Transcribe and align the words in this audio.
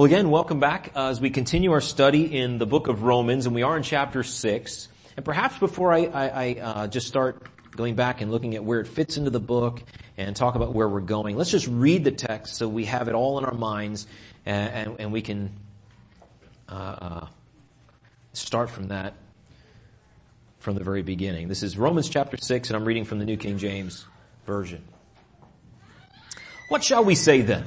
Well, 0.00 0.06
again, 0.06 0.30
welcome 0.30 0.60
back 0.60 0.92
uh, 0.96 1.08
as 1.08 1.20
we 1.20 1.28
continue 1.28 1.72
our 1.72 1.82
study 1.82 2.34
in 2.34 2.56
the 2.56 2.64
book 2.64 2.88
of 2.88 3.02
Romans, 3.02 3.44
and 3.44 3.54
we 3.54 3.62
are 3.62 3.76
in 3.76 3.82
chapter 3.82 4.22
6. 4.22 4.88
And 5.14 5.26
perhaps 5.26 5.58
before 5.58 5.92
I, 5.92 6.04
I, 6.06 6.28
I 6.28 6.54
uh, 6.58 6.86
just 6.86 7.06
start 7.06 7.46
going 7.76 7.96
back 7.96 8.22
and 8.22 8.30
looking 8.30 8.54
at 8.54 8.64
where 8.64 8.80
it 8.80 8.86
fits 8.86 9.18
into 9.18 9.28
the 9.28 9.40
book 9.40 9.82
and 10.16 10.34
talk 10.34 10.54
about 10.54 10.72
where 10.72 10.88
we're 10.88 11.00
going, 11.00 11.36
let's 11.36 11.50
just 11.50 11.66
read 11.66 12.04
the 12.04 12.12
text 12.12 12.56
so 12.56 12.66
we 12.66 12.86
have 12.86 13.08
it 13.08 13.14
all 13.14 13.36
in 13.36 13.44
our 13.44 13.52
minds 13.52 14.06
and, 14.46 14.72
and, 14.72 15.00
and 15.00 15.12
we 15.12 15.20
can 15.20 15.50
uh, 16.66 16.72
uh 16.72 17.26
start 18.32 18.70
from 18.70 18.88
that 18.88 19.12
from 20.60 20.76
the 20.76 20.82
very 20.82 21.02
beginning. 21.02 21.46
This 21.46 21.62
is 21.62 21.76
Romans 21.76 22.08
chapter 22.08 22.38
6, 22.38 22.70
and 22.70 22.76
I'm 22.78 22.86
reading 22.86 23.04
from 23.04 23.18
the 23.18 23.26
New 23.26 23.36
King 23.36 23.58
James 23.58 24.06
Version. 24.46 24.82
What 26.70 26.82
shall 26.82 27.04
we 27.04 27.16
say 27.16 27.42
then? 27.42 27.66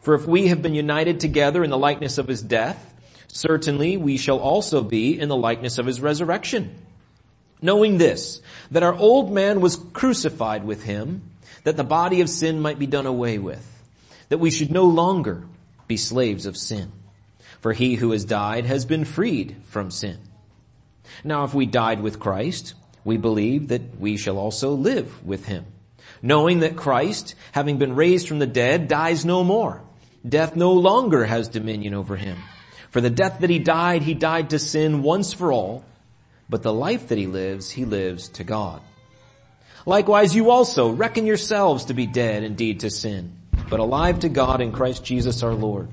For 0.00 0.14
if 0.14 0.26
we 0.26 0.48
have 0.48 0.62
been 0.62 0.74
united 0.74 1.20
together 1.20 1.64
in 1.64 1.70
the 1.70 1.78
likeness 1.78 2.18
of 2.18 2.28
his 2.28 2.42
death, 2.42 2.94
certainly 3.28 3.96
we 3.96 4.16
shall 4.16 4.38
also 4.38 4.82
be 4.82 5.18
in 5.18 5.28
the 5.28 5.36
likeness 5.36 5.78
of 5.78 5.86
his 5.86 6.00
resurrection. 6.00 6.74
Knowing 7.60 7.98
this, 7.98 8.40
that 8.70 8.82
our 8.82 8.94
old 8.94 9.32
man 9.32 9.60
was 9.60 9.76
crucified 9.92 10.64
with 10.64 10.84
him, 10.84 11.22
that 11.64 11.76
the 11.76 11.84
body 11.84 12.20
of 12.20 12.30
sin 12.30 12.60
might 12.60 12.78
be 12.78 12.86
done 12.86 13.06
away 13.06 13.38
with, 13.38 13.66
that 14.28 14.38
we 14.38 14.50
should 14.50 14.70
no 14.70 14.84
longer 14.84 15.44
be 15.88 15.96
slaves 15.96 16.46
of 16.46 16.56
sin. 16.56 16.92
For 17.60 17.72
he 17.72 17.96
who 17.96 18.12
has 18.12 18.24
died 18.24 18.66
has 18.66 18.84
been 18.84 19.04
freed 19.04 19.56
from 19.64 19.90
sin. 19.90 20.18
Now 21.24 21.44
if 21.44 21.52
we 21.54 21.66
died 21.66 22.00
with 22.00 22.20
Christ, 22.20 22.74
we 23.04 23.16
believe 23.16 23.68
that 23.68 23.98
we 23.98 24.16
shall 24.16 24.38
also 24.38 24.70
live 24.72 25.24
with 25.26 25.46
him, 25.46 25.66
knowing 26.22 26.60
that 26.60 26.76
Christ, 26.76 27.34
having 27.52 27.78
been 27.78 27.96
raised 27.96 28.28
from 28.28 28.38
the 28.38 28.46
dead, 28.46 28.86
dies 28.86 29.24
no 29.24 29.42
more. 29.42 29.82
Death 30.26 30.56
no 30.56 30.72
longer 30.72 31.24
has 31.24 31.48
dominion 31.48 31.94
over 31.94 32.16
him. 32.16 32.38
For 32.90 33.00
the 33.00 33.10
death 33.10 33.40
that 33.40 33.50
he 33.50 33.58
died, 33.58 34.02
he 34.02 34.14
died 34.14 34.50
to 34.50 34.58
sin 34.58 35.02
once 35.02 35.32
for 35.32 35.52
all, 35.52 35.84
but 36.48 36.62
the 36.62 36.72
life 36.72 37.08
that 37.08 37.18
he 37.18 37.26
lives, 37.26 37.70
he 37.70 37.84
lives 37.84 38.28
to 38.30 38.44
God. 38.44 38.80
Likewise, 39.86 40.34
you 40.34 40.50
also 40.50 40.90
reckon 40.90 41.26
yourselves 41.26 41.86
to 41.86 41.94
be 41.94 42.06
dead 42.06 42.42
indeed 42.42 42.80
to 42.80 42.90
sin, 42.90 43.36
but 43.68 43.80
alive 43.80 44.20
to 44.20 44.28
God 44.28 44.60
in 44.60 44.72
Christ 44.72 45.04
Jesus 45.04 45.42
our 45.42 45.54
Lord. 45.54 45.88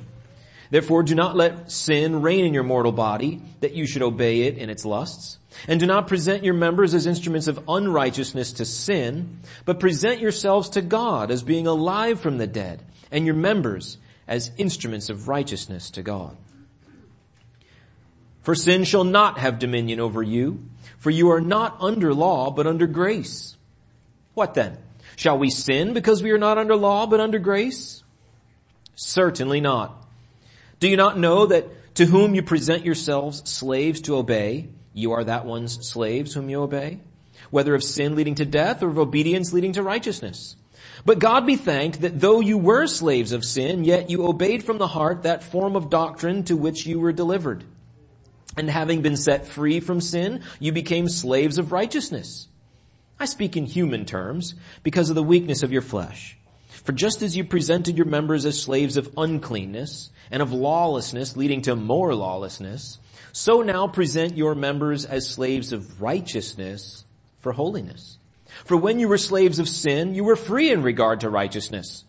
Therefore 0.69 1.03
do 1.03 1.15
not 1.15 1.35
let 1.35 1.71
sin 1.71 2.21
reign 2.21 2.45
in 2.45 2.53
your 2.53 2.63
mortal 2.63 2.91
body, 2.91 3.41
that 3.59 3.73
you 3.73 3.85
should 3.85 4.01
obey 4.01 4.43
it 4.43 4.57
in 4.57 4.69
its 4.69 4.85
lusts. 4.85 5.37
And 5.67 5.79
do 5.79 5.85
not 5.85 6.07
present 6.07 6.43
your 6.43 6.53
members 6.53 6.93
as 6.93 7.05
instruments 7.05 7.47
of 7.47 7.63
unrighteousness 7.69 8.53
to 8.53 8.65
sin, 8.65 9.39
but 9.63 9.79
present 9.79 10.19
yourselves 10.19 10.69
to 10.69 10.81
God 10.81 11.31
as 11.31 11.43
being 11.43 11.67
alive 11.67 12.19
from 12.19 12.37
the 12.37 12.47
dead, 12.47 12.81
and 13.11 13.25
your 13.25 13.35
members 13.35 13.97
as 14.27 14.51
instruments 14.57 15.09
of 15.09 15.27
righteousness 15.27 15.91
to 15.91 16.01
God. 16.01 16.35
For 18.41 18.55
sin 18.55 18.83
shall 18.83 19.03
not 19.03 19.39
have 19.39 19.59
dominion 19.59 19.99
over 19.99 20.21
you, 20.21 20.65
for 20.97 21.09
you 21.09 21.31
are 21.31 21.41
not 21.41 21.77
under 21.79 22.13
law, 22.13 22.51
but 22.51 22.67
under 22.67 22.87
grace. 22.87 23.57
What 24.33 24.53
then? 24.53 24.77
Shall 25.15 25.37
we 25.37 25.49
sin 25.49 25.93
because 25.93 26.21
we 26.21 26.31
are 26.31 26.37
not 26.37 26.57
under 26.57 26.75
law, 26.75 27.07
but 27.07 27.19
under 27.19 27.39
grace? 27.39 28.03
Certainly 28.95 29.61
not. 29.61 30.05
Do 30.79 30.87
you 30.87 30.97
not 30.97 31.17
know 31.17 31.45
that 31.47 31.95
to 31.95 32.05
whom 32.05 32.35
you 32.35 32.43
present 32.43 32.85
yourselves 32.85 33.49
slaves 33.49 34.01
to 34.01 34.15
obey, 34.15 34.69
you 34.93 35.13
are 35.13 35.23
that 35.23 35.45
one's 35.45 35.87
slaves 35.87 36.33
whom 36.33 36.49
you 36.49 36.61
obey? 36.61 36.99
Whether 37.49 37.75
of 37.75 37.83
sin 37.83 38.15
leading 38.15 38.35
to 38.35 38.45
death 38.45 38.83
or 38.83 38.89
of 38.89 38.99
obedience 38.99 39.53
leading 39.53 39.73
to 39.73 39.83
righteousness. 39.83 40.55
But 41.05 41.19
God 41.19 41.45
be 41.45 41.55
thanked 41.55 42.01
that 42.01 42.19
though 42.19 42.39
you 42.39 42.57
were 42.57 42.87
slaves 42.87 43.31
of 43.31 43.45
sin, 43.45 43.83
yet 43.83 44.09
you 44.09 44.25
obeyed 44.25 44.63
from 44.63 44.79
the 44.79 44.87
heart 44.87 45.23
that 45.23 45.43
form 45.43 45.75
of 45.75 45.91
doctrine 45.91 46.43
to 46.45 46.57
which 46.57 46.87
you 46.87 46.99
were 46.99 47.13
delivered. 47.13 47.63
And 48.57 48.69
having 48.69 49.03
been 49.03 49.17
set 49.17 49.45
free 49.45 49.79
from 49.79 50.01
sin, 50.01 50.41
you 50.59 50.71
became 50.71 51.07
slaves 51.07 51.59
of 51.59 51.71
righteousness. 51.71 52.47
I 53.19 53.25
speak 53.25 53.55
in 53.55 53.65
human 53.65 54.05
terms 54.05 54.55
because 54.81 55.09
of 55.09 55.15
the 55.15 55.23
weakness 55.23 55.61
of 55.61 55.71
your 55.71 55.83
flesh. 55.83 56.37
For 56.67 56.91
just 56.91 57.21
as 57.21 57.37
you 57.37 57.43
presented 57.43 57.97
your 57.97 58.07
members 58.07 58.45
as 58.45 58.61
slaves 58.61 58.97
of 58.97 59.13
uncleanness 59.15 60.09
and 60.31 60.41
of 60.41 60.51
lawlessness 60.51 61.37
leading 61.37 61.61
to 61.63 61.75
more 61.75 62.15
lawlessness, 62.15 62.99
so 63.31 63.61
now 63.61 63.87
present 63.87 64.37
your 64.37 64.55
members 64.55 65.05
as 65.05 65.29
slaves 65.29 65.71
of 65.71 66.01
righteousness 66.01 67.05
for 67.39 67.51
holiness. 67.53 68.17
For 68.63 68.77
when 68.77 68.99
you 68.99 69.07
were 69.07 69.17
slaves 69.17 69.59
of 69.59 69.67
sin, 69.67 70.15
you 70.15 70.23
were 70.23 70.35
free 70.35 70.71
in 70.71 70.81
regard 70.81 71.19
to 71.19 71.29
righteousness. 71.29 72.05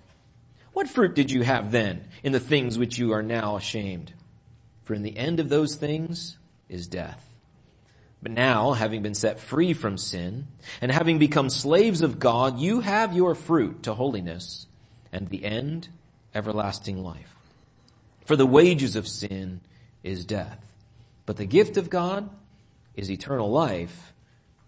What 0.72 0.88
fruit 0.88 1.14
did 1.14 1.30
you 1.30 1.42
have 1.42 1.72
then 1.72 2.06
in 2.22 2.32
the 2.32 2.40
things 2.40 2.78
which 2.78 2.98
you 2.98 3.12
are 3.12 3.22
now 3.22 3.56
ashamed? 3.56 4.12
For 4.84 4.94
in 4.94 5.02
the 5.02 5.16
end 5.16 5.40
of 5.40 5.48
those 5.48 5.74
things 5.74 6.38
is 6.68 6.86
death. 6.86 7.22
But 8.22 8.32
now, 8.32 8.72
having 8.72 9.02
been 9.02 9.14
set 9.14 9.40
free 9.40 9.72
from 9.72 9.98
sin, 9.98 10.46
and 10.80 10.90
having 10.90 11.18
become 11.18 11.50
slaves 11.50 12.00
of 12.00 12.18
God, 12.18 12.58
you 12.58 12.80
have 12.80 13.14
your 13.14 13.34
fruit 13.34 13.82
to 13.84 13.94
holiness, 13.94 14.66
and 15.12 15.28
the 15.28 15.44
end, 15.44 15.88
everlasting 16.34 17.02
life. 17.02 17.34
For 18.24 18.36
the 18.36 18.46
wages 18.46 18.96
of 18.96 19.06
sin 19.06 19.60
is 20.02 20.24
death, 20.24 20.60
but 21.24 21.36
the 21.36 21.46
gift 21.46 21.76
of 21.76 21.90
God 21.90 22.28
is 22.94 23.10
eternal 23.10 23.50
life 23.50 24.12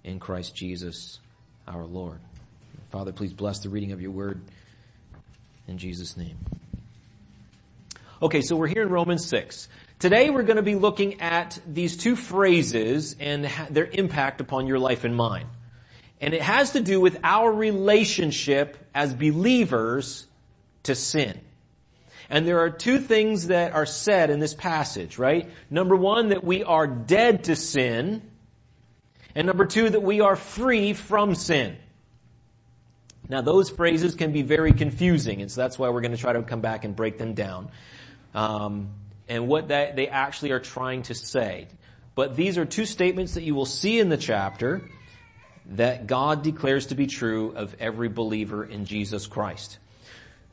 in 0.04 0.20
Christ 0.20 0.54
Jesus 0.54 1.20
our 1.68 1.84
Lord. 1.84 2.18
Father, 2.90 3.12
please 3.12 3.32
bless 3.32 3.60
the 3.60 3.68
reading 3.68 3.92
of 3.92 4.00
your 4.00 4.10
word 4.10 4.40
in 5.66 5.78
Jesus' 5.78 6.16
name. 6.16 6.36
Okay, 8.20 8.40
so 8.40 8.56
we're 8.56 8.66
here 8.66 8.82
in 8.82 8.88
Romans 8.88 9.26
6. 9.26 9.68
Today 9.98 10.30
we're 10.30 10.42
going 10.42 10.56
to 10.56 10.62
be 10.62 10.74
looking 10.74 11.20
at 11.20 11.60
these 11.66 11.96
two 11.96 12.16
phrases 12.16 13.14
and 13.20 13.50
their 13.70 13.86
impact 13.86 14.40
upon 14.40 14.66
your 14.66 14.78
life 14.78 15.04
and 15.04 15.14
mine. 15.14 15.46
And 16.20 16.34
it 16.34 16.42
has 16.42 16.72
to 16.72 16.80
do 16.80 17.00
with 17.00 17.20
our 17.22 17.52
relationship 17.52 18.76
as 18.94 19.14
believers 19.14 20.26
to 20.84 20.94
sin. 20.94 21.40
And 22.30 22.46
there 22.46 22.60
are 22.60 22.70
two 22.70 22.98
things 22.98 23.48
that 23.48 23.72
are 23.72 23.86
said 23.86 24.30
in 24.30 24.40
this 24.40 24.54
passage, 24.54 25.18
right? 25.18 25.48
Number 25.70 25.96
one, 25.96 26.30
that 26.30 26.44
we 26.44 26.64
are 26.64 26.86
dead 26.86 27.44
to 27.44 27.56
sin. 27.56 28.22
And 29.38 29.47
number 29.47 29.66
two, 29.66 29.88
that 29.88 30.03
we 30.03 30.21
are 30.21 30.34
free 30.34 30.94
from 30.94 31.37
sin. 31.37 31.76
Now 33.28 33.41
those 33.41 33.71
phrases 33.71 34.16
can 34.16 34.32
be 34.32 34.43
very 34.43 34.72
confusing, 34.72 35.41
and 35.41 35.49
so 35.49 35.60
that's 35.60 35.78
why 35.78 35.91
we're 35.91 36.00
going 36.00 36.10
to 36.10 36.19
try 36.19 36.32
to 36.32 36.43
come 36.43 36.60
back 36.60 36.84
and 36.84 36.97
break 36.97 37.19
them 37.19 37.34
down. 37.34 37.71
Um, 38.34 38.91
and 39.28 39.47
what 39.47 39.69
that 39.69 39.94
they 39.94 40.09
actually 40.09 40.50
are 40.50 40.59
trying 40.59 41.03
to 41.03 41.15
say. 41.15 41.69
But 42.16 42.34
these 42.34 42.59
are 42.59 42.65
two 42.65 42.84
statements 42.84 43.34
that 43.34 43.44
you 43.44 43.54
will 43.54 43.65
see 43.65 44.00
in 44.00 44.09
the 44.09 44.16
chapter 44.16 44.82
that 45.66 46.09
God 46.09 46.43
declares 46.43 46.87
to 46.87 46.97
be 46.97 47.06
true 47.06 47.53
of 47.55 47.76
every 47.78 48.09
believer 48.09 48.65
in 48.65 48.87
Jesus 48.87 49.28
Christ. 49.28 49.78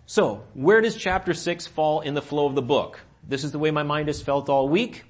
So, 0.05 0.43
where 0.53 0.81
does 0.81 0.95
chapter 0.95 1.33
6 1.33 1.65
fall 1.65 2.01
in 2.01 2.13
the 2.13 2.21
flow 2.21 2.45
of 2.45 2.53
the 2.53 2.61
book? 2.61 2.99
This 3.27 3.43
is 3.43 3.51
the 3.51 3.57
way 3.57 3.71
my 3.71 3.81
mind 3.81 4.09
has 4.09 4.21
felt 4.21 4.47
all 4.47 4.69
week. 4.69 5.05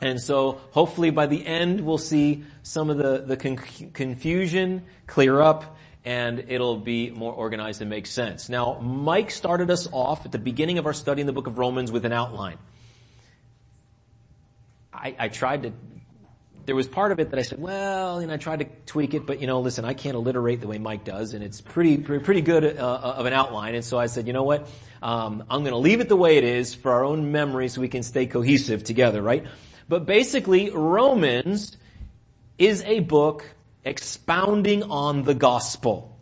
And 0.00 0.20
so 0.20 0.60
hopefully 0.72 1.10
by 1.10 1.26
the 1.26 1.44
end 1.46 1.80
we'll 1.80 1.98
see 1.98 2.44
some 2.62 2.90
of 2.90 2.98
the, 2.98 3.18
the 3.18 3.36
con- 3.36 3.56
confusion 3.92 4.84
clear 5.06 5.40
up 5.40 5.76
and 6.06 6.44
it'll 6.48 6.76
be 6.76 7.10
more 7.10 7.32
organized 7.32 7.80
and 7.80 7.90
make 7.90 8.06
sense. 8.06 8.48
Now, 8.48 8.78
Mike 8.80 9.32
started 9.32 9.72
us 9.72 9.88
off 9.90 10.24
at 10.24 10.30
the 10.30 10.38
beginning 10.38 10.78
of 10.78 10.86
our 10.86 10.92
study 10.92 11.20
in 11.20 11.26
the 11.26 11.32
book 11.32 11.48
of 11.48 11.58
Romans 11.58 11.90
with 11.90 12.04
an 12.04 12.12
outline. 12.12 12.58
I, 14.94 15.16
I 15.18 15.28
tried 15.28 15.64
to, 15.64 15.72
there 16.64 16.76
was 16.76 16.86
part 16.86 17.10
of 17.10 17.18
it 17.18 17.30
that 17.30 17.38
I 17.40 17.42
said, 17.42 17.60
well, 17.60 18.20
and 18.20 18.30
I 18.30 18.36
tried 18.36 18.60
to 18.60 18.66
tweak 18.86 19.14
it, 19.14 19.26
but 19.26 19.40
you 19.40 19.48
know, 19.48 19.60
listen, 19.60 19.84
I 19.84 19.94
can't 19.94 20.14
alliterate 20.14 20.60
the 20.60 20.68
way 20.68 20.78
Mike 20.78 21.04
does, 21.04 21.34
and 21.34 21.42
it's 21.42 21.60
pretty, 21.60 21.98
pretty, 21.98 22.24
pretty 22.24 22.40
good 22.40 22.64
uh, 22.64 22.84
uh 22.84 23.14
of 23.18 23.26
an 23.26 23.32
outline. 23.32 23.74
And 23.74 23.84
so 23.84 23.98
I 23.98 24.06
said, 24.06 24.28
you 24.28 24.32
know 24.32 24.44
what? 24.44 24.68
Um, 25.02 25.42
I'm 25.50 25.62
going 25.62 25.72
to 25.72 25.78
leave 25.78 26.00
it 26.00 26.08
the 26.08 26.16
way 26.16 26.36
it 26.36 26.44
is 26.44 26.72
for 26.72 26.92
our 26.92 27.04
own 27.04 27.32
memory, 27.32 27.68
so 27.68 27.80
we 27.80 27.88
can 27.88 28.04
stay 28.04 28.26
cohesive 28.26 28.84
together, 28.84 29.22
right? 29.22 29.44
But 29.88 30.06
basically, 30.06 30.70
Romans 30.70 31.76
is 32.58 32.82
a 32.84 33.00
book 33.00 33.44
expounding 33.84 34.82
on 34.82 35.22
the 35.22 35.34
gospel. 35.34 36.18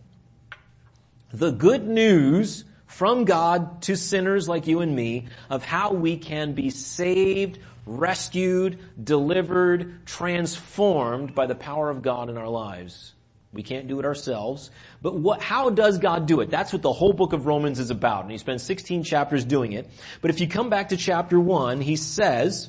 The 1.33 1.51
good 1.51 1.87
news 1.87 2.65
from 2.87 3.25
God 3.25 3.83
to 3.83 3.97
sinners 3.97 4.49
like 4.49 4.67
you 4.67 4.81
and 4.81 4.95
me 4.95 5.27
of 5.51 5.65
how 5.65 5.93
we 5.93 6.17
can 6.17 6.53
be 6.53 6.71
saved, 6.71 7.59
rescued, 7.87 8.79
delivered, 9.03 10.07
transformed 10.07 11.35
by 11.35 11.47
the 11.47 11.55
power 11.55 11.91
of 11.91 12.03
God 12.03 12.31
in 12.31 12.37
our 12.37 12.49
lives. 12.49 13.15
We 13.53 13.63
can't 13.63 13.89
do 13.89 13.99
it 14.01 14.05
ourselves. 14.05 14.71
But 15.01 15.15
what, 15.15 15.41
how 15.41 15.71
does 15.71 15.99
God 15.99 16.27
do 16.27 16.41
it? 16.41 16.51
That's 16.51 16.73
what 16.73 16.83
the 16.83 16.93
whole 16.93 17.13
book 17.13 17.33
of 17.33 17.47
Romans 17.47 17.79
is 17.79 17.91
about. 17.91 18.23
And 18.23 18.33
he 18.33 18.39
spends 18.39 18.63
16 18.65 19.05
chapters 19.05 19.45
doing 19.45 19.73
it. 19.73 19.89
But 20.21 20.31
if 20.31 20.41
you 20.41 20.49
come 20.49 20.71
back 20.71 20.89
to 20.91 20.97
chapter 20.97 21.39
1, 21.39 21.81
he 21.81 21.97
says, 21.97 22.69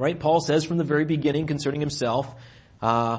right, 0.00 0.18
Paul 0.18 0.40
says 0.40 0.64
from 0.64 0.78
the 0.78 0.84
very 0.84 1.04
beginning 1.04 1.46
concerning 1.46 1.80
himself, 1.80 2.34
uh, 2.80 3.18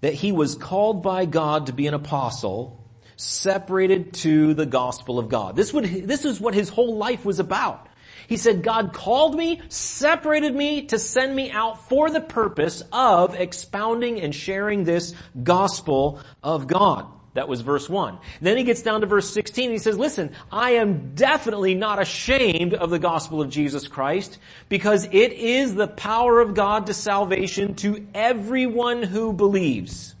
that 0.00 0.14
he 0.14 0.30
was 0.30 0.54
called 0.54 1.02
by 1.02 1.24
God 1.26 1.66
to 1.66 1.72
be 1.72 1.88
an 1.88 1.94
apostle, 1.94 2.84
separated 3.16 4.12
to 4.14 4.54
the 4.54 4.66
gospel 4.66 5.18
of 5.18 5.28
God. 5.28 5.56
This 5.56 5.72
would, 5.72 5.84
this 5.84 6.24
is 6.24 6.40
what 6.40 6.54
his 6.54 6.68
whole 6.68 6.96
life 6.96 7.24
was 7.24 7.40
about. 7.40 7.88
He 8.28 8.36
said, 8.36 8.62
God 8.62 8.92
called 8.92 9.36
me, 9.36 9.62
separated 9.68 10.54
me 10.54 10.86
to 10.86 10.98
send 10.98 11.34
me 11.34 11.50
out 11.50 11.88
for 11.88 12.08
the 12.08 12.20
purpose 12.20 12.82
of 12.92 13.34
expounding 13.34 14.20
and 14.20 14.34
sharing 14.34 14.84
this 14.84 15.14
gospel 15.42 16.20
of 16.42 16.66
God. 16.66 17.06
That 17.36 17.48
was 17.48 17.60
verse 17.60 17.88
1. 17.88 18.18
Then 18.40 18.56
he 18.56 18.64
gets 18.64 18.80
down 18.80 19.02
to 19.02 19.06
verse 19.06 19.30
16 19.30 19.70
he 19.70 19.78
says, 19.78 19.98
listen, 19.98 20.32
I 20.50 20.72
am 20.72 21.14
definitely 21.14 21.74
not 21.74 22.00
ashamed 22.00 22.72
of 22.72 22.88
the 22.88 22.98
gospel 22.98 23.42
of 23.42 23.50
Jesus 23.50 23.88
Christ 23.88 24.38
because 24.70 25.04
it 25.04 25.32
is 25.32 25.74
the 25.74 25.86
power 25.86 26.40
of 26.40 26.54
God 26.54 26.86
to 26.86 26.94
salvation 26.94 27.74
to 27.76 28.06
everyone 28.14 29.02
who 29.02 29.34
believes. 29.34 30.14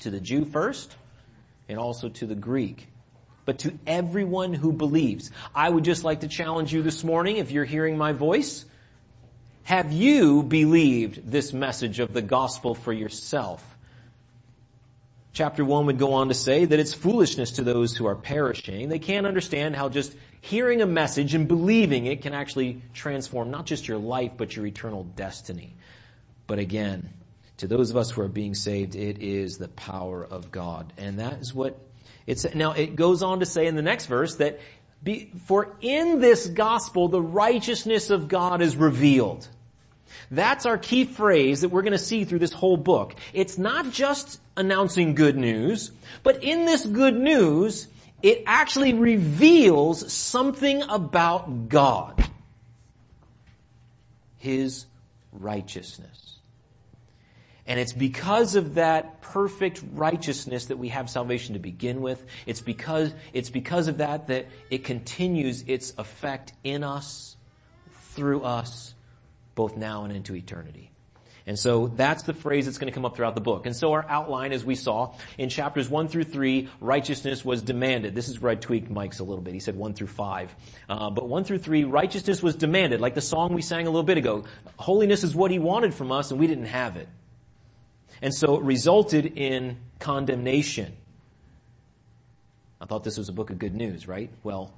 To 0.00 0.10
the 0.10 0.20
Jew 0.20 0.44
first 0.44 0.96
and 1.68 1.78
also 1.78 2.08
to 2.08 2.26
the 2.26 2.34
Greek 2.34 2.88
but 3.46 3.58
to 3.58 3.78
everyone 3.86 4.54
who 4.54 4.72
believes. 4.72 5.30
I 5.54 5.68
would 5.68 5.84
just 5.84 6.02
like 6.02 6.20
to 6.20 6.28
challenge 6.28 6.72
you 6.72 6.82
this 6.82 7.04
morning, 7.04 7.36
if 7.36 7.50
you're 7.50 7.66
hearing 7.66 7.98
my 7.98 8.12
voice, 8.12 8.64
have 9.64 9.92
you 9.92 10.42
believed 10.42 11.30
this 11.30 11.52
message 11.52 12.00
of 12.00 12.14
the 12.14 12.22
gospel 12.22 12.74
for 12.74 12.92
yourself? 12.92 13.73
Chapter 15.34 15.64
1 15.64 15.86
would 15.86 15.98
go 15.98 16.12
on 16.12 16.28
to 16.28 16.34
say 16.34 16.64
that 16.64 16.78
it's 16.78 16.94
foolishness 16.94 17.50
to 17.52 17.64
those 17.64 17.96
who 17.96 18.06
are 18.06 18.14
perishing. 18.14 18.88
They 18.88 19.00
can't 19.00 19.26
understand 19.26 19.74
how 19.74 19.88
just 19.88 20.14
hearing 20.40 20.80
a 20.80 20.86
message 20.86 21.34
and 21.34 21.48
believing 21.48 22.06
it 22.06 22.22
can 22.22 22.34
actually 22.34 22.80
transform 22.92 23.50
not 23.50 23.66
just 23.66 23.88
your 23.88 23.98
life, 23.98 24.30
but 24.36 24.54
your 24.54 24.64
eternal 24.64 25.02
destiny. 25.02 25.74
But 26.46 26.60
again, 26.60 27.10
to 27.56 27.66
those 27.66 27.90
of 27.90 27.96
us 27.96 28.12
who 28.12 28.20
are 28.22 28.28
being 28.28 28.54
saved, 28.54 28.94
it 28.94 29.20
is 29.20 29.58
the 29.58 29.66
power 29.68 30.24
of 30.24 30.52
God. 30.52 30.92
And 30.98 31.18
that 31.18 31.40
is 31.40 31.52
what 31.52 31.80
it's, 32.28 32.46
now 32.54 32.70
it 32.70 32.94
goes 32.94 33.24
on 33.24 33.40
to 33.40 33.46
say 33.46 33.66
in 33.66 33.74
the 33.74 33.82
next 33.82 34.06
verse 34.06 34.36
that 34.36 34.60
be, 35.02 35.32
for 35.46 35.74
in 35.80 36.20
this 36.20 36.46
gospel 36.46 37.08
the 37.08 37.20
righteousness 37.20 38.10
of 38.10 38.28
God 38.28 38.62
is 38.62 38.76
revealed. 38.76 39.48
That's 40.30 40.66
our 40.66 40.78
key 40.78 41.04
phrase 41.04 41.60
that 41.60 41.68
we're 41.68 41.82
going 41.82 41.92
to 41.92 41.98
see 41.98 42.24
through 42.24 42.40
this 42.40 42.52
whole 42.52 42.76
book. 42.76 43.14
It's 43.32 43.58
not 43.58 43.90
just 43.90 44.40
announcing 44.56 45.14
good 45.14 45.36
news, 45.36 45.90
but 46.22 46.42
in 46.42 46.64
this 46.64 46.86
good 46.86 47.16
news, 47.16 47.88
it 48.22 48.42
actually 48.46 48.94
reveals 48.94 50.12
something 50.12 50.82
about 50.82 51.68
God. 51.68 52.24
His 54.38 54.86
righteousness. 55.32 56.38
And 57.66 57.80
it's 57.80 57.92
because 57.92 58.56
of 58.56 58.74
that 58.74 59.22
perfect 59.22 59.82
righteousness 59.92 60.66
that 60.66 60.76
we 60.76 60.88
have 60.88 61.08
salvation 61.08 61.54
to 61.54 61.58
begin 61.58 62.02
with. 62.02 62.24
It's 62.46 62.60
because, 62.60 63.12
it's 63.32 63.48
because 63.48 63.88
of 63.88 63.98
that 63.98 64.28
that 64.28 64.46
it 64.70 64.84
continues 64.84 65.62
its 65.66 65.94
effect 65.96 66.52
in 66.62 66.84
us, 66.84 67.36
through 68.12 68.42
us, 68.42 68.93
both 69.54 69.76
now 69.76 70.04
and 70.04 70.14
into 70.14 70.34
eternity. 70.34 70.90
And 71.46 71.58
so 71.58 71.88
that's 71.88 72.22
the 72.22 72.32
phrase 72.32 72.64
that's 72.64 72.78
going 72.78 72.90
to 72.90 72.94
come 72.94 73.04
up 73.04 73.16
throughout 73.16 73.34
the 73.34 73.42
book. 73.42 73.66
And 73.66 73.76
so 73.76 73.92
our 73.92 74.06
outline, 74.08 74.52
as 74.52 74.64
we 74.64 74.74
saw, 74.74 75.14
in 75.36 75.50
chapters 75.50 75.90
1 75.90 76.08
through 76.08 76.24
3, 76.24 76.70
righteousness 76.80 77.44
was 77.44 77.60
demanded. 77.60 78.14
This 78.14 78.30
is 78.30 78.40
where 78.40 78.50
I 78.50 78.54
tweaked 78.54 78.90
Mike's 78.90 79.18
a 79.18 79.24
little 79.24 79.42
bit. 79.42 79.52
He 79.52 79.60
said 79.60 79.76
1 79.76 79.92
through 79.92 80.06
5. 80.06 80.54
Uh, 80.88 81.10
but 81.10 81.28
1 81.28 81.44
through 81.44 81.58
3, 81.58 81.84
righteousness 81.84 82.42
was 82.42 82.56
demanded, 82.56 83.02
like 83.02 83.14
the 83.14 83.20
song 83.20 83.52
we 83.52 83.60
sang 83.60 83.86
a 83.86 83.90
little 83.90 84.04
bit 84.04 84.16
ago. 84.16 84.44
Holiness 84.78 85.22
is 85.22 85.34
what 85.34 85.50
he 85.50 85.58
wanted 85.58 85.92
from 85.92 86.12
us, 86.12 86.30
and 86.30 86.40
we 86.40 86.46
didn't 86.46 86.66
have 86.66 86.96
it. 86.96 87.08
And 88.22 88.34
so 88.34 88.56
it 88.56 88.62
resulted 88.62 89.26
in 89.26 89.76
condemnation. 89.98 90.96
I 92.80 92.86
thought 92.86 93.04
this 93.04 93.18
was 93.18 93.28
a 93.28 93.32
book 93.32 93.50
of 93.50 93.58
good 93.58 93.74
news, 93.74 94.08
right? 94.08 94.30
Well, 94.42 94.72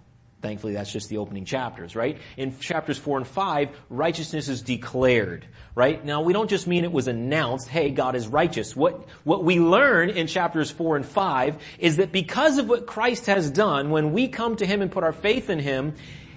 thankfully 0.46 0.74
that's 0.74 0.92
just 0.92 1.08
the 1.08 1.18
opening 1.18 1.44
chapters, 1.44 1.96
right? 1.96 2.18
In 2.36 2.56
chapters 2.60 2.96
four 2.96 3.18
and 3.18 3.26
five, 3.26 3.70
righteousness 3.90 4.48
is 4.48 4.62
declared, 4.62 5.44
right? 5.74 6.04
Now 6.04 6.22
we 6.22 6.32
don't 6.32 6.48
just 6.48 6.68
mean 6.68 6.84
it 6.84 6.92
was 6.92 7.08
announced, 7.08 7.66
hey, 7.66 7.90
God 7.90 8.14
is 8.14 8.28
righteous. 8.28 8.76
What, 8.76 9.08
what 9.24 9.42
we 9.42 9.58
learn 9.58 10.10
in 10.10 10.28
chapters 10.28 10.70
four 10.70 10.94
and 10.94 11.04
five 11.04 11.56
is 11.80 11.96
that 11.96 12.12
because 12.12 12.58
of 12.58 12.68
what 12.68 12.86
Christ 12.86 13.26
has 13.26 13.50
done, 13.50 13.90
when 13.90 14.12
we 14.12 14.28
come 14.28 14.54
to 14.56 14.66
Him 14.66 14.82
and 14.82 14.92
put 14.92 15.02
our 15.02 15.12
faith 15.12 15.50
in 15.50 15.58
Him, 15.58 15.94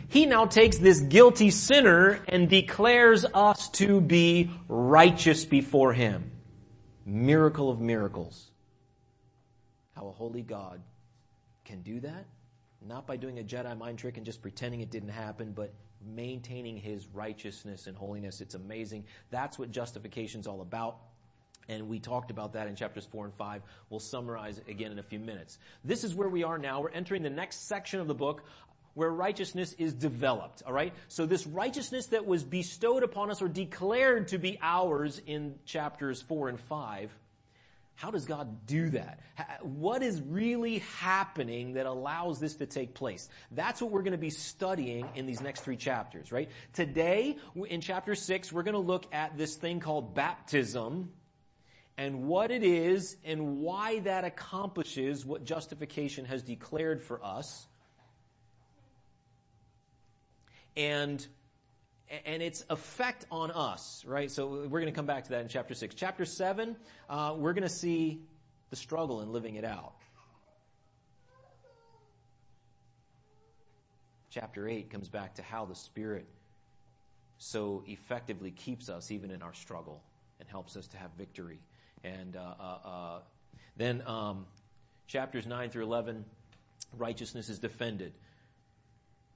He 0.07 0.25
now 0.25 0.47
takes 0.47 0.79
this 0.79 1.01
guilty 1.01 1.51
sinner 1.51 2.19
and 2.27 2.49
declares 2.49 3.25
us 3.25 3.69
to 3.73 4.01
be 4.01 4.49
righteous 4.67 5.45
before 5.45 5.93
Him 5.93 6.31
miracle 7.05 7.69
of 7.69 7.79
miracles. 7.79 8.49
How 9.95 10.07
a 10.07 10.11
holy 10.11 10.41
God 10.41 10.81
can 11.65 11.81
do 11.81 11.99
that? 11.99 12.25
Not 12.87 13.05
by 13.05 13.17
doing 13.17 13.39
a 13.39 13.43
Jedi 13.43 13.77
mind 13.77 13.99
trick 13.99 14.17
and 14.17 14.25
just 14.25 14.41
pretending 14.41 14.81
it 14.81 14.89
didn't 14.89 15.09
happen, 15.09 15.51
but 15.51 15.73
maintaining 16.15 16.77
his 16.77 17.07
righteousness 17.13 17.87
and 17.87 17.97
holiness. 17.97 18.41
It's 18.41 18.55
amazing. 18.55 19.05
That's 19.31 19.59
what 19.59 19.71
justification 19.71 20.39
is 20.39 20.47
all 20.47 20.61
about. 20.61 20.97
And 21.67 21.87
we 21.87 21.99
talked 21.99 22.31
about 22.31 22.53
that 22.53 22.67
in 22.67 22.75
chapters 22.75 23.05
four 23.05 23.25
and 23.25 23.33
five. 23.35 23.61
We'll 23.89 23.99
summarize 23.99 24.59
again 24.67 24.91
in 24.91 24.99
a 24.99 25.03
few 25.03 25.19
minutes. 25.19 25.59
This 25.83 26.03
is 26.03 26.15
where 26.15 26.29
we 26.29 26.43
are 26.43 26.57
now. 26.57 26.81
We're 26.81 26.89
entering 26.89 27.21
the 27.21 27.29
next 27.29 27.67
section 27.67 27.99
of 27.99 28.07
the 28.07 28.15
book 28.15 28.43
where 28.95 29.09
righteousness 29.09 29.73
is 29.77 29.93
developed, 29.93 30.63
alright? 30.65 30.93
So 31.07 31.25
this 31.25 31.45
righteousness 31.45 32.07
that 32.07 32.25
was 32.25 32.43
bestowed 32.43 33.03
upon 33.03 33.29
us 33.29 33.41
or 33.41 33.47
declared 33.47 34.29
to 34.29 34.37
be 34.37 34.57
ours 34.61 35.21
in 35.25 35.55
chapters 35.65 36.21
4 36.23 36.49
and 36.49 36.59
5, 36.59 37.11
how 37.99 38.11
does 38.11 38.23
God 38.23 38.65
do 38.65 38.91
that? 38.91 39.19
What 39.61 40.01
is 40.01 40.21
really 40.21 40.79
happening 40.99 41.73
that 41.73 41.85
allows 41.85 42.39
this 42.39 42.55
to 42.55 42.65
take 42.65 42.93
place? 42.93 43.27
That's 43.51 43.81
what 43.81 43.91
we're 43.91 44.03
going 44.03 44.13
to 44.13 44.17
be 44.17 44.29
studying 44.29 45.05
in 45.15 45.25
these 45.25 45.41
next 45.41 45.65
three 45.65 45.75
chapters, 45.75 46.31
right? 46.31 46.49
Today, 46.71 47.35
in 47.67 47.81
chapter 47.81 48.15
6, 48.15 48.53
we're 48.53 48.63
going 48.63 48.71
to 48.71 48.79
look 48.79 49.13
at 49.13 49.37
this 49.37 49.57
thing 49.57 49.81
called 49.81 50.15
baptism, 50.15 51.11
and 51.97 52.23
what 52.23 52.51
it 52.51 52.63
is 52.63 53.17
and 53.25 53.57
why 53.57 53.99
that 53.99 54.23
accomplishes 54.23 55.25
what 55.25 55.43
justification 55.43 56.23
has 56.23 56.41
declared 56.41 57.03
for 57.03 57.21
us 57.21 57.67
and 60.77 61.27
and 62.25 62.41
its 62.41 62.65
effect 62.69 63.25
on 63.31 63.51
us, 63.51 64.03
right? 64.07 64.31
So 64.31 64.47
we're 64.47 64.79
going 64.79 64.85
to 64.85 64.91
come 64.91 65.05
back 65.05 65.25
to 65.25 65.29
that 65.31 65.41
in 65.41 65.47
chapter 65.47 65.73
6. 65.73 65.93
Chapter 65.95 66.25
7, 66.25 66.75
uh, 67.09 67.35
we're 67.37 67.53
going 67.53 67.63
to 67.63 67.69
see 67.69 68.21
the 68.69 68.75
struggle 68.75 69.21
in 69.21 69.31
living 69.31 69.55
it 69.55 69.65
out. 69.65 69.93
Chapter 74.31 74.67
8 74.67 74.89
comes 74.91 75.09
back 75.09 75.35
to 75.35 75.43
how 75.43 75.65
the 75.65 75.75
Spirit 75.75 76.27
so 77.37 77.83
effectively 77.87 78.51
keeps 78.51 78.89
us 78.89 79.11
even 79.11 79.31
in 79.31 79.41
our 79.41 79.53
struggle 79.53 80.03
and 80.39 80.47
helps 80.47 80.75
us 80.75 80.87
to 80.87 80.97
have 80.97 81.11
victory. 81.17 81.59
And 82.03 82.35
uh, 82.35 82.53
uh, 82.59 82.87
uh 82.87 83.19
then 83.75 84.03
um, 84.05 84.45
chapters 85.07 85.47
9 85.47 85.69
through 85.69 85.83
11, 85.83 86.25
righteousness 86.97 87.49
is 87.49 87.59
defended. 87.59 88.13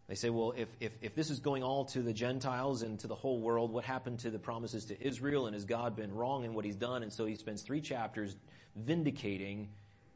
They 0.07 0.15
say, 0.15 0.29
well, 0.29 0.53
if, 0.55 0.67
if, 0.79 0.91
if 1.01 1.15
this 1.15 1.29
is 1.29 1.39
going 1.39 1.63
all 1.63 1.85
to 1.85 2.01
the 2.01 2.13
Gentiles 2.13 2.81
and 2.81 2.99
to 2.99 3.07
the 3.07 3.15
whole 3.15 3.39
world, 3.39 3.71
what 3.71 3.85
happened 3.85 4.19
to 4.19 4.29
the 4.29 4.39
promises 4.39 4.85
to 4.85 5.01
Israel? 5.01 5.47
And 5.47 5.53
has 5.53 5.63
God 5.63 5.95
been 5.95 6.13
wrong 6.13 6.43
in 6.43 6.53
what 6.53 6.65
he's 6.65 6.75
done? 6.75 7.03
And 7.03 7.13
so 7.13 7.25
he 7.25 7.35
spends 7.35 7.61
three 7.61 7.79
chapters 7.79 8.35
vindicating 8.75 9.69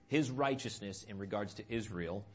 his 0.08 0.30
righteousness 0.30 1.04
in 1.08 1.18
regards 1.18 1.54
to 1.56 1.64
Israel 1.70 2.26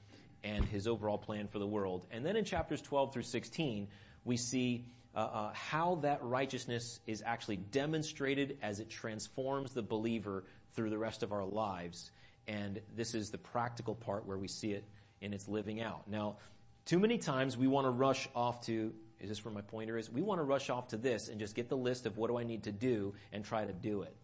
and 0.44 0.64
his 0.64 0.86
overall 0.86 1.18
plan 1.18 1.46
for 1.46 1.58
the 1.58 1.66
world. 1.66 2.06
And 2.10 2.24
then 2.24 2.36
in 2.36 2.44
chapters 2.44 2.80
12 2.80 3.12
through 3.12 3.22
16, 3.22 3.86
we 4.24 4.36
see 4.36 4.86
uh, 5.14 5.18
uh, 5.18 5.52
how 5.52 5.96
that 5.96 6.22
righteousness 6.22 7.00
is 7.06 7.22
actually 7.24 7.56
demonstrated 7.56 8.56
as 8.62 8.80
it 8.80 8.88
transforms 8.88 9.72
the 9.72 9.82
believer 9.82 10.44
through 10.74 10.90
the 10.90 10.98
rest 10.98 11.22
of 11.22 11.32
our 11.32 11.44
lives. 11.44 12.10
And 12.48 12.80
this 12.96 13.14
is 13.14 13.30
the 13.30 13.38
practical 13.38 13.94
part 13.94 14.26
where 14.26 14.38
we 14.38 14.48
see 14.48 14.72
it 14.72 14.84
in 15.20 15.32
its 15.32 15.48
living 15.48 15.80
out. 15.80 16.08
Now, 16.08 16.36
too 16.84 16.98
many 16.98 17.18
times 17.18 17.56
we 17.56 17.66
want 17.66 17.86
to 17.86 17.90
rush 17.90 18.28
off 18.34 18.66
to, 18.66 18.92
is 19.20 19.28
this 19.28 19.44
where 19.44 19.54
my 19.54 19.60
pointer 19.60 19.96
is? 19.98 20.10
We 20.10 20.22
want 20.22 20.40
to 20.40 20.44
rush 20.44 20.68
off 20.70 20.88
to 20.88 20.96
this 20.96 21.28
and 21.28 21.38
just 21.38 21.54
get 21.54 21.68
the 21.68 21.76
list 21.76 22.06
of 22.06 22.16
what 22.16 22.28
do 22.28 22.38
I 22.38 22.44
need 22.44 22.64
to 22.64 22.72
do 22.72 23.14
and 23.32 23.44
try 23.44 23.64
to 23.64 23.72
do 23.72 24.02
it. 24.02 24.16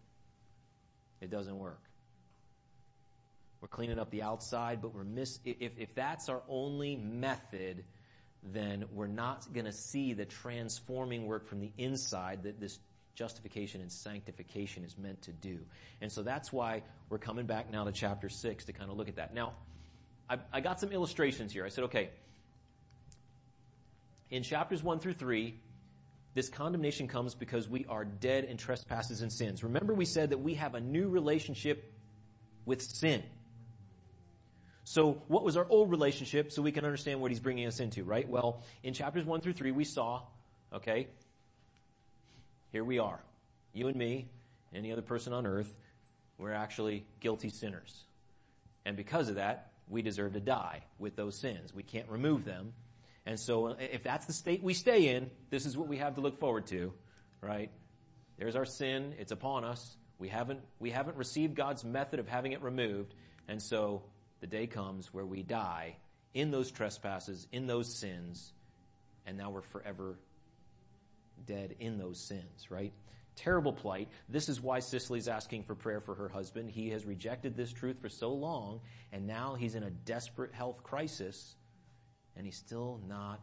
It 1.21 1.29
doesn't 1.29 1.57
work. 1.57 1.81
we're 3.61 3.67
cleaning 3.67 3.99
up 3.99 4.09
the 4.09 4.21
outside, 4.21 4.81
but 4.81 4.95
we're 4.95 5.03
miss, 5.03 5.39
if, 5.43 5.71
if 5.77 5.93
that's 5.93 6.29
our 6.29 6.41
only 6.47 6.95
method, 6.95 7.83
then 8.41 8.85
we're 8.93 9.07
not 9.07 9.45
gonna 9.53 9.73
see 9.73 10.13
the 10.13 10.25
transforming 10.25 11.27
work 11.27 11.47
from 11.47 11.59
the 11.59 11.71
inside 11.77 12.43
that 12.43 12.59
this 12.59 12.79
justification 13.15 13.81
and 13.81 13.91
sanctification 13.91 14.85
is 14.85 14.97
meant 14.97 15.21
to 15.23 15.33
do. 15.33 15.59
And 15.99 16.09
so 16.09 16.23
that's 16.23 16.53
why 16.53 16.83
we're 17.09 17.17
coming 17.17 17.45
back 17.45 17.69
now 17.69 17.83
to 17.83 17.91
chapter 17.91 18.29
six 18.29 18.65
to 18.65 18.73
kind 18.73 18.89
of 18.89 18.95
look 18.95 19.09
at 19.09 19.17
that. 19.17 19.33
Now, 19.33 19.53
I, 20.29 20.37
I 20.53 20.61
got 20.61 20.79
some 20.79 20.91
illustrations 20.91 21.51
here. 21.51 21.65
I 21.65 21.69
said, 21.69 21.85
okay, 21.85 22.11
in 24.31 24.43
chapters 24.43 24.83
one 24.83 24.99
through 24.99 25.13
three, 25.13 25.59
this 26.33 26.49
condemnation 26.49 27.07
comes 27.07 27.33
because 27.33 27.67
we 27.67 27.85
are 27.89 28.05
dead 28.05 28.43
in 28.43 28.57
trespasses 28.57 29.21
and 29.21 29.31
sins. 29.31 29.63
Remember 29.63 29.93
we 29.93 30.05
said 30.05 30.29
that 30.29 30.37
we 30.37 30.53
have 30.55 30.75
a 30.75 30.79
new 30.79 31.09
relationship 31.09 31.91
with 32.65 32.81
sin. 32.81 33.23
So 34.83 35.21
what 35.27 35.43
was 35.43 35.57
our 35.57 35.67
old 35.69 35.91
relationship 35.91 36.51
so 36.51 36.61
we 36.61 36.71
can 36.71 36.85
understand 36.85 37.21
what 37.21 37.31
he's 37.31 37.39
bringing 37.39 37.67
us 37.67 37.79
into, 37.79 38.03
right? 38.03 38.27
Well, 38.27 38.63
in 38.83 38.93
chapters 38.93 39.25
one 39.25 39.41
through 39.41 39.53
three 39.53 39.71
we 39.71 39.83
saw, 39.83 40.21
okay, 40.73 41.07
here 42.71 42.83
we 42.83 42.99
are. 42.99 43.19
You 43.73 43.87
and 43.87 43.95
me, 43.95 44.29
any 44.73 44.91
other 44.91 45.01
person 45.01 45.33
on 45.33 45.45
earth, 45.45 45.75
we're 46.37 46.53
actually 46.53 47.05
guilty 47.19 47.49
sinners. 47.49 48.03
And 48.85 48.95
because 48.95 49.29
of 49.29 49.35
that, 49.35 49.71
we 49.87 50.01
deserve 50.01 50.33
to 50.33 50.39
die 50.39 50.83
with 50.99 51.15
those 51.15 51.35
sins. 51.35 51.73
We 51.73 51.83
can't 51.83 52.07
remove 52.09 52.45
them. 52.45 52.73
And 53.29 53.39
so 53.39 53.67
if 53.67 54.01
that's 54.01 54.25
the 54.25 54.33
state 54.33 54.63
we 54.63 54.73
stay 54.73 55.15
in, 55.15 55.29
this 55.51 55.67
is 55.67 55.77
what 55.77 55.87
we 55.87 55.97
have 55.97 56.15
to 56.15 56.21
look 56.21 56.39
forward 56.39 56.65
to, 56.67 56.91
right? 57.41 57.69
There's 58.39 58.55
our 58.55 58.65
sin. 58.65 59.13
It's 59.19 59.31
upon 59.31 59.63
us. 59.63 59.97
We 60.17 60.29
haven't, 60.29 60.61
we 60.79 60.89
haven't 60.89 61.15
received 61.15 61.53
God's 61.53 61.85
method 61.85 62.19
of 62.19 62.27
having 62.27 62.53
it 62.53 62.63
removed. 62.63 63.13
And 63.47 63.61
so 63.61 64.01
the 64.39 64.47
day 64.47 64.65
comes 64.65 65.13
where 65.13 65.27
we 65.27 65.43
die 65.43 65.97
in 66.33 66.49
those 66.49 66.71
trespasses, 66.71 67.45
in 67.51 67.67
those 67.67 67.93
sins, 67.93 68.51
and 69.27 69.37
now 69.37 69.51
we're 69.51 69.61
forever 69.61 70.17
dead 71.45 71.75
in 71.79 71.99
those 71.99 72.19
sins, 72.19 72.71
right? 72.71 72.93
Terrible 73.35 73.73
plight. 73.73 74.09
This 74.27 74.49
is 74.49 74.59
why 74.59 74.79
Cicely's 74.79 75.27
asking 75.27 75.65
for 75.65 75.75
prayer 75.75 76.01
for 76.01 76.15
her 76.15 76.29
husband. 76.29 76.71
He 76.71 76.89
has 76.89 77.05
rejected 77.05 77.55
this 77.55 77.71
truth 77.71 78.01
for 78.01 78.09
so 78.09 78.33
long, 78.33 78.81
and 79.11 79.27
now 79.27 79.53
he's 79.53 79.75
in 79.75 79.83
a 79.83 79.91
desperate 79.91 80.51
health 80.51 80.81
crisis, 80.81 81.55
and 82.39 82.45
he's 82.45 82.55
still 82.55 83.01
not 83.07 83.41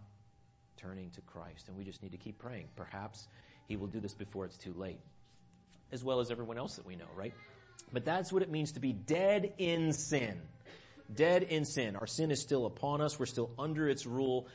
turning 0.78 1.10
to 1.10 1.20
Christ. 1.20 1.68
And 1.68 1.76
we 1.76 1.84
just 1.84 2.02
need 2.02 2.12
to 2.12 2.18
keep 2.18 2.38
praying. 2.38 2.68
Perhaps 2.76 3.28
he 3.68 3.76
will 3.76 3.88
do 3.88 4.00
this 4.00 4.14
before 4.14 4.46
it's 4.46 4.56
too 4.56 4.72
late. 4.74 4.98
As 5.92 6.02
well 6.02 6.18
as 6.18 6.30
everyone 6.30 6.56
else 6.56 6.76
that 6.76 6.86
we 6.86 6.96
know, 6.96 7.04
right? 7.14 7.34
But 7.92 8.06
that's 8.06 8.32
what 8.32 8.42
it 8.42 8.50
means 8.50 8.72
to 8.72 8.80
be 8.80 8.94
dead 8.94 9.52
in 9.58 9.92
sin. 9.92 10.40
Dead 11.14 11.42
in 11.42 11.66
sin. 11.66 11.94
Our 11.94 12.06
sin 12.06 12.30
is 12.30 12.40
still 12.40 12.64
upon 12.64 13.02
us. 13.02 13.18
We're 13.18 13.26
still 13.26 13.50
under 13.58 13.86
its 13.86 14.06
rule, 14.06 14.48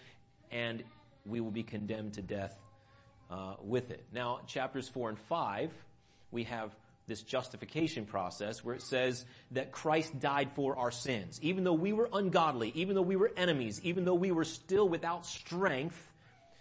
and 0.50 0.84
we 1.24 1.40
will 1.40 1.52
be 1.52 1.64
condemned 1.64 2.16
to 2.16 2.24
death 2.24 2.56
uh, 3.30 3.54
with 3.62 3.92
it. 3.92 4.04
Now, 4.12 4.40
chapters 4.48 4.90
four 4.90 5.10
and 5.10 5.20
five, 5.20 5.72
we 6.32 6.46
have 6.46 6.76
this 7.12 7.22
justification 7.24 8.06
process 8.06 8.64
where 8.64 8.74
it 8.74 8.82
says 8.82 9.26
that 9.52 9.74
Christ 9.74 10.18
died 10.22 10.50
for 10.56 10.78
our 10.78 10.92
sins. 10.92 11.40
Even 11.44 11.66
though 11.66 11.74
we 11.74 11.92
were 11.92 12.10
ungodly, 12.14 12.72
even 12.74 12.96
though 12.96 13.02
we 13.02 13.18
were 13.18 13.34
enemies, 13.36 13.82
even 13.84 14.06
though 14.06 14.16
we 14.16 14.32
were 14.32 14.46
still 14.46 14.88
without 14.88 15.26
strength, 15.26 16.02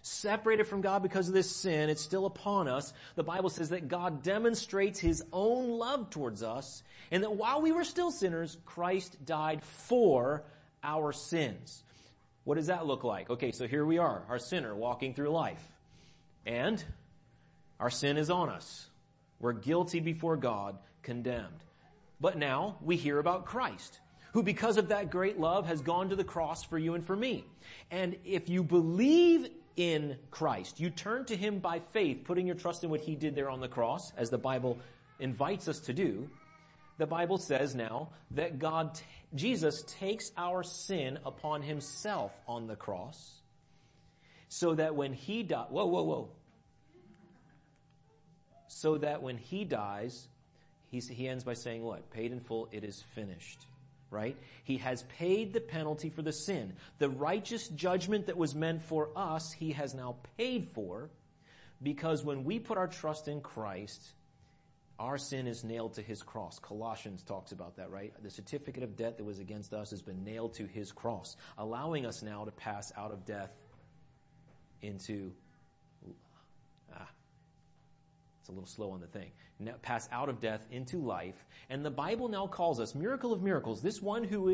separated 0.03 0.67
from 0.67 0.81
God 0.81 1.05
because 1.05 1.29
of 1.29 1.35
this 1.35 1.55
sin, 1.55 1.89
it's 1.89 2.03
still 2.03 2.27
upon 2.27 2.67
us. 2.67 2.93
The 3.15 3.23
Bible 3.23 3.49
says 3.49 3.69
that 3.69 3.87
God 3.87 4.25
demonstrates 4.25 4.99
His 4.99 5.23
own 5.33 5.79
love 5.79 6.11
towards 6.11 6.43
us 6.43 6.83
and 7.13 7.23
that 7.23 7.37
while 7.37 7.63
we 7.63 7.71
were 7.71 7.85
still 7.85 8.11
sinners, 8.11 8.57
Christ 8.65 9.25
died 9.25 9.63
for 9.63 10.43
our 10.83 11.13
sins. 11.13 11.85
What 12.43 12.57
does 12.57 12.67
that 12.67 12.87
look 12.87 13.05
like? 13.05 13.31
Okay, 13.31 13.53
so 13.53 13.69
here 13.69 13.87
we 13.87 13.99
are, 13.99 14.25
our 14.29 14.41
sinner 14.41 14.75
walking 14.75 15.15
through 15.15 15.29
life. 15.31 15.63
And 16.45 16.83
our 17.79 17.91
sin 17.91 18.17
is 18.17 18.31
on 18.31 18.49
us. 18.49 18.90
We're 19.41 19.55
guilty 19.55 20.01
before 20.01 20.37
God, 20.37 20.79
condemned. 21.03 21.65
But 22.21 22.37
now 22.37 22.77
we 22.83 22.97
hear 22.97 23.19
about 23.19 23.47
Christ, 23.47 24.01
who 24.33 24.43
because 24.43 24.77
of 24.77 24.89
that 24.89 25.11
great 25.11 25.41
love 25.41 25.67
has 25.67 25.81
gone 25.81 26.11
to 26.11 26.17
the 26.17 26.25
cross 26.25 26.63
for 26.63 26.79
you 26.79 26.95
and 26.95 27.05
for 27.05 27.17
me. 27.17 27.45
And 27.91 28.17
if 28.25 28.49
you 28.49 28.63
believe 28.63 29.49
in 29.77 30.17
Christ, 30.31 30.79
you 30.79 30.91
turn 30.91 31.25
to 31.27 31.37
Him 31.37 31.59
by 31.59 31.81
faith, 31.93 32.25
putting 32.25 32.47
your 32.47 32.57
trust 32.57 32.85
in 32.85 32.91
what 32.91 33.01
He 33.01 33.17
did 33.17 33.35
there 33.35 33.49
on 33.49 33.61
the 33.61 33.69
cross, 33.69 34.13
as 34.17 34.29
the 34.29 34.39
Bible 34.39 34.79
invites 35.19 35.69
us 35.69 35.81
to 35.81 35.95
do, 35.95 36.29
the 36.99 37.07
Bible 37.07 37.39
says 37.39 37.75
now 37.75 38.11
that 38.33 38.59
God, 38.59 39.01
Jesus 39.35 39.83
takes 39.87 40.33
our 40.37 40.63
sin 40.63 41.19
upon 41.25 41.63
Himself 41.63 42.33
on 42.47 42.67
the 42.67 42.77
cross, 42.77 43.41
so 44.49 44.75
that 44.75 44.95
when 44.95 45.15
he 45.15 45.43
died, 45.43 45.67
whoa, 45.71 45.87
whoa, 45.87 46.03
whoa. 46.03 46.29
So 48.73 48.99
that 48.99 49.21
when 49.21 49.37
he 49.37 49.65
dies, 49.65 50.29
he 50.91 51.29
ends 51.29 51.43
by 51.43 51.55
saying 51.55 51.83
what? 51.83 52.09
Paid 52.11 52.31
in 52.31 52.39
full, 52.39 52.69
it 52.71 52.85
is 52.85 53.03
finished. 53.17 53.67
Right? 54.13 54.37
He 54.65 54.77
has 54.79 55.03
paid 55.19 55.53
the 55.53 55.61
penalty 55.61 56.09
for 56.09 56.23
the 56.23 56.33
sin. 56.33 56.75
The 56.99 57.09
righteous 57.09 57.67
judgment 57.69 58.27
that 58.27 58.37
was 58.37 58.55
meant 58.55 58.83
for 58.83 59.11
us, 59.17 59.53
he 59.53 59.73
has 59.73 59.93
now 59.93 60.17
paid 60.37 60.69
for, 60.73 61.11
because 61.83 62.25
when 62.25 62.45
we 62.45 62.59
put 62.61 62.79
our 62.79 62.87
trust 62.89 63.27
in 63.27 63.41
Christ, 63.41 64.13
our 65.01 65.19
sin 65.19 65.47
is 65.47 65.65
nailed 65.65 65.95
to 65.95 66.03
his 66.03 66.23
cross. 66.23 66.59
Colossians 66.59 67.23
talks 67.23 67.53
about 67.53 67.77
that, 67.77 67.91
right? 67.91 68.13
The 68.23 68.31
certificate 68.31 68.83
of 68.83 68.97
debt 68.97 69.17
that 69.17 69.25
was 69.25 69.39
against 69.39 69.73
us 69.73 69.91
has 69.91 70.03
been 70.03 70.23
nailed 70.23 70.55
to 70.55 70.67
his 70.67 70.93
cross, 70.93 71.37
allowing 71.59 72.07
us 72.07 72.23
now 72.23 72.45
to 72.45 72.51
pass 72.51 72.93
out 72.97 73.11
of 73.11 73.25
death 73.25 73.51
into, 74.83 75.33
ah, 76.95 77.09
a 78.51 78.55
little 78.55 78.67
slow 78.67 78.91
on 78.91 79.01
the 79.01 79.07
thing, 79.07 79.31
now, 79.59 79.75
pass 79.83 80.09
out 80.13 80.29
of 80.29 80.41
death 80.41 80.67
into 80.71 80.99
life. 80.99 81.47
And 81.69 81.85
the 81.85 81.91
Bible 81.91 82.29
now 82.29 82.47
calls 82.47 82.81
us, 82.81 82.95
miracle 82.95 83.33
of 83.33 83.43
miracles, 83.43 83.83
this 83.83 84.01
one 84.03 84.25
who 84.25 84.49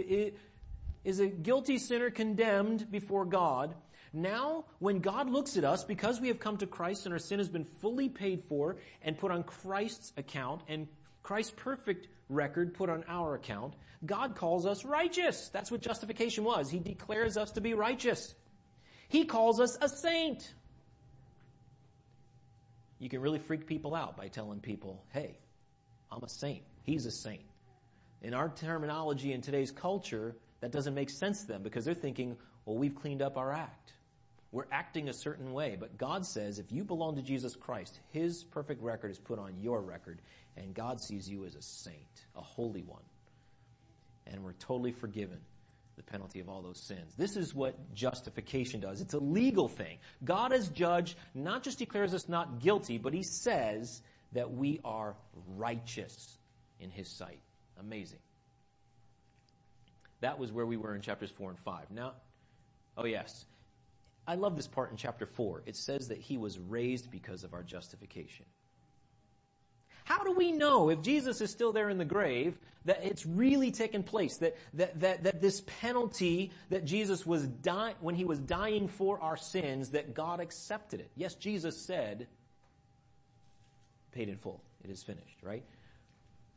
is 1.05 1.21
a 1.21 1.27
guilty 1.27 1.79
sinner 1.79 2.11
condemned 2.11 2.91
before 2.91 3.25
God, 3.25 3.75
now, 4.13 4.65
when 4.79 5.01
God 5.01 5.29
looks 5.29 5.59
at 5.59 5.65
us, 5.65 5.85
because 5.85 6.21
we 6.21 6.29
have 6.29 6.39
come 6.39 6.57
to 6.59 6.67
Christ 6.67 7.05
and 7.05 7.13
our 7.13 7.19
sin 7.19 7.39
has 7.39 7.51
been 7.51 7.65
fully 7.65 8.09
paid 8.09 8.45
for 8.49 8.77
and 9.03 9.19
put 9.19 9.31
on 9.31 9.43
Christ's 9.43 10.13
account 10.17 10.63
and 10.69 10.89
Christ's 11.23 11.53
perfect 11.57 12.09
record 12.31 12.73
put 12.73 12.89
on 12.89 13.05
our 13.09 13.35
account, 13.35 13.75
God 14.07 14.35
calls 14.35 14.65
us 14.65 14.85
righteous. 14.85 15.51
That's 15.51 15.71
what 15.71 15.83
justification 15.83 16.45
was. 16.45 16.71
He 16.71 16.79
declares 16.79 17.37
us 17.37 17.53
to 17.53 17.61
be 17.61 17.75
righteous. 17.75 18.35
He 19.09 19.25
calls 19.25 19.61
us 19.61 19.77
a 19.83 19.89
saint. 19.89 20.55
You 22.99 23.09
can 23.09 23.21
really 23.21 23.39
freak 23.39 23.67
people 23.67 23.95
out 23.95 24.17
by 24.17 24.29
telling 24.29 24.61
people, 24.61 25.05
hey, 25.13 25.39
I'm 26.11 26.23
a 26.23 26.29
saint. 26.29 26.63
He's 26.85 27.07
a 27.07 27.11
saint. 27.11 27.43
In 28.23 28.33
our 28.33 28.49
terminology 28.49 29.33
in 29.33 29.43
today's 29.43 29.71
culture, 29.71 30.37
that 30.61 30.73
doesn't 30.73 30.95
make 30.95 31.11
sense 31.11 31.43
to 31.43 31.49
them 31.49 31.63
because 31.63 31.85
they're 31.85 31.95
thinking, 31.95 32.37
well, 32.65 32.77
we've 32.77 32.95
cleaned 32.95 33.23
up 33.23 33.37
our 33.37 33.53
act. 33.53 33.93
We're 34.53 34.67
acting 34.73 35.09
a 35.09 35.13
certain 35.13 35.53
way, 35.53 35.77
but 35.79 35.99
God 35.99 36.25
says 36.25 36.59
if 36.59 36.73
you 36.73 36.85
belong 36.85 37.17
to 37.17 37.23
Jesus 37.23 37.55
Christ, 37.55 38.01
His 38.11 38.45
perfect 38.45 38.83
record 38.83 39.11
is 39.11 39.19
put 39.19 39.39
on 39.39 39.59
your 39.61 39.83
record, 39.83 40.23
and 40.57 40.73
God 40.73 41.01
sees 41.01 41.29
you 41.29 41.45
as 41.45 41.55
a 41.55 41.63
saint, 41.63 42.25
a 42.35 42.41
holy 42.41 42.83
one. 42.83 43.03
And 44.27 44.43
we're 44.43 44.55
totally 44.55 44.93
forgiven 44.93 45.41
the 45.97 46.03
penalty 46.03 46.41
of 46.41 46.49
all 46.49 46.63
those 46.63 46.81
sins. 46.81 47.15
This 47.17 47.37
is 47.37 47.55
what 47.55 47.95
justification 47.95 48.81
does. 48.81 49.01
It's 49.01 49.15
a 49.15 49.19
legal 49.19 49.69
thing. 49.69 49.99
God 50.25 50.53
as 50.53 50.69
judge 50.69 51.17
not 51.35 51.63
just 51.63 51.79
declares 51.79 52.13
us 52.15 52.29
not 52.29 52.61
guilty, 52.61 52.99
but 52.99 53.15
he 53.15 53.23
says 53.23 54.03
that 54.33 54.53
we 54.53 54.81
are 54.85 55.17
righteous 55.57 56.39
in 56.81 56.91
his 56.91 57.09
sight. 57.09 57.41
Amazing. 57.81 58.19
That 60.21 60.39
was 60.39 60.53
where 60.53 60.67
we 60.67 60.77
were 60.77 60.95
in 60.95 61.01
chapters 61.01 61.31
4 61.31 61.51
and 61.51 61.59
5. 61.59 61.91
Now, 61.91 62.13
oh 62.97 63.07
yes. 63.07 63.47
I 64.29 64.35
love 64.35 64.57
this 64.57 64.67
part 64.67 64.91
in 64.91 64.97
chapter 64.97 65.25
4. 65.25 65.63
It 65.67 65.77
says 65.77 66.09
that 66.09 66.19
he 66.19 66.37
was 66.37 66.59
raised 66.59 67.11
because 67.11 67.45
of 67.45 67.55
our 67.55 67.63
justification. 67.63 68.45
How 70.07 70.23
do 70.23 70.31
we 70.31 70.53
know 70.53 70.89
if 70.89 71.03
Jesus 71.03 71.41
is 71.41 71.51
still 71.51 71.73
there 71.73 71.91
in 71.91 71.99
the 71.99 72.05
grave 72.05 72.57
that 72.85 73.05
it's 73.05 73.27
really 73.27 73.73
taken 73.73 74.05
place? 74.05 74.37
That, 74.37 74.57
that, 74.75 75.01
that, 75.01 75.25
that 75.25 75.43
this 75.43 75.65
penalty 75.81 76.53
that 76.71 76.85
Jesus 76.85 77.27
was 77.27 77.45
dying, 77.45 77.97
when 78.01 78.15
he 78.15 78.25
was 78.25 78.39
dying 78.39 78.87
for 78.87 79.21
our 79.21 79.37
sins, 79.37 79.91
that 79.91 80.15
God 80.15 80.39
accepted 80.39 81.01
it. 81.01 81.11
Yes, 81.17 81.35
Jesus 81.35 81.77
said, 81.77 82.29
paid 84.13 84.29
in 84.29 84.37
full. 84.37 84.63
It 84.85 84.91
is 84.91 85.03
finished, 85.03 85.43
right? 85.43 85.65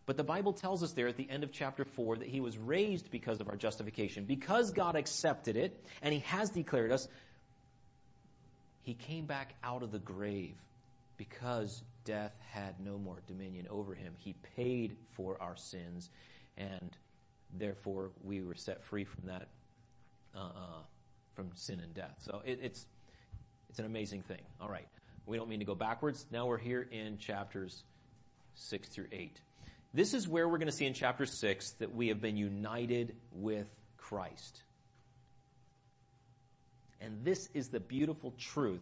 But 0.06 0.16
the 0.16 0.24
Bible 0.24 0.54
tells 0.54 0.84
us 0.84 0.92
there 0.92 1.08
at 1.08 1.18
the 1.18 1.28
end 1.28 1.44
of 1.44 1.52
chapter 1.52 1.86
4 1.86 2.18
that 2.18 2.28
he 2.28 2.42
was 2.42 2.56
raised 2.56 3.10
because 3.10 3.42
of 3.42 3.50
our 3.50 3.56
justification. 3.56 4.26
Because 4.26 4.70
God 4.70 4.96
accepted 4.96 5.58
it, 5.58 5.84
and 6.04 6.14
he 6.14 6.20
has 6.20 6.52
declared 6.52 6.92
us, 6.92 7.08
he 8.84 8.94
came 8.94 9.26
back 9.26 9.56
out 9.64 9.82
of 9.82 9.92
the 9.92 9.98
grave 9.98 10.54
because 11.18 11.82
death 12.10 12.34
had 12.52 12.80
no 12.80 12.98
more 12.98 13.22
dominion 13.28 13.68
over 13.70 13.94
him. 13.94 14.14
He 14.18 14.34
paid 14.56 14.98
for 15.12 15.40
our 15.40 15.56
sins 15.56 16.10
and 16.58 16.98
therefore 17.54 18.10
we 18.24 18.42
were 18.42 18.56
set 18.56 18.84
free 18.84 19.04
from 19.04 19.28
that, 19.28 19.50
uh, 20.36 20.82
from 21.36 21.52
sin 21.54 21.80
and 21.80 21.94
death. 21.94 22.16
So 22.18 22.42
it, 22.44 22.60
it's, 22.64 22.88
it's 23.70 23.78
an 23.78 23.86
amazing 23.86 24.24
thing. 24.24 24.42
All 24.60 24.70
right. 24.70 24.88
We 25.28 25.38
don't 25.38 25.50
mean 25.50 25.60
to 25.60 25.66
go 25.66 25.76
backwards. 25.76 26.26
Now 26.32 26.48
we're 26.48 26.58
here 26.58 26.82
in 26.82 27.20
chapters 27.20 27.84
six 28.56 28.88
through 28.90 29.10
eight. 29.12 29.40
This 29.94 30.16
is 30.16 30.28
where 30.28 30.50
we're 30.50 30.58
going 30.58 30.72
to 30.72 30.76
see 30.76 30.88
in 30.88 30.96
chapter 30.96 31.28
six 31.28 31.74
that 31.74 31.94
we 31.94 32.08
have 32.08 32.20
been 32.20 32.38
united 32.38 33.16
with 33.32 33.68
Christ. 33.98 34.64
And 37.02 37.24
this 37.24 37.48
is 37.54 37.70
the 37.70 37.80
beautiful 37.80 38.34
truth 38.40 38.82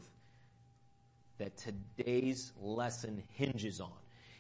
that 1.39 1.58
today's 1.58 2.51
lesson 2.62 3.24
hinges 3.34 3.79
on. 3.79 3.91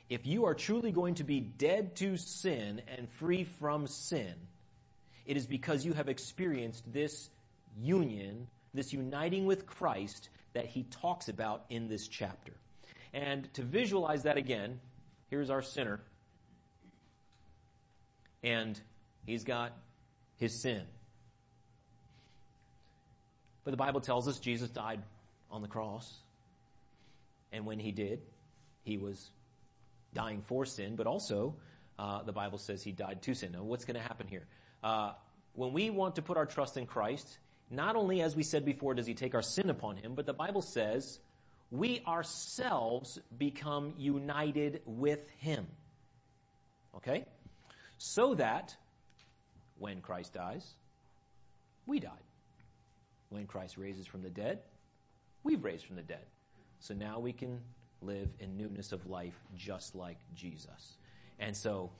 If 0.09 0.25
you 0.25 0.45
are 0.45 0.53
truly 0.53 0.91
going 0.91 1.15
to 1.15 1.23
be 1.23 1.39
dead 1.39 1.95
to 1.97 2.17
sin 2.17 2.81
and 2.97 3.09
free 3.09 3.43
from 3.43 3.87
sin, 3.87 4.33
it 5.25 5.35
is 5.35 5.45
because 5.45 5.85
you 5.85 5.93
have 5.93 6.07
experienced 6.07 6.91
this 6.91 7.29
union, 7.77 8.47
this 8.73 8.93
uniting 8.93 9.45
with 9.45 9.65
Christ 9.65 10.29
that 10.53 10.65
he 10.65 10.83
talks 10.83 11.27
about 11.27 11.65
in 11.69 11.89
this 11.89 12.07
chapter. 12.07 12.53
And 13.13 13.53
to 13.55 13.61
visualize 13.61 14.23
that 14.23 14.37
again, 14.37 14.79
here's 15.29 15.49
our 15.49 15.61
sinner. 15.61 15.99
And 18.43 18.79
he's 19.25 19.43
got 19.43 19.73
his 20.37 20.53
sin. 20.61 20.83
But 23.65 23.71
the 23.71 23.77
Bible 23.77 23.99
tells 23.99 24.29
us 24.29 24.39
Jesus 24.39 24.69
died 24.69 25.01
on 25.51 25.61
the 25.61 25.67
cross. 25.67 26.13
And 27.51 27.65
when 27.65 27.79
he 27.79 27.91
did, 27.91 28.21
he 28.83 28.97
was 28.97 29.31
dying 30.13 30.41
for 30.47 30.65
sin, 30.65 30.95
but 30.95 31.07
also 31.07 31.55
uh, 31.99 32.23
the 32.23 32.31
Bible 32.33 32.57
says 32.57 32.83
he 32.83 32.91
died 32.91 33.21
to 33.23 33.33
sin. 33.33 33.51
Now, 33.53 33.63
what's 33.63 33.85
going 33.85 33.95
to 33.95 34.01
happen 34.01 34.27
here? 34.27 34.45
Uh, 34.83 35.13
when 35.53 35.73
we 35.73 35.89
want 35.89 36.15
to 36.15 36.21
put 36.21 36.37
our 36.37 36.45
trust 36.45 36.77
in 36.77 36.85
Christ, 36.85 37.39
not 37.69 37.95
only, 37.95 38.21
as 38.21 38.35
we 38.35 38.43
said 38.43 38.63
before, 38.63 38.93
does 38.93 39.07
he 39.07 39.13
take 39.13 39.35
our 39.35 39.41
sin 39.41 39.69
upon 39.69 39.97
him, 39.97 40.13
but 40.15 40.25
the 40.25 40.33
Bible 40.33 40.61
says 40.61 41.19
we 41.71 42.01
ourselves 42.07 43.19
become 43.37 43.93
united 43.97 44.81
with 44.85 45.27
him. 45.39 45.67
Okay? 46.95 47.25
So 47.97 48.35
that 48.35 48.75
when 49.77 50.01
Christ 50.01 50.33
dies, 50.33 50.75
we 51.85 51.99
died. 51.99 52.11
When 53.29 53.45
Christ 53.45 53.77
raises 53.77 54.07
from 54.07 54.21
the 54.21 54.29
dead, 54.29 54.59
we've 55.43 55.63
raised 55.63 55.85
from 55.85 55.97
the 55.97 56.01
dead. 56.01 56.25
So 56.79 56.93
now 56.93 57.19
we 57.19 57.33
can 57.33 57.59
live 58.01 58.29
in 58.39 58.57
newness 58.57 58.91
of 58.91 59.07
life 59.07 59.39
just 59.55 59.95
like 59.95 60.17
Jesus. 60.35 60.97
And 61.39 61.55
so, 61.55 61.91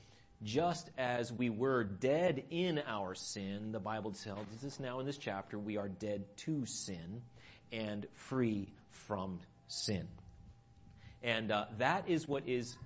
just 0.43 0.91
as 1.00 1.34
we 1.34 1.50
were 1.50 1.84
dead 1.84 2.43
in 2.51 2.81
our 2.88 3.15
sin, 3.15 3.72
the 3.72 3.79
Bible 3.79 4.12
tells 4.12 4.46
us 4.63 4.79
now 4.79 5.00
in 5.00 5.05
this 5.07 5.17
chapter, 5.17 5.57
we 5.57 5.77
are 5.77 5.89
dead 5.89 6.25
to 6.38 6.63
sin 6.67 7.24
and 7.72 8.05
free 8.13 8.72
from 8.91 9.39
sin. 9.67 10.07
And 11.24 11.51
uh, 11.51 11.65
that 11.79 12.07
is 12.07 12.27
what 12.27 12.48
is 12.48 12.77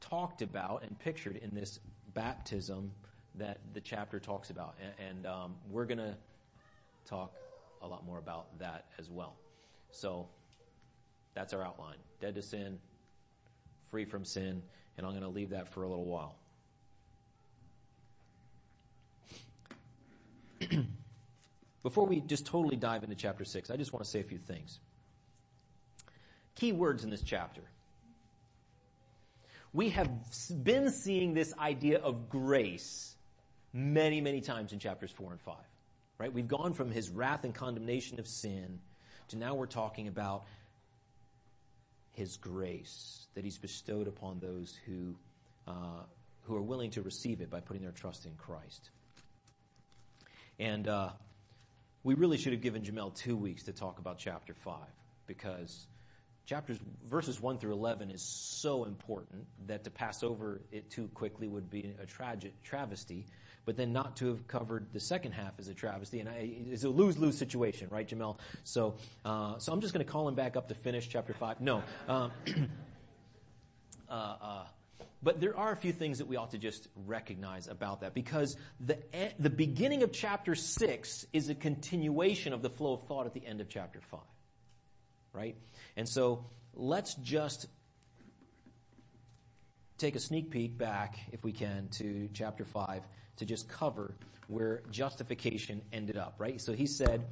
talked 0.00 0.42
about 0.42 0.82
and 0.82 0.98
pictured 0.98 1.36
in 1.36 1.54
this 1.54 1.80
baptism 2.12 2.92
that 3.36 3.58
the 3.72 3.80
chapter 3.80 4.20
talks 4.20 4.50
about. 4.50 4.74
And, 4.82 5.08
and 5.08 5.26
um, 5.26 5.54
we're 5.70 5.86
going 5.86 5.98
to 5.98 6.14
talk 7.06 7.32
a 7.80 7.86
lot 7.86 8.04
more 8.04 8.18
about 8.18 8.58
that 8.58 8.84
as 8.98 9.08
well. 9.08 9.34
So 9.90 10.28
that's 11.38 11.54
our 11.54 11.62
outline. 11.62 11.94
Dead 12.20 12.34
to 12.34 12.42
sin, 12.42 12.80
free 13.92 14.04
from 14.04 14.24
sin, 14.24 14.60
and 14.96 15.06
I'm 15.06 15.12
going 15.12 15.22
to 15.22 15.28
leave 15.28 15.50
that 15.50 15.68
for 15.68 15.84
a 15.84 15.88
little 15.88 16.04
while. 16.04 16.34
Before 21.84 22.06
we 22.06 22.20
just 22.22 22.44
totally 22.44 22.74
dive 22.74 23.04
into 23.04 23.14
chapter 23.14 23.44
6, 23.44 23.70
I 23.70 23.76
just 23.76 23.92
want 23.92 24.04
to 24.04 24.10
say 24.10 24.18
a 24.18 24.24
few 24.24 24.38
things. 24.38 24.80
Key 26.56 26.72
words 26.72 27.04
in 27.04 27.10
this 27.10 27.22
chapter. 27.22 27.62
We 29.72 29.90
have 29.90 30.10
been 30.64 30.90
seeing 30.90 31.34
this 31.34 31.54
idea 31.56 32.00
of 32.00 32.28
grace 32.28 33.14
many, 33.72 34.20
many 34.20 34.40
times 34.40 34.72
in 34.72 34.80
chapters 34.80 35.12
4 35.12 35.30
and 35.30 35.40
5. 35.40 35.54
Right? 36.18 36.32
We've 36.32 36.48
gone 36.48 36.72
from 36.72 36.90
his 36.90 37.10
wrath 37.10 37.44
and 37.44 37.54
condemnation 37.54 38.18
of 38.18 38.26
sin 38.26 38.80
to 39.28 39.38
now 39.38 39.54
we're 39.54 39.66
talking 39.66 40.08
about 40.08 40.42
his 42.18 42.36
grace 42.36 43.28
that 43.34 43.44
he's 43.44 43.58
bestowed 43.58 44.08
upon 44.08 44.40
those 44.40 44.76
who, 44.84 45.14
uh, 45.68 46.02
who 46.42 46.56
are 46.56 46.62
willing 46.62 46.90
to 46.90 47.00
receive 47.02 47.40
it 47.40 47.48
by 47.48 47.60
putting 47.60 47.82
their 47.82 47.92
trust 47.92 48.26
in 48.26 48.32
Christ. 48.34 48.90
And 50.58 50.88
uh, 50.88 51.10
we 52.02 52.14
really 52.14 52.36
should 52.36 52.52
have 52.52 52.60
given 52.60 52.82
Jamel 52.82 53.14
two 53.14 53.36
weeks 53.36 53.62
to 53.64 53.72
talk 53.72 54.00
about 54.00 54.18
chapter 54.18 54.52
5 54.52 54.74
because 55.28 55.86
chapters 56.44 56.78
verses 57.08 57.40
1 57.40 57.58
through 57.58 57.74
11 57.74 58.10
is 58.10 58.20
so 58.20 58.84
important 58.84 59.46
that 59.68 59.84
to 59.84 59.90
pass 59.90 60.24
over 60.24 60.60
it 60.72 60.90
too 60.90 61.08
quickly 61.14 61.46
would 61.46 61.70
be 61.70 61.94
a 62.02 62.06
tragic 62.06 62.60
travesty 62.64 63.26
but 63.68 63.76
then 63.76 63.92
not 63.92 64.16
to 64.16 64.28
have 64.28 64.48
covered 64.48 64.86
the 64.94 64.98
second 64.98 65.32
half 65.32 65.60
is 65.60 65.68
a 65.68 65.74
travesty. 65.74 66.20
And 66.20 66.28
I, 66.30 66.50
it's 66.70 66.84
a 66.84 66.88
lose-lose 66.88 67.36
situation 67.36 67.88
right 67.90 68.08
jamel? 68.08 68.38
So 68.64 68.94
uh, 69.26 69.58
so 69.58 69.74
i'm 69.74 69.82
just 69.82 69.92
going 69.92 70.06
to 70.06 70.10
call 70.10 70.26
him 70.26 70.34
back 70.34 70.56
up 70.56 70.68
to 70.68 70.74
finish 70.74 71.06
chapter 71.06 71.34
5 71.34 71.60
no 71.60 71.82
um, 72.08 72.32
uh, 74.08 74.12
uh, 74.12 74.64
but 75.22 75.38
there 75.38 75.54
are 75.54 75.70
a 75.70 75.76
few 75.76 75.92
things 75.92 76.16
that 76.16 76.26
we 76.26 76.36
ought 76.36 76.52
to 76.52 76.58
just 76.58 76.88
recognize 77.04 77.68
about 77.68 78.00
that 78.00 78.14
because 78.14 78.56
the, 78.80 78.96
the 79.38 79.50
beginning 79.50 80.02
of 80.02 80.12
chapter 80.12 80.54
6 80.54 81.26
is 81.34 81.50
a 81.50 81.54
continuation 81.54 82.54
of 82.54 82.62
the 82.62 82.70
flow 82.70 82.94
of 82.94 83.02
thought 83.02 83.26
at 83.26 83.34
the 83.34 83.44
end 83.44 83.60
of 83.60 83.68
chapter 83.68 84.00
5 84.00 84.18
right? 85.34 85.56
And 85.94 86.08
so 86.08 86.46
let's 86.74 87.14
just 87.16 87.66
take 89.98 90.16
a 90.16 90.20
sneak 90.20 90.50
peek 90.50 90.78
back, 90.78 91.18
if 91.32 91.44
we 91.44 91.52
can, 91.52 91.88
to 91.98 92.30
chapter 92.32 92.64
5 92.64 93.02
to 93.38 93.44
just 93.44 93.68
cover 93.68 94.14
where 94.46 94.82
justification 94.90 95.82
ended 95.92 96.16
up, 96.16 96.34
right? 96.38 96.60
So 96.60 96.72
he 96.72 96.86
said, 96.86 97.26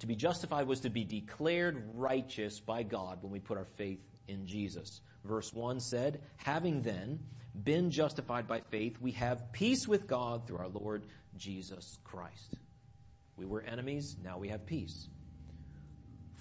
to 0.00 0.06
be 0.06 0.16
justified 0.16 0.66
was 0.66 0.80
to 0.80 0.90
be 0.90 1.04
declared 1.04 1.90
righteous 1.94 2.60
by 2.60 2.82
God 2.82 3.22
when 3.22 3.32
we 3.32 3.38
put 3.40 3.58
our 3.58 3.66
faith 3.76 4.00
in 4.28 4.46
Jesus. 4.46 5.00
Verse 5.24 5.52
1 5.52 5.80
said, 5.80 6.22
having 6.36 6.82
then 6.82 7.18
been 7.64 7.90
justified 7.90 8.46
by 8.46 8.60
faith, 8.60 8.96
we 9.00 9.12
have 9.12 9.52
peace 9.52 9.86
with 9.86 10.06
God 10.06 10.46
through 10.46 10.58
our 10.58 10.68
Lord 10.68 11.06
Jesus 11.36 11.98
Christ. 12.04 12.54
We 13.36 13.46
were 13.46 13.62
enemies, 13.62 14.16
now 14.22 14.38
we 14.38 14.48
have 14.48 14.66
peace 14.66 15.08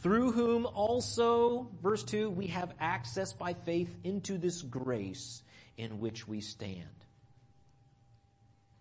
through 0.02 0.32
whom 0.32 0.66
also, 0.66 1.70
verse 1.82 2.04
2, 2.04 2.30
we 2.30 2.48
have 2.48 2.74
access 2.80 3.34
by 3.34 3.54
faith 3.54 3.94
into 4.04 4.38
this 4.38 4.62
grace 4.62 5.44
in 5.78 6.00
which 6.00 6.28
we 6.28 6.40
stand 6.40 6.88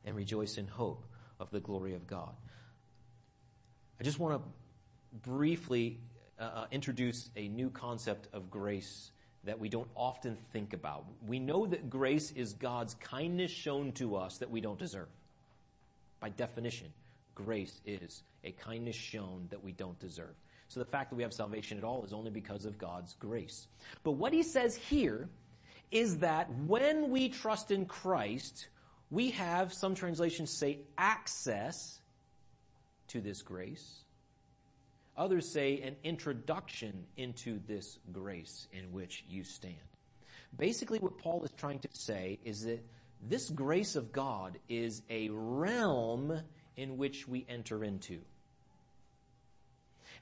and 0.08 0.16
rejoice 0.16 0.56
in 0.56 0.66
hope 0.66 1.04
of 1.38 1.50
the 1.50 1.60
glory 1.60 1.94
of 1.94 2.06
God. 2.06 2.34
I 4.00 4.04
just 4.04 4.18
want 4.18 4.42
to 4.42 5.28
briefly 5.28 6.00
uh, 6.40 6.42
uh, 6.42 6.66
introduce 6.70 7.30
a 7.36 7.48
new 7.48 7.68
concept 7.68 8.28
of 8.32 8.50
grace 8.50 9.10
that 9.44 9.58
we 9.58 9.68
don't 9.68 9.88
often 9.94 10.36
think 10.52 10.72
about. 10.72 11.04
We 11.26 11.38
know 11.38 11.66
that 11.66 11.90
grace 11.90 12.32
is 12.32 12.54
God's 12.54 12.94
kindness 12.94 13.50
shown 13.50 13.92
to 13.92 14.16
us 14.16 14.38
that 14.38 14.50
we 14.50 14.60
don't 14.60 14.78
deserve. 14.78 15.08
By 16.20 16.30
definition, 16.30 16.88
grace 17.34 17.80
is 17.84 18.22
a 18.44 18.52
kindness 18.52 18.96
shown 18.96 19.46
that 19.50 19.62
we 19.62 19.72
don't 19.72 19.98
deserve. 20.00 20.34
So 20.68 20.80
the 20.80 20.86
fact 20.86 21.10
that 21.10 21.16
we 21.16 21.22
have 21.22 21.32
salvation 21.32 21.78
at 21.78 21.84
all 21.84 22.02
is 22.04 22.12
only 22.12 22.30
because 22.30 22.64
of 22.64 22.78
God's 22.78 23.14
grace. 23.14 23.68
But 24.04 24.12
what 24.12 24.32
he 24.32 24.42
says 24.42 24.74
here 24.74 25.28
is 25.90 26.18
that 26.18 26.50
when 26.66 27.10
we 27.10 27.28
trust 27.28 27.70
in 27.70 27.86
Christ, 27.86 28.68
we 29.10 29.30
have, 29.30 29.72
some 29.72 29.94
translations 29.94 30.50
say, 30.50 30.80
access 30.96 32.00
to 33.08 33.20
this 33.20 33.42
grace. 33.42 34.04
Others 35.16 35.48
say 35.48 35.80
an 35.80 35.96
introduction 36.04 37.06
into 37.16 37.58
this 37.66 37.98
grace 38.12 38.68
in 38.72 38.92
which 38.92 39.24
you 39.28 39.44
stand. 39.44 39.76
Basically 40.56 40.98
what 40.98 41.18
Paul 41.18 41.42
is 41.44 41.50
trying 41.56 41.80
to 41.80 41.88
say 41.92 42.38
is 42.44 42.64
that 42.64 42.84
this 43.22 43.50
grace 43.50 43.96
of 43.96 44.12
God 44.12 44.58
is 44.68 45.02
a 45.10 45.28
realm 45.30 46.40
in 46.76 46.96
which 46.96 47.26
we 47.26 47.44
enter 47.48 47.82
into. 47.82 48.20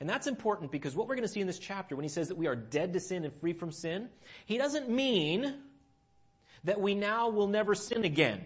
And 0.01 0.09
that's 0.09 0.27
important 0.27 0.71
because 0.71 0.95
what 0.95 1.09
we're 1.09 1.15
going 1.15 1.27
to 1.27 1.33
see 1.33 1.41
in 1.41 1.47
this 1.47 1.59
chapter 1.59 1.97
when 1.97 2.05
he 2.05 2.09
says 2.09 2.29
that 2.29 2.37
we 2.37 2.47
are 2.47 2.57
dead 2.57 2.93
to 2.95 3.01
sin 3.01 3.25
and 3.25 3.35
free 3.41 3.53
from 3.53 3.73
sin, 3.73 4.09
he 4.45 4.59
doesn't 4.59 4.89
mean 4.89 5.55
that 6.65 6.81
we 6.81 6.95
now 6.95 7.29
will 7.29 7.49
never 7.49 7.75
sin 7.75 8.05
again. 8.05 8.45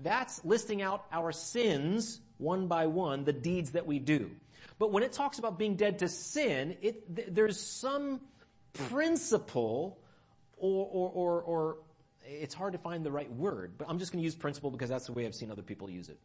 That's 0.00 0.44
listing 0.44 0.82
out 0.82 1.04
our 1.12 1.32
sins 1.32 2.20
one 2.38 2.66
by 2.66 2.86
one, 2.86 3.24
the 3.24 3.32
deeds 3.32 3.72
that 3.72 3.86
we 3.86 3.98
do. 3.98 4.30
But 4.78 4.90
when 4.90 5.02
it 5.02 5.12
talks 5.12 5.38
about 5.38 5.58
being 5.58 5.76
dead 5.76 6.00
to 6.00 6.08
sin, 6.08 6.76
it, 6.82 7.14
th- 7.14 7.28
there's 7.30 7.60
some 7.60 8.20
principle 8.72 9.98
or, 10.56 10.88
or, 10.90 11.10
or, 11.10 11.42
or 11.42 11.76
it's 12.24 12.54
hard 12.54 12.72
to 12.72 12.78
find 12.78 13.04
the 13.04 13.10
right 13.10 13.30
word, 13.32 13.72
but 13.78 13.88
I'm 13.88 13.98
just 13.98 14.12
going 14.12 14.20
to 14.20 14.24
use 14.24 14.34
principle 14.34 14.70
because 14.70 14.88
that's 14.88 15.06
the 15.06 15.12
way 15.12 15.26
I've 15.26 15.34
seen 15.34 15.50
other 15.50 15.62
people 15.62 15.90
use 15.90 16.08
it 16.08 16.18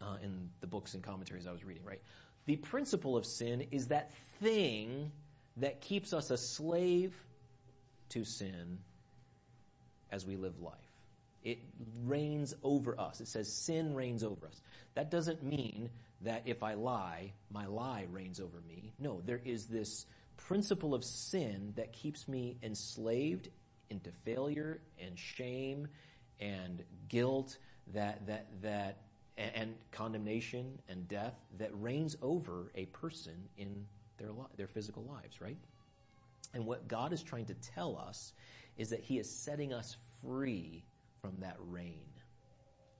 uh, 0.00 0.16
in 0.22 0.50
the 0.60 0.66
books 0.66 0.94
and 0.94 1.02
commentaries 1.02 1.46
I 1.46 1.52
was 1.52 1.64
reading. 1.64 1.84
Right, 1.84 2.00
the 2.46 2.56
principle 2.56 3.16
of 3.16 3.24
sin 3.24 3.66
is 3.70 3.88
that 3.88 4.12
thing 4.40 5.10
that 5.56 5.80
keeps 5.80 6.12
us 6.12 6.30
a 6.30 6.36
slave 6.36 7.14
to 8.10 8.24
sin 8.24 8.78
as 10.10 10.24
we 10.24 10.36
live 10.36 10.60
life. 10.60 10.74
It 11.48 11.60
reigns 12.04 12.52
over 12.62 13.00
us. 13.00 13.22
It 13.22 13.28
says 13.28 13.50
sin 13.50 13.94
reigns 13.94 14.22
over 14.22 14.46
us. 14.46 14.60
That 14.94 15.10
doesn't 15.10 15.42
mean 15.42 15.88
that 16.20 16.42
if 16.44 16.62
I 16.62 16.74
lie, 16.74 17.32
my 17.50 17.64
lie 17.64 18.04
reigns 18.10 18.38
over 18.38 18.60
me. 18.68 18.92
No, 18.98 19.22
there 19.24 19.40
is 19.42 19.64
this 19.64 20.04
principle 20.36 20.94
of 20.94 21.02
sin 21.02 21.72
that 21.76 21.94
keeps 21.94 22.28
me 22.28 22.58
enslaved 22.62 23.48
into 23.88 24.10
failure 24.26 24.82
and 25.02 25.18
shame 25.18 25.88
and 26.38 26.84
guilt 27.08 27.56
that, 27.94 28.26
that, 28.26 28.48
that, 28.60 28.98
and 29.38 29.74
condemnation 29.90 30.78
and 30.86 31.08
death 31.08 31.32
that 31.56 31.70
reigns 31.72 32.14
over 32.20 32.70
a 32.74 32.84
person 32.86 33.48
in 33.56 33.86
their, 34.18 34.32
their 34.58 34.66
physical 34.66 35.02
lives, 35.04 35.40
right? 35.40 35.56
And 36.52 36.66
what 36.66 36.88
God 36.88 37.14
is 37.14 37.22
trying 37.22 37.46
to 37.46 37.54
tell 37.54 37.96
us 37.96 38.34
is 38.76 38.90
that 38.90 39.00
He 39.00 39.18
is 39.18 39.30
setting 39.30 39.72
us 39.72 39.96
free 40.22 40.84
from 41.20 41.36
that 41.40 41.56
reign, 41.58 42.10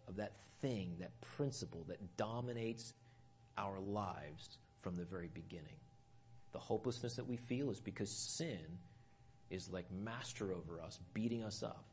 of 0.08 0.16
that 0.16 0.32
thing, 0.60 0.96
that 1.00 1.12
principle 1.36 1.84
that 1.88 2.16
dominates 2.16 2.92
our 3.56 3.78
lives 3.80 4.58
from 4.80 4.96
the 4.96 5.04
very 5.04 5.28
beginning. 5.32 5.76
The 6.52 6.58
hopelessness 6.58 7.16
that 7.16 7.26
we 7.26 7.36
feel 7.36 7.70
is 7.70 7.80
because 7.80 8.10
sin 8.10 8.78
is 9.50 9.68
like 9.70 9.86
master 9.90 10.52
over 10.52 10.80
us, 10.80 10.98
beating 11.14 11.44
us 11.44 11.62
up. 11.62 11.84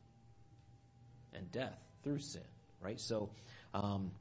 And 1.32 1.50
death 1.52 1.78
through 2.02 2.20
sin, 2.20 2.40
right? 2.80 2.98
So, 2.98 3.30
um, 3.74 4.12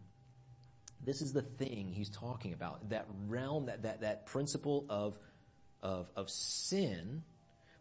this 1.04 1.22
is 1.22 1.34
the 1.34 1.41
thing 1.41 1.91
he's 1.94 2.10
talking 2.10 2.54
about. 2.54 2.89
That 2.89 3.08
realm, 3.28 3.68
that, 3.68 3.84
that, 3.84 4.02
that 4.02 4.26
principle 4.26 4.86
of, 4.89 5.18
of, 5.82 6.10
of 6.15 6.30
sin. 6.30 7.24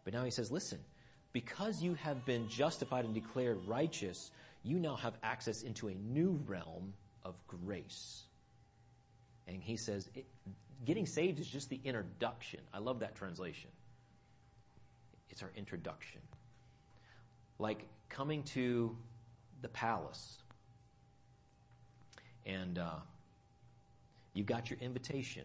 But 0.03 0.13
now 0.13 0.23
he 0.23 0.31
says, 0.31 0.51
listen, 0.51 0.79
because 1.35 1.83
you 1.83 1.95
have 1.95 2.23
been 2.23 2.47
justified 2.47 3.03
and 3.03 3.13
declared 3.13 3.59
righteous, 3.67 4.31
you 4.63 4.79
now 4.79 4.95
have 4.95 5.15
access 5.21 5.63
into 5.63 5.89
a 5.89 5.93
new 5.93 6.39
realm 6.47 6.93
of 7.25 7.35
grace. 7.45 8.23
And 9.45 9.61
he 9.61 9.75
says, 9.75 10.09
it, 10.15 10.25
getting 10.85 11.05
saved 11.05 11.41
is 11.41 11.47
just 11.49 11.69
the 11.69 11.81
introduction. 11.83 12.61
I 12.73 12.79
love 12.79 13.01
that 13.01 13.15
translation. 13.15 13.69
It's 15.29 15.43
our 15.43 15.51
introduction. 15.57 16.21
Like 17.59 17.85
coming 18.07 18.41
to 18.53 18.95
the 19.61 19.67
palace 19.67 20.37
and 22.45 22.79
uh, 22.79 22.91
you 24.33 24.45
got 24.45 24.69
your 24.69 24.79
invitation 24.79 25.43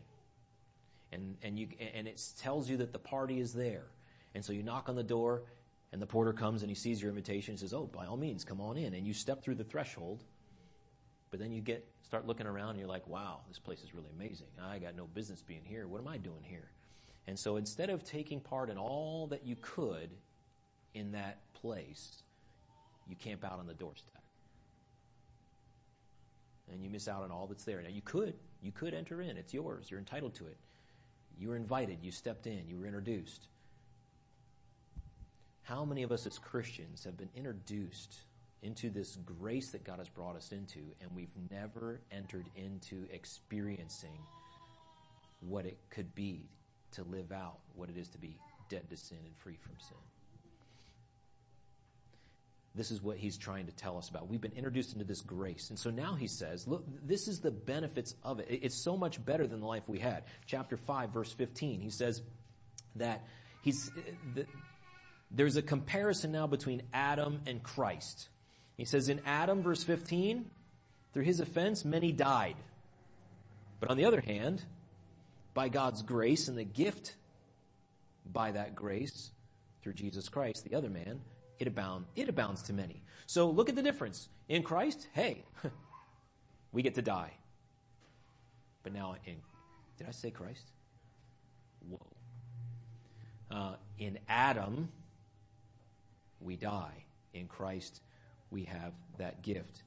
and 1.11 1.37
and 1.43 1.59
you 1.59 1.67
and 1.95 2.07
it 2.07 2.23
tells 2.39 2.71
you 2.71 2.77
that 2.77 2.93
the 2.93 2.99
party 2.99 3.41
is 3.41 3.53
there 3.53 3.87
and 4.35 4.45
so 4.45 4.53
you 4.53 4.63
knock 4.63 4.89
on 4.89 4.95
the 4.95 5.03
door 5.03 5.43
and 5.93 6.01
the 6.01 6.07
porter 6.07 6.33
comes 6.33 6.63
and 6.63 6.71
he 6.71 6.75
sees 6.75 7.01
your 7.01 7.11
invitation 7.11 7.53
and 7.53 7.61
says 7.61 7.75
oh 7.75 7.87
by 7.87 8.07
all 8.07 8.17
means 8.17 8.45
come 8.45 8.61
on 8.61 8.77
in 8.77 8.95
and 8.95 9.07
you 9.07 9.13
step 9.13 9.43
through 9.43 9.55
the 9.55 9.65
threshold 9.65 10.25
but 11.31 11.41
then 11.41 11.53
you 11.53 11.61
get 11.61 11.87
start 12.03 12.27
looking 12.27 12.47
around 12.47 12.71
and 12.71 12.79
you're 12.79 12.89
like 12.89 13.07
wow 13.07 13.41
this 13.49 13.59
place 13.59 13.83
is 13.83 13.95
really 13.95 14.11
amazing 14.15 14.47
i 14.63 14.79
got 14.79 14.97
no 14.97 15.07
business 15.07 15.43
being 15.43 15.65
here 15.65 15.87
what 15.87 16.01
am 16.01 16.09
i 16.09 16.17
doing 16.17 16.43
here 16.43 16.71
and 17.27 17.39
so 17.39 17.57
instead 17.57 17.91
of 17.91 18.03
taking 18.05 18.41
part 18.41 18.71
in 18.71 18.79
all 18.79 19.27
that 19.27 19.47
you 19.47 19.57
could 19.61 20.11
in 20.95 21.13
that 21.13 21.39
place 21.55 22.23
you 23.09 23.17
camp 23.17 23.45
out 23.45 23.59
on 23.59 23.67
the 23.67 23.75
doorstep 23.75 24.21
and 26.73 26.83
you 26.83 26.91
miss 26.91 27.09
out 27.09 27.23
on 27.23 27.31
all 27.31 27.47
that's 27.47 27.65
there. 27.65 27.83
Now 27.83 27.89
you 27.89 28.03
could, 28.03 28.35
you 28.63 28.73
could 28.73 28.95
enter 28.95 29.21
in. 29.21 29.37
It's 29.37 29.53
yours. 29.53 29.91
You're 29.91 30.01
entitled 30.01 30.35
to 30.37 30.47
it. 30.47 30.57
You 31.39 31.49
were 31.49 31.57
invited. 31.57 31.99
You 32.03 32.11
stepped 32.11 32.47
in. 32.47 32.67
You 32.69 32.79
were 32.79 32.87
introduced. 32.87 33.49
How 35.71 35.85
many 35.85 36.03
of 36.03 36.11
us 36.11 36.27
as 36.27 36.37
Christians 36.37 37.05
have 37.05 37.17
been 37.17 37.29
introduced 37.37 38.17
into 38.61 38.91
this 38.91 39.17
grace 39.25 39.71
that 39.71 39.85
God 39.85 40.01
has 40.01 40.09
brought 40.09 40.35
us 40.35 40.51
into 40.51 40.81
and 41.01 41.09
we've 41.15 41.31
never 41.49 42.01
entered 42.11 42.47
into 42.57 43.07
experiencing 43.13 44.19
what 45.39 45.67
it 45.67 45.79
could 45.89 46.13
be 46.17 46.49
to 46.93 47.05
live 47.05 47.31
out 47.31 47.61
what 47.77 47.89
it 47.89 47.97
is 47.97 48.09
to 48.09 48.19
be 48.19 48.37
dead 48.69 48.91
to 48.91 48.97
sin 48.97 49.19
and 49.25 49.37
free 49.37 49.57
from 49.63 49.77
sin? 49.79 49.97
This 52.75 52.91
is 52.91 53.01
what 53.01 53.17
he's 53.17 53.39
trying 53.39 53.67
to 53.67 53.73
tell 53.73 53.97
us 53.97 54.09
about. 54.09 54.29
We've 54.29 54.41
been 54.41 54.57
introduced 54.57 54.93
into 54.95 55.05
this 55.05 55.21
grace. 55.21 55.71
And 55.71 55.79
so 55.79 55.91
now 55.91 56.17
he 56.17 56.27
says, 56.27 56.67
look, 56.67 56.85
this 57.07 57.29
is 57.29 57.39
the 57.39 57.53
benefits 57.53 58.17
of 58.25 58.41
it. 58.41 58.49
It's 58.51 58.83
so 58.83 58.97
much 58.97 59.25
better 59.25 59.47
than 59.47 59.61
the 59.61 59.67
life 59.69 59.85
we 59.87 60.01
had. 60.01 60.25
Chapter 60.47 60.77
5 60.77 61.11
verse 61.11 61.33
15, 61.33 61.81
he 61.81 61.91
says 61.91 62.23
that 62.97 63.25
he's, 63.63 63.89
the, 64.35 64.47
there's 65.31 65.57
a 65.57 65.63
comparison 65.63 66.33
now 66.33 66.47
between 66.47 66.83
Adam 66.93 67.41
and 67.47 67.63
Christ. 67.63 68.29
He 68.77 68.85
says 68.85 69.09
in 69.09 69.21
Adam 69.25 69.63
verse 69.63 69.85
15, 69.85 70.51
through 71.13 71.25
his 71.25 71.41
offense, 71.41 71.85
many 71.85 72.13
died. 72.13 72.57
But 73.79 73.91
on 73.91 73.97
the 73.97 74.05
other 74.05 74.21
hand, 74.21 74.63
by 75.55 75.69
God's 75.69 76.03
grace 76.03 76.49
and 76.49 76.57
the 76.57 76.65
gift 76.65 77.15
by 78.33 78.53
that 78.53 78.75
grace 78.75 79.31
through 79.83 79.95
Jesus 79.95 80.29
Christ, 80.29 80.65
the 80.65 80.77
other 80.77 80.91
man, 80.91 81.21
it 81.59 81.67
abound, 81.67 82.07
it 82.17 82.29
abounds 82.29 82.63
to 82.63 82.73
many. 82.73 83.03
So 83.27 83.51
look 83.51 83.69
at 83.69 83.77
the 83.77 83.83
difference. 83.83 84.29
In 84.49 84.63
Christ, 84.63 85.09
hey, 85.13 85.45
we 86.73 86.83
get 86.83 86.95
to 86.97 87.03
die. 87.03 87.33
But 88.83 88.93
now 88.93 89.17
in, 89.25 89.37
did 89.99 90.07
I 90.09 90.13
say 90.13 90.31
Christ? 90.31 90.71
Whoa. 91.89 91.99
Uh, 93.51 93.75
in 93.99 94.19
Adam, 94.29 94.89
we 96.41 96.57
die. 96.57 97.05
In 97.33 97.47
Christ, 97.47 98.01
we 98.51 98.65
have 98.65 98.93
that 99.19 99.43
gift 99.43 99.83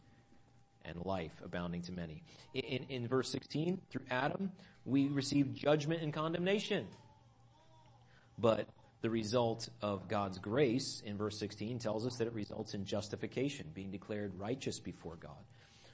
and 0.85 1.05
life 1.05 1.31
abounding 1.43 1.81
to 1.83 1.91
many. 1.91 2.23
In, 2.53 2.85
in, 2.89 3.07
verse 3.07 3.29
16, 3.29 3.81
through 3.89 4.05
Adam, 4.09 4.51
we 4.85 5.07
receive 5.07 5.53
judgment 5.53 6.01
and 6.01 6.13
condemnation. 6.13 6.87
But 8.37 8.67
the 9.01 9.09
result 9.09 9.69
of 9.81 10.07
God's 10.07 10.39
grace 10.39 11.01
in 11.05 11.17
verse 11.17 11.39
16 11.39 11.79
tells 11.79 12.05
us 12.05 12.17
that 12.17 12.27
it 12.27 12.33
results 12.33 12.73
in 12.73 12.85
justification, 12.85 13.67
being 13.73 13.91
declared 13.91 14.37
righteous 14.39 14.79
before 14.79 15.15
God. 15.15 15.31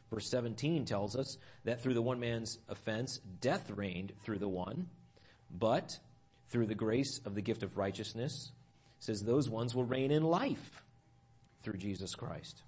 Verse 0.09 0.29
17 0.29 0.85
tells 0.85 1.15
us 1.15 1.37
that 1.65 1.81
through 1.81 1.93
the 1.93 2.01
one 2.01 2.19
man's 2.19 2.57
offense, 2.67 3.19
death 3.41 3.69
reigned 3.69 4.13
through 4.23 4.39
the 4.39 4.49
one, 4.49 4.87
but 5.51 5.99
through 6.49 6.65
the 6.65 6.75
grace 6.75 7.19
of 7.25 7.35
the 7.35 7.41
gift 7.41 7.61
of 7.61 7.77
righteousness, 7.77 8.51
says 8.99 9.21
those 9.21 9.49
ones 9.49 9.75
will 9.75 9.85
reign 9.85 10.11
in 10.11 10.23
life 10.23 10.83
through 11.63 11.77
Jesus 11.77 12.15
Christ. 12.15 12.63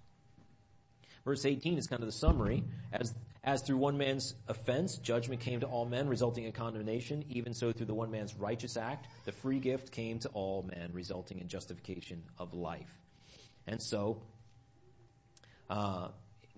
Verse 1.25 1.45
18 1.45 1.77
is 1.77 1.87
kind 1.87 2.01
of 2.01 2.07
the 2.07 2.13
summary. 2.13 2.63
As, 2.91 3.13
as 3.43 3.61
through 3.61 3.77
one 3.77 3.97
man's 3.97 4.33
offense, 4.47 4.97
judgment 4.97 5.41
came 5.41 5.59
to 5.59 5.67
all 5.67 5.85
men, 5.85 6.07
resulting 6.07 6.45
in 6.45 6.51
condemnation, 6.51 7.23
even 7.29 7.53
so 7.53 7.71
through 7.71 7.85
the 7.85 7.93
one 7.93 8.09
man's 8.09 8.35
righteous 8.35 8.75
act, 8.75 9.07
the 9.25 9.31
free 9.31 9.59
gift 9.59 9.91
came 9.91 10.19
to 10.19 10.29
all 10.29 10.63
men, 10.63 10.89
resulting 10.93 11.39
in 11.39 11.47
justification 11.47 12.23
of 12.39 12.53
life. 12.53 12.99
And 13.67 13.81
so, 13.81 14.21
uh, 15.69 16.09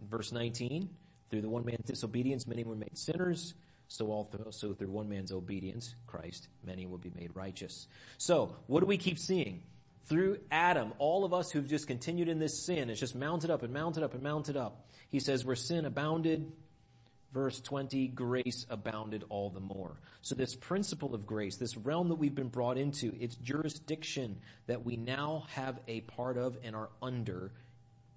verse 0.09 0.31
19, 0.31 0.89
through 1.29 1.41
the 1.41 1.49
one 1.49 1.65
man's 1.65 1.85
disobedience, 1.85 2.47
many 2.47 2.63
were 2.63 2.75
made 2.75 2.97
sinners. 2.97 3.53
So 3.87 4.11
also 4.11 4.73
through 4.73 4.89
one 4.89 5.07
man's 5.07 5.31
obedience, 5.31 5.93
Christ, 6.07 6.47
many 6.65 6.85
will 6.85 6.97
be 6.97 7.11
made 7.15 7.31
righteous. 7.35 7.87
So, 8.17 8.55
what 8.67 8.79
do 8.79 8.87
we 8.87 8.97
keep 8.97 9.19
seeing? 9.19 9.61
through 10.05 10.39
Adam, 10.51 10.93
all 10.97 11.23
of 11.23 11.33
us 11.33 11.51
who've 11.51 11.67
just 11.67 11.87
continued 11.87 12.27
in 12.27 12.39
this 12.39 12.65
sin, 12.65 12.89
it's 12.89 12.99
just 12.99 13.15
mounted 13.15 13.49
up 13.49 13.63
and 13.63 13.73
mounted 13.73 14.03
up 14.03 14.13
and 14.13 14.21
mounted 14.21 14.57
up. 14.57 14.85
He 15.09 15.19
says, 15.19 15.45
where 15.45 15.55
sin 15.55 15.85
abounded, 15.85 16.51
verse 17.33 17.59
20, 17.61 18.07
grace 18.09 18.65
abounded 18.69 19.23
all 19.29 19.49
the 19.49 19.59
more. 19.59 19.97
So 20.21 20.35
this 20.35 20.55
principle 20.55 21.15
of 21.15 21.25
grace, 21.25 21.55
this 21.55 21.77
realm 21.77 22.09
that 22.09 22.15
we've 22.15 22.35
been 22.35 22.49
brought 22.49 22.77
into, 22.77 23.13
its 23.19 23.35
jurisdiction 23.35 24.39
that 24.67 24.83
we 24.83 24.97
now 24.97 25.45
have 25.49 25.79
a 25.87 26.01
part 26.01 26.37
of 26.37 26.57
and 26.63 26.75
are 26.75 26.89
under 27.01 27.51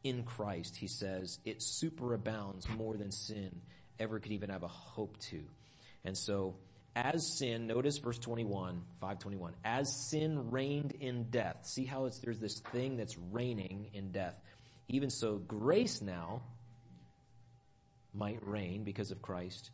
in 0.03 0.23
Christ, 0.25 0.77
he 0.77 0.87
says, 0.87 1.39
it 1.45 1.59
superabounds 1.59 2.69
more 2.77 2.97
than 2.97 3.11
sin 3.11 3.61
ever 3.99 4.19
could 4.19 4.33
even 4.33 4.51
have 4.51 4.63
a 4.63 4.69
hope 4.69 5.19
to. 5.31 5.41
And 6.05 6.17
so, 6.17 6.57
as 6.95 7.37
sin, 7.39 7.67
notice 7.67 7.99
verse 7.99 8.19
21, 8.19 8.83
521, 9.01 9.55
as 9.65 9.87
sin 10.11 10.51
reigned 10.51 10.93
in 11.01 11.25
death. 11.25 11.67
See 11.67 11.85
how 11.85 12.07
it's, 12.07 12.19
there's 12.21 12.39
this 12.39 12.61
thing 12.73 12.97
that's 12.97 13.17
reigning 13.31 13.91
in 13.93 14.13
death. 14.13 14.35
Even 14.89 15.11
so, 15.11 15.37
grace 15.37 16.01
now 16.01 16.43
might 18.15 18.39
reign 18.47 18.85
because 18.85 19.11
of 19.11 19.21
Christ 19.21 19.71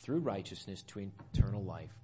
through 0.00 0.18
righteousness 0.18 0.82
to 0.88 1.10
eternal 1.32 1.64
life 1.64 1.94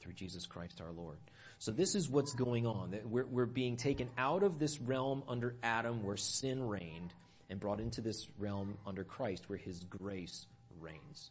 through 0.00 0.12
Jesus 0.12 0.46
Christ 0.46 0.80
our 0.80 0.92
Lord. 0.92 1.18
So 1.58 1.70
this 1.70 1.94
is 1.94 2.08
what's 2.08 2.34
going 2.34 2.66
on. 2.66 2.94
We're, 3.04 3.26
we're 3.26 3.46
being 3.46 3.76
taken 3.76 4.08
out 4.18 4.42
of 4.42 4.58
this 4.58 4.80
realm 4.80 5.22
under 5.28 5.54
Adam 5.62 6.02
where 6.02 6.16
sin 6.16 6.66
reigned 6.66 7.12
and 7.50 7.60
brought 7.60 7.80
into 7.80 8.00
this 8.00 8.26
realm 8.38 8.76
under 8.86 9.04
Christ 9.04 9.48
where 9.48 9.58
his 9.58 9.80
grace 9.84 10.46
reigns. 10.82 11.30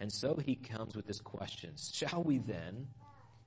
And 0.00 0.10
so 0.12 0.34
he 0.44 0.54
comes 0.54 0.96
with 0.96 1.06
this 1.06 1.20
question, 1.20 1.72
shall 1.76 2.22
we 2.22 2.38
then 2.38 2.86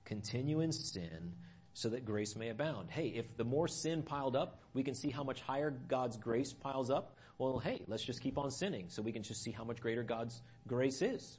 continue 0.06 0.62
in 0.62 0.72
sin 0.72 1.34
so 1.74 1.90
that 1.90 2.06
grace 2.06 2.36
may 2.36 2.50
abound? 2.50 2.90
Hey, 2.90 3.08
if 3.08 3.36
the 3.38 3.44
more 3.44 3.68
sin 3.68 4.02
piled 4.02 4.36
up, 4.36 4.60
we 4.74 4.84
can 4.84 4.94
see 4.96 5.10
how 5.10 5.24
much 5.24 5.42
higher 5.42 5.72
God's 5.72 6.18
grace 6.18 6.54
piles 6.54 6.90
up. 6.90 7.18
Well, 7.38 7.60
hey, 7.60 7.84
let's 7.88 8.04
just 8.04 8.22
keep 8.22 8.38
on 8.38 8.50
sinning 8.50 8.86
so 8.90 9.02
we 9.02 9.12
can 9.12 9.24
just 9.24 9.44
see 9.44 9.52
how 9.52 9.64
much 9.64 9.82
greater 9.82 10.04
God's 10.04 10.42
grace 10.68 11.02
is. 11.02 11.38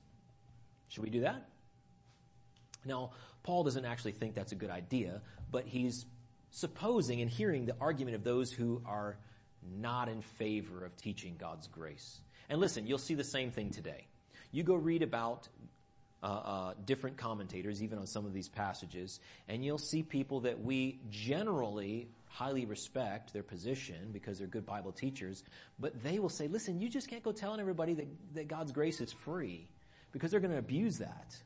Should 0.88 1.02
we 1.02 1.10
do 1.10 1.20
that? 1.20 1.48
Now, 2.84 3.10
Paul 3.42 3.64
doesn't 3.64 3.84
actually 3.84 4.12
think 4.12 4.34
that's 4.34 4.52
a 4.52 4.56
good 4.56 4.70
idea, 4.70 5.22
but 5.50 5.66
he's 5.66 6.06
supposing 6.50 7.20
and 7.20 7.30
hearing 7.30 7.66
the 7.66 7.74
argument 7.80 8.14
of 8.14 8.24
those 8.24 8.52
who 8.52 8.82
are 8.86 9.18
not 9.76 10.08
in 10.08 10.22
favor 10.22 10.84
of 10.84 10.96
teaching 10.96 11.36
God's 11.38 11.66
grace. 11.66 12.20
And 12.48 12.60
listen, 12.60 12.86
you'll 12.86 12.98
see 12.98 13.14
the 13.14 13.24
same 13.24 13.50
thing 13.50 13.70
today. 13.70 14.06
You 14.52 14.62
go 14.62 14.74
read 14.74 15.02
about 15.02 15.48
uh, 16.22 16.26
uh, 16.26 16.74
different 16.84 17.16
commentators, 17.16 17.82
even 17.82 17.98
on 17.98 18.06
some 18.06 18.26
of 18.26 18.32
these 18.32 18.48
passages, 18.48 19.20
and 19.48 19.64
you'll 19.64 19.78
see 19.78 20.02
people 20.02 20.40
that 20.40 20.60
we 20.60 20.98
generally 21.10 22.08
highly 22.26 22.64
respect 22.64 23.32
their 23.32 23.42
position 23.42 24.10
because 24.12 24.38
they're 24.38 24.46
good 24.46 24.66
Bible 24.66 24.92
teachers, 24.92 25.44
but 25.78 26.02
they 26.02 26.18
will 26.18 26.28
say, 26.28 26.48
listen, 26.48 26.80
you 26.80 26.88
just 26.88 27.08
can't 27.08 27.22
go 27.22 27.32
telling 27.32 27.60
everybody 27.60 27.94
that, 27.94 28.06
that 28.34 28.48
God's 28.48 28.72
grace 28.72 29.00
is 29.00 29.12
free 29.12 29.68
because 30.12 30.30
they're 30.30 30.40
going 30.40 30.52
to 30.52 30.58
abuse 30.58 30.98
that. 30.98 31.36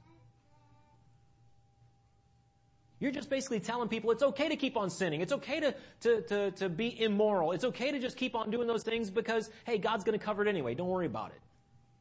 You're 3.03 3.11
just 3.11 3.29
basically 3.29 3.59
telling 3.59 3.89
people 3.89 4.13
it's 4.13 4.23
okay 4.23 4.49
to 4.49 4.55
keep 4.55 4.77
on 4.77 4.89
sinning. 4.89 5.23
It's 5.23 5.33
okay 5.33 5.59
to, 5.59 5.75
to, 6.03 6.23
to, 6.23 6.51
to 6.53 6.69
be 6.69 7.03
immoral. 7.03 7.51
It's 7.51 7.65
okay 7.65 7.91
to 7.91 7.99
just 7.99 8.17
keep 8.17 8.37
on 8.37 8.49
doing 8.49 8.69
those 8.69 8.85
things 8.85 9.11
because, 9.11 9.51
hey, 9.67 9.77
God's 9.77 10.05
going 10.05 10.17
to 10.17 10.25
cover 10.25 10.41
it 10.41 10.49
anyway. 10.49 10.77
Don't 10.77 10.87
worry 10.87 11.07
about 11.07 11.31
it. 11.31 11.41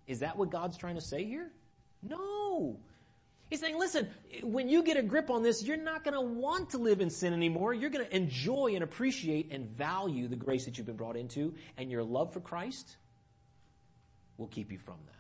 Is 0.06 0.20
that 0.20 0.38
what 0.38 0.52
God's 0.52 0.78
trying 0.78 0.94
to 0.94 1.02
say 1.02 1.26
here? 1.26 1.50
No. 2.04 2.78
He's 3.50 3.60
saying, 3.60 3.80
listen, 3.80 4.10
when 4.44 4.70
you 4.70 4.84
get 4.84 4.96
a 4.96 5.02
grip 5.02 5.32
on 5.32 5.42
this, 5.42 5.64
you're 5.64 5.76
not 5.76 6.04
going 6.04 6.14
to 6.14 6.22
want 6.22 6.70
to 6.70 6.78
live 6.78 7.02
in 7.02 7.10
sin 7.10 7.34
anymore. 7.34 7.74
You're 7.74 7.90
going 7.90 8.06
to 8.06 8.16
enjoy 8.16 8.76
and 8.76 8.84
appreciate 8.84 9.52
and 9.52 9.66
value 9.66 10.28
the 10.28 10.36
grace 10.36 10.66
that 10.66 10.78
you've 10.78 10.86
been 10.86 10.98
brought 10.98 11.18
into, 11.18 11.56
and 11.80 11.90
your 11.90 12.04
love 12.04 12.32
for 12.32 12.42
Christ 12.42 12.98
will 14.38 14.50
keep 14.50 14.72
you 14.72 14.78
from 14.78 14.98
that. 15.08 15.16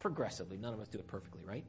Progressively. 0.00 0.56
None 0.56 0.74
of 0.74 0.80
us 0.80 0.88
do 0.88 0.98
it 0.98 1.06
perfectly, 1.06 1.42
right? 1.44 1.64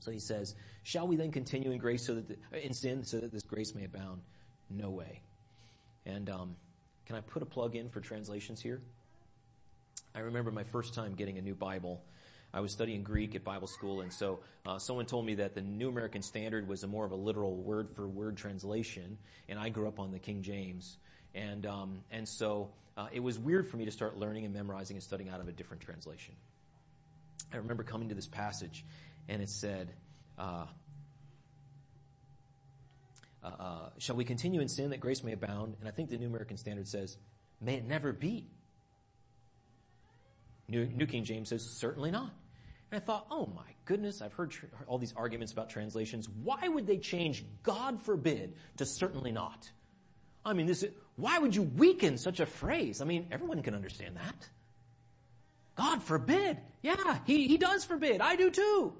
So 0.00 0.10
he 0.10 0.18
says, 0.18 0.54
shall 0.82 1.06
we 1.06 1.16
then 1.16 1.32
continue 1.32 1.70
in 1.70 1.78
grace 1.78 2.06
so 2.06 2.14
that, 2.14 2.28
the, 2.28 2.64
in 2.64 2.72
sin 2.72 3.04
so 3.04 3.18
that 3.18 3.32
this 3.32 3.42
grace 3.42 3.74
may 3.74 3.84
abound? 3.84 4.20
No 4.70 4.90
way. 4.90 5.22
And, 6.06 6.30
um, 6.30 6.56
can 7.08 7.16
I 7.16 7.20
put 7.22 7.42
a 7.42 7.46
plug 7.46 7.74
in 7.74 7.88
for 7.88 8.00
translations 8.00 8.60
here? 8.60 8.82
I 10.14 10.20
remember 10.20 10.50
my 10.50 10.64
first 10.64 10.92
time 10.92 11.14
getting 11.14 11.38
a 11.38 11.40
new 11.40 11.54
Bible. 11.54 12.02
I 12.52 12.60
was 12.60 12.70
studying 12.70 13.02
Greek 13.02 13.34
at 13.34 13.44
Bible 13.44 13.66
school, 13.66 14.02
and 14.02 14.12
so 14.12 14.40
uh, 14.66 14.78
someone 14.78 15.06
told 15.06 15.24
me 15.24 15.34
that 15.36 15.54
the 15.54 15.62
New 15.62 15.88
American 15.88 16.20
Standard 16.20 16.68
was 16.68 16.82
a 16.84 16.86
more 16.86 17.06
of 17.06 17.12
a 17.12 17.16
literal 17.16 17.56
word 17.56 17.88
for 17.96 18.06
word 18.06 18.36
translation, 18.36 19.16
and 19.48 19.58
I 19.58 19.70
grew 19.70 19.88
up 19.88 19.98
on 19.98 20.10
the 20.10 20.18
King 20.18 20.42
James, 20.42 20.98
and 21.34 21.64
um, 21.64 22.00
and 22.10 22.28
so 22.28 22.68
uh, 22.98 23.06
it 23.10 23.20
was 23.20 23.38
weird 23.38 23.66
for 23.66 23.78
me 23.78 23.86
to 23.86 23.90
start 23.90 24.18
learning 24.18 24.44
and 24.44 24.52
memorizing 24.52 24.96
and 24.96 25.02
studying 25.02 25.30
out 25.30 25.40
of 25.40 25.48
a 25.48 25.52
different 25.52 25.82
translation. 25.82 26.34
I 27.54 27.56
remember 27.56 27.84
coming 27.84 28.10
to 28.10 28.14
this 28.14 28.28
passage, 28.28 28.84
and 29.28 29.42
it 29.42 29.50
said, 29.50 29.92
uh, 30.38 30.66
uh, 33.42 33.46
uh, 33.46 33.88
shall 33.98 34.16
we 34.16 34.24
continue 34.24 34.60
in 34.60 34.68
sin 34.68 34.90
that 34.90 35.00
grace 35.00 35.22
may 35.22 35.32
abound? 35.32 35.76
And 35.80 35.88
I 35.88 35.92
think 35.92 36.10
the 36.10 36.18
New 36.18 36.26
American 36.26 36.56
Standard 36.56 36.88
says, 36.88 37.16
may 37.60 37.74
it 37.74 37.86
never 37.86 38.12
be. 38.12 38.46
New, 40.68 40.86
New 40.86 41.06
King 41.06 41.24
James 41.24 41.48
says, 41.48 41.62
certainly 41.62 42.10
not. 42.10 42.30
And 42.90 43.00
I 43.02 43.04
thought, 43.04 43.26
oh 43.30 43.46
my 43.54 43.62
goodness, 43.84 44.22
I've 44.22 44.32
heard 44.32 44.50
tr- 44.50 44.66
all 44.86 44.98
these 44.98 45.14
arguments 45.16 45.52
about 45.52 45.70
translations. 45.70 46.28
Why 46.42 46.68
would 46.68 46.86
they 46.86 46.98
change 46.98 47.44
God 47.62 48.00
forbid 48.00 48.54
to 48.78 48.86
certainly 48.86 49.32
not? 49.32 49.70
I 50.44 50.52
mean, 50.54 50.66
this 50.66 50.82
is, 50.82 50.90
why 51.16 51.38
would 51.38 51.54
you 51.54 51.62
weaken 51.62 52.16
such 52.16 52.40
a 52.40 52.46
phrase? 52.46 53.00
I 53.00 53.04
mean, 53.04 53.26
everyone 53.30 53.62
can 53.62 53.74
understand 53.74 54.16
that. 54.16 54.48
God 55.76 56.02
forbid. 56.02 56.58
Yeah, 56.82 57.18
he, 57.26 57.46
he 57.46 57.56
does 57.56 57.84
forbid. 57.84 58.20
I 58.20 58.36
do 58.36 58.50
too. 58.50 58.94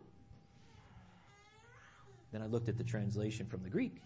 Then 2.32 2.42
I 2.42 2.46
looked 2.46 2.68
at 2.68 2.76
the 2.76 2.84
translation 2.84 3.46
from 3.46 3.62
the 3.62 3.70
Greek. 3.70 4.02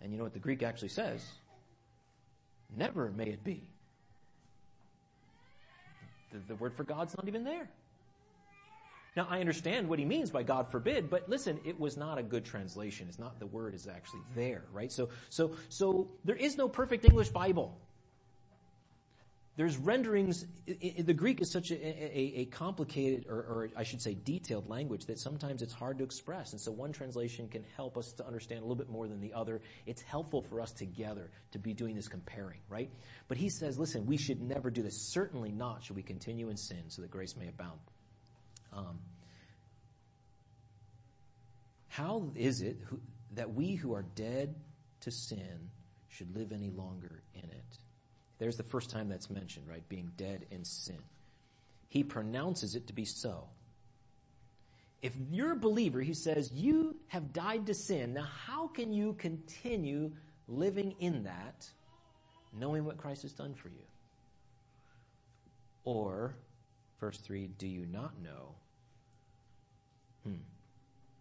And 0.00 0.12
you 0.12 0.18
know 0.18 0.24
what 0.24 0.34
the 0.34 0.38
Greek 0.38 0.62
actually 0.62 0.88
says? 0.88 1.24
Never 2.76 3.10
may 3.10 3.26
it 3.26 3.44
be. 3.44 3.68
The, 6.32 6.38
the 6.48 6.54
word 6.56 6.74
for 6.74 6.84
God's 6.84 7.16
not 7.16 7.28
even 7.28 7.44
there. 7.44 7.68
Now 9.16 9.28
I 9.30 9.40
understand 9.40 9.88
what 9.88 9.98
he 9.98 10.04
means 10.04 10.30
by 10.30 10.42
God 10.42 10.70
forbid, 10.70 11.08
but 11.08 11.28
listen, 11.28 11.60
it 11.64 11.78
was 11.78 11.96
not 11.96 12.18
a 12.18 12.22
good 12.22 12.44
translation. 12.44 13.06
It's 13.08 13.18
not 13.18 13.38
the 13.38 13.46
word 13.46 13.74
is 13.74 13.86
actually 13.86 14.22
there, 14.34 14.64
right? 14.72 14.90
So, 14.90 15.08
so, 15.30 15.52
so 15.68 16.08
there 16.24 16.36
is 16.36 16.56
no 16.56 16.68
perfect 16.68 17.04
English 17.04 17.28
Bible. 17.28 17.78
There's 19.56 19.76
renderings, 19.76 20.46
the 20.66 21.14
Greek 21.14 21.40
is 21.40 21.52
such 21.52 21.70
a, 21.70 21.74
a, 21.74 22.40
a 22.40 22.44
complicated, 22.46 23.26
or, 23.28 23.36
or, 23.36 23.70
I 23.76 23.84
should 23.84 24.02
say 24.02 24.14
detailed 24.14 24.68
language 24.68 25.04
that 25.06 25.20
sometimes 25.20 25.62
it's 25.62 25.72
hard 25.72 25.96
to 25.98 26.04
express. 26.04 26.50
And 26.50 26.60
so 26.60 26.72
one 26.72 26.90
translation 26.90 27.48
can 27.48 27.64
help 27.76 27.96
us 27.96 28.12
to 28.14 28.26
understand 28.26 28.60
a 28.60 28.62
little 28.64 28.74
bit 28.74 28.90
more 28.90 29.06
than 29.06 29.20
the 29.20 29.32
other. 29.32 29.60
It's 29.86 30.02
helpful 30.02 30.42
for 30.42 30.60
us 30.60 30.72
together 30.72 31.30
to 31.52 31.60
be 31.60 31.72
doing 31.72 31.94
this 31.94 32.08
comparing, 32.08 32.58
right? 32.68 32.90
But 33.28 33.36
he 33.36 33.48
says, 33.48 33.78
listen, 33.78 34.04
we 34.06 34.16
should 34.16 34.42
never 34.42 34.70
do 34.70 34.82
this. 34.82 35.12
Certainly 35.12 35.52
not 35.52 35.84
should 35.84 35.94
we 35.94 36.02
continue 36.02 36.48
in 36.48 36.56
sin 36.56 36.82
so 36.88 37.02
that 37.02 37.12
grace 37.12 37.36
may 37.36 37.46
abound. 37.46 37.78
Um, 38.72 38.98
how 41.86 42.32
is 42.34 42.60
it 42.60 42.78
who, 42.86 42.98
that 43.34 43.54
we 43.54 43.76
who 43.76 43.94
are 43.94 44.04
dead 44.16 44.56
to 45.02 45.12
sin 45.12 45.70
should 46.08 46.34
live 46.34 46.50
any 46.50 46.70
longer 46.70 47.22
in 47.34 47.44
it? 47.44 47.78
There's 48.38 48.56
the 48.56 48.62
first 48.62 48.90
time 48.90 49.08
that's 49.08 49.30
mentioned, 49.30 49.66
right? 49.68 49.86
Being 49.88 50.10
dead 50.16 50.46
in 50.50 50.64
sin. 50.64 50.98
He 51.88 52.02
pronounces 52.02 52.74
it 52.74 52.86
to 52.88 52.92
be 52.92 53.04
so. 53.04 53.48
If 55.02 55.12
you're 55.30 55.52
a 55.52 55.56
believer, 55.56 56.00
he 56.00 56.14
says, 56.14 56.50
you 56.52 56.96
have 57.08 57.32
died 57.32 57.66
to 57.66 57.74
sin. 57.74 58.14
Now 58.14 58.26
how 58.46 58.66
can 58.68 58.92
you 58.92 59.12
continue 59.14 60.10
living 60.48 60.94
in 60.98 61.24
that, 61.24 61.68
knowing 62.52 62.84
what 62.84 62.96
Christ 62.96 63.22
has 63.22 63.32
done 63.32 63.54
for 63.54 63.68
you? 63.68 63.84
Or, 65.84 66.34
verse 66.98 67.18
3, 67.18 67.48
do 67.58 67.68
you 67.68 67.86
not 67.86 68.20
know? 68.22 68.54
Hmm. 70.24 70.36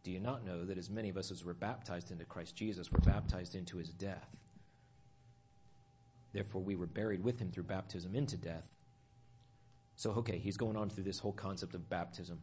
Do 0.03 0.11
you 0.11 0.19
not 0.19 0.45
know 0.45 0.65
that 0.65 0.77
as 0.77 0.89
many 0.89 1.09
of 1.09 1.17
us 1.17 1.31
as 1.31 1.43
were 1.43 1.53
baptized 1.53 2.11
into 2.11 2.25
Christ 2.25 2.55
Jesus 2.55 2.91
were 2.91 2.99
baptized 2.99 3.55
into 3.55 3.77
his 3.77 3.89
death? 3.89 4.29
Therefore, 6.33 6.61
we 6.61 6.75
were 6.75 6.87
buried 6.87 7.23
with 7.23 7.39
him 7.39 7.51
through 7.51 7.63
baptism 7.63 8.15
into 8.15 8.37
death. 8.37 8.65
So, 9.95 10.11
okay, 10.11 10.39
he's 10.39 10.57
going 10.57 10.75
on 10.75 10.89
through 10.89 11.03
this 11.03 11.19
whole 11.19 11.31
concept 11.31 11.75
of 11.75 11.87
baptism. 11.89 12.39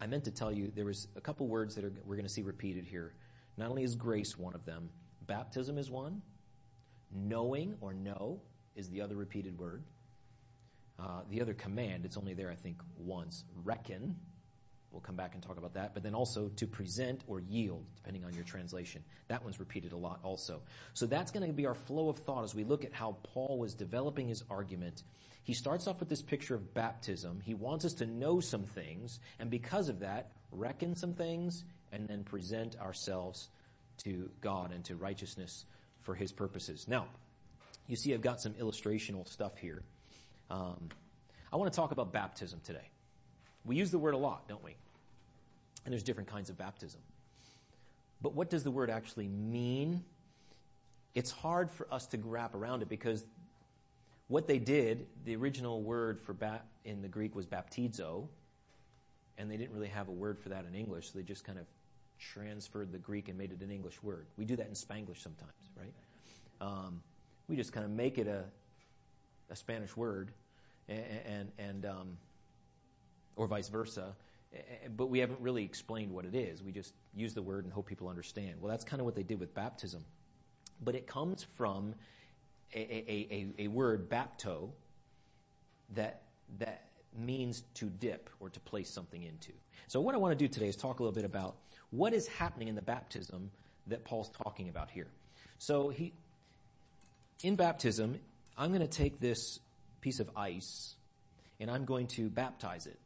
I 0.00 0.06
meant 0.06 0.24
to 0.24 0.30
tell 0.30 0.52
you 0.52 0.70
there 0.74 0.84
was 0.84 1.08
a 1.16 1.20
couple 1.20 1.46
words 1.48 1.74
that 1.74 1.84
are, 1.84 1.92
we're 2.04 2.16
going 2.16 2.26
to 2.26 2.32
see 2.32 2.42
repeated 2.42 2.84
here. 2.84 3.14
Not 3.56 3.70
only 3.70 3.82
is 3.82 3.96
grace 3.96 4.38
one 4.38 4.54
of 4.54 4.64
them, 4.64 4.90
baptism 5.26 5.78
is 5.78 5.90
one. 5.90 6.22
Knowing 7.10 7.74
or 7.80 7.94
know 7.94 8.40
is 8.76 8.90
the 8.90 9.00
other 9.00 9.16
repeated 9.16 9.58
word. 9.58 9.82
Uh, 10.98 11.22
the 11.30 11.40
other 11.40 11.54
command, 11.54 12.04
it's 12.04 12.16
only 12.16 12.34
there, 12.34 12.50
I 12.50 12.54
think, 12.54 12.80
once. 12.96 13.44
Reckon 13.64 14.14
We'll 14.90 15.02
come 15.02 15.16
back 15.16 15.34
and 15.34 15.42
talk 15.42 15.58
about 15.58 15.74
that. 15.74 15.92
But 15.92 16.02
then 16.02 16.14
also 16.14 16.48
to 16.56 16.66
present 16.66 17.22
or 17.26 17.40
yield, 17.40 17.84
depending 17.96 18.24
on 18.24 18.34
your 18.34 18.44
translation. 18.44 19.04
That 19.28 19.44
one's 19.44 19.60
repeated 19.60 19.92
a 19.92 19.96
lot 19.96 20.20
also. 20.22 20.62
So 20.94 21.06
that's 21.06 21.30
going 21.30 21.46
to 21.46 21.52
be 21.52 21.66
our 21.66 21.74
flow 21.74 22.08
of 22.08 22.18
thought 22.18 22.44
as 22.44 22.54
we 22.54 22.64
look 22.64 22.84
at 22.84 22.92
how 22.92 23.18
Paul 23.22 23.58
was 23.58 23.74
developing 23.74 24.28
his 24.28 24.42
argument. 24.50 25.02
He 25.42 25.52
starts 25.52 25.86
off 25.86 26.00
with 26.00 26.08
this 26.08 26.22
picture 26.22 26.54
of 26.54 26.74
baptism. 26.74 27.40
He 27.44 27.54
wants 27.54 27.84
us 27.84 27.94
to 27.94 28.06
know 28.06 28.40
some 28.40 28.64
things, 28.64 29.20
and 29.38 29.50
because 29.50 29.88
of 29.88 30.00
that, 30.00 30.32
reckon 30.52 30.94
some 30.94 31.14
things, 31.14 31.64
and 31.92 32.08
then 32.08 32.24
present 32.24 32.78
ourselves 32.78 33.48
to 34.04 34.30
God 34.40 34.72
and 34.72 34.84
to 34.86 34.96
righteousness 34.96 35.64
for 36.02 36.14
his 36.14 36.32
purposes. 36.32 36.86
Now, 36.88 37.08
you 37.86 37.96
see 37.96 38.14
I've 38.14 38.20
got 38.20 38.40
some 38.40 38.54
illustrational 38.54 39.26
stuff 39.28 39.56
here. 39.56 39.82
Um, 40.50 40.88
I 41.52 41.56
want 41.56 41.72
to 41.72 41.76
talk 41.76 41.92
about 41.92 42.12
baptism 42.12 42.60
today. 42.62 42.90
We 43.68 43.76
use 43.76 43.90
the 43.90 43.98
word 43.98 44.14
a 44.14 44.18
lot, 44.18 44.48
don't 44.48 44.64
we? 44.64 44.74
And 45.84 45.92
there's 45.92 46.02
different 46.02 46.28
kinds 46.28 46.50
of 46.50 46.58
baptism. 46.58 47.00
But 48.20 48.34
what 48.34 48.50
does 48.50 48.64
the 48.64 48.70
word 48.70 48.90
actually 48.90 49.28
mean? 49.28 50.02
It's 51.14 51.30
hard 51.30 51.70
for 51.70 51.86
us 51.92 52.06
to 52.08 52.18
wrap 52.18 52.54
around 52.54 52.82
it 52.82 52.88
because 52.88 53.24
what 54.28 54.46
they 54.46 54.58
did, 54.58 55.06
the 55.24 55.36
original 55.36 55.82
word 55.82 56.20
for 56.20 56.32
bat 56.32 56.64
in 56.84 57.02
the 57.02 57.08
Greek 57.08 57.34
was 57.34 57.46
baptizo, 57.46 58.26
and 59.36 59.50
they 59.50 59.56
didn't 59.56 59.74
really 59.74 59.88
have 59.88 60.08
a 60.08 60.12
word 60.12 60.38
for 60.38 60.48
that 60.48 60.64
in 60.66 60.74
English, 60.74 61.12
so 61.12 61.18
they 61.18 61.24
just 61.24 61.44
kind 61.44 61.58
of 61.58 61.66
transferred 62.18 62.90
the 62.90 62.98
Greek 62.98 63.28
and 63.28 63.38
made 63.38 63.52
it 63.52 63.60
an 63.62 63.70
English 63.70 64.02
word. 64.02 64.26
We 64.36 64.44
do 64.44 64.56
that 64.56 64.66
in 64.66 64.74
Spanglish 64.74 65.22
sometimes, 65.22 65.52
right? 65.76 65.92
Um, 66.60 67.02
we 67.48 67.56
just 67.56 67.72
kind 67.72 67.84
of 67.84 67.92
make 67.92 68.18
it 68.18 68.26
a, 68.26 68.44
a 69.50 69.56
Spanish 69.56 69.96
word, 69.96 70.30
and, 70.88 71.04
and, 71.26 71.52
and 71.58 71.86
um, 71.86 72.18
or 73.38 73.46
vice 73.46 73.68
versa, 73.68 74.14
eh, 74.52 74.58
eh, 74.58 74.88
but 74.94 75.06
we 75.06 75.20
haven't 75.20 75.40
really 75.40 75.64
explained 75.64 76.12
what 76.12 76.26
it 76.26 76.34
is. 76.34 76.62
We 76.62 76.72
just 76.72 76.92
use 77.14 77.32
the 77.32 77.42
word 77.42 77.64
and 77.64 77.72
hope 77.72 77.86
people 77.86 78.08
understand. 78.08 78.56
Well, 78.60 78.70
that's 78.70 78.84
kind 78.84 79.00
of 79.00 79.06
what 79.06 79.14
they 79.14 79.22
did 79.22 79.40
with 79.40 79.54
baptism. 79.54 80.04
But 80.84 80.94
it 80.94 81.06
comes 81.06 81.46
from 81.56 81.94
a, 82.74 82.78
a, 82.78 83.28
a, 83.30 83.64
a 83.64 83.68
word, 83.68 84.10
bapto, 84.10 84.70
that, 85.94 86.22
that 86.58 86.84
means 87.16 87.62
to 87.74 87.86
dip 87.86 88.28
or 88.40 88.50
to 88.50 88.60
place 88.60 88.92
something 88.92 89.22
into. 89.22 89.52
So 89.86 90.00
what 90.00 90.14
I 90.14 90.18
want 90.18 90.38
to 90.38 90.44
do 90.44 90.52
today 90.52 90.68
is 90.68 90.76
talk 90.76 91.00
a 91.00 91.02
little 91.02 91.14
bit 91.14 91.24
about 91.24 91.56
what 91.90 92.12
is 92.12 92.26
happening 92.26 92.68
in 92.68 92.74
the 92.74 92.82
baptism 92.82 93.50
that 93.86 94.04
Paul's 94.04 94.30
talking 94.44 94.68
about 94.68 94.90
here. 94.90 95.06
So 95.58 95.88
he, 95.88 96.12
in 97.42 97.56
baptism, 97.56 98.18
I'm 98.56 98.70
going 98.70 98.86
to 98.86 98.86
take 98.86 99.20
this 99.20 99.58
piece 100.00 100.20
of 100.20 100.28
ice 100.36 100.94
and 101.60 101.70
I'm 101.70 101.84
going 101.84 102.06
to 102.08 102.28
baptize 102.28 102.86
it. 102.86 102.98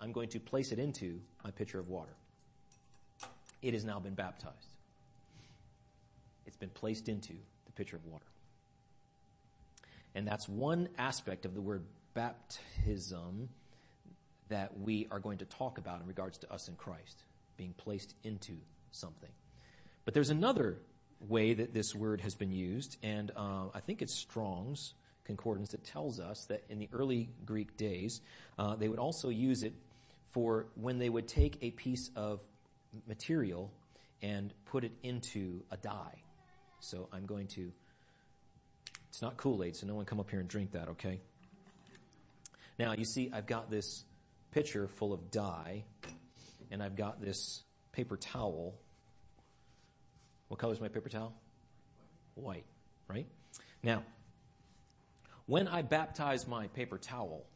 I'm 0.00 0.12
going 0.12 0.28
to 0.30 0.40
place 0.40 0.72
it 0.72 0.78
into 0.78 1.20
my 1.44 1.50
pitcher 1.50 1.78
of 1.78 1.88
water. 1.88 2.14
It 3.62 3.74
has 3.74 3.84
now 3.84 3.98
been 3.98 4.14
baptized. 4.14 4.54
It's 6.46 6.56
been 6.56 6.70
placed 6.70 7.08
into 7.08 7.32
the 7.66 7.72
pitcher 7.72 7.96
of 7.96 8.06
water. 8.06 8.24
And 10.14 10.26
that's 10.26 10.48
one 10.48 10.88
aspect 10.98 11.44
of 11.44 11.54
the 11.54 11.60
word 11.60 11.84
baptism 12.14 13.48
that 14.48 14.78
we 14.78 15.06
are 15.10 15.18
going 15.18 15.38
to 15.38 15.44
talk 15.44 15.78
about 15.78 16.00
in 16.00 16.06
regards 16.06 16.38
to 16.38 16.52
us 16.52 16.68
in 16.68 16.74
Christ, 16.76 17.24
being 17.56 17.74
placed 17.76 18.14
into 18.24 18.54
something. 18.92 19.30
But 20.04 20.14
there's 20.14 20.30
another 20.30 20.78
way 21.20 21.52
that 21.54 21.74
this 21.74 21.94
word 21.94 22.20
has 22.22 22.34
been 22.34 22.52
used, 22.52 22.96
and 23.02 23.30
uh, 23.36 23.66
I 23.74 23.80
think 23.80 24.00
it's 24.00 24.18
Strong's 24.18 24.94
concordance 25.24 25.70
that 25.70 25.84
tells 25.84 26.18
us 26.18 26.46
that 26.48 26.64
in 26.70 26.78
the 26.78 26.88
early 26.92 27.28
Greek 27.44 27.76
days, 27.76 28.20
uh, 28.58 28.74
they 28.76 28.88
would 28.88 28.98
also 28.98 29.28
use 29.28 29.62
it 29.62 29.74
for 30.30 30.66
when 30.74 30.98
they 30.98 31.08
would 31.08 31.28
take 31.28 31.58
a 31.62 31.70
piece 31.70 32.10
of 32.16 32.40
material 33.06 33.72
and 34.22 34.52
put 34.66 34.84
it 34.84 34.92
into 35.02 35.62
a 35.70 35.76
dye. 35.76 36.22
So 36.80 37.08
I'm 37.12 37.26
going 37.26 37.46
to, 37.48 37.72
it's 39.08 39.22
not 39.22 39.36
Kool-Aid, 39.36 39.76
so 39.76 39.86
no 39.86 39.94
one 39.94 40.04
come 40.04 40.20
up 40.20 40.30
here 40.30 40.40
and 40.40 40.48
drink 40.48 40.72
that, 40.72 40.88
okay? 40.88 41.20
Now 42.78 42.92
you 42.92 43.04
see 43.04 43.30
I've 43.32 43.46
got 43.46 43.70
this 43.70 44.04
pitcher 44.52 44.88
full 44.88 45.12
of 45.12 45.30
dye 45.30 45.84
and 46.70 46.82
I've 46.82 46.96
got 46.96 47.20
this 47.20 47.62
paper 47.92 48.16
towel. 48.16 48.74
What 50.48 50.60
color 50.60 50.72
is 50.72 50.80
my 50.80 50.88
paper 50.88 51.08
towel? 51.08 51.34
White, 52.34 52.64
right? 53.08 53.26
Now, 53.82 54.04
when 55.46 55.66
I 55.66 55.82
baptize 55.82 56.46
my 56.46 56.68
paper 56.68 56.98
towel 56.98 57.46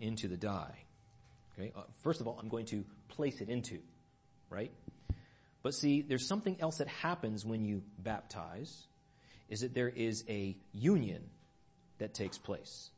into 0.00 0.28
the 0.28 0.36
dye, 0.36 0.84
Okay, 1.58 1.72
uh, 1.76 1.82
first 2.02 2.20
of 2.20 2.26
all, 2.26 2.38
I'm 2.40 2.48
going 2.48 2.66
to 2.66 2.84
place 3.08 3.40
it 3.40 3.48
into, 3.48 3.78
right? 4.50 4.72
But 5.62 5.74
see, 5.74 6.02
there's 6.02 6.26
something 6.26 6.56
else 6.60 6.78
that 6.78 6.88
happens 6.88 7.44
when 7.44 7.64
you 7.64 7.82
baptize, 7.98 8.86
is 9.48 9.60
that 9.60 9.74
there 9.74 9.88
is 9.88 10.24
a 10.28 10.56
union 10.72 11.22
that 11.98 12.12
takes 12.12 12.38
place. 12.38 12.90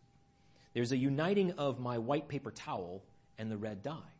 There's 0.74 0.92
a 0.92 0.96
uniting 0.96 1.52
of 1.52 1.78
my 1.78 1.98
white 1.98 2.28
paper 2.28 2.50
towel 2.50 3.02
and 3.38 3.50
the 3.50 3.56
red 3.56 3.82
dye. 3.82 4.12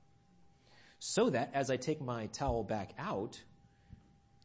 So 0.98 1.30
that 1.30 1.50
as 1.54 1.70
I 1.70 1.76
take 1.76 2.00
my 2.00 2.26
towel 2.26 2.62
back 2.62 2.92
out, 2.98 3.40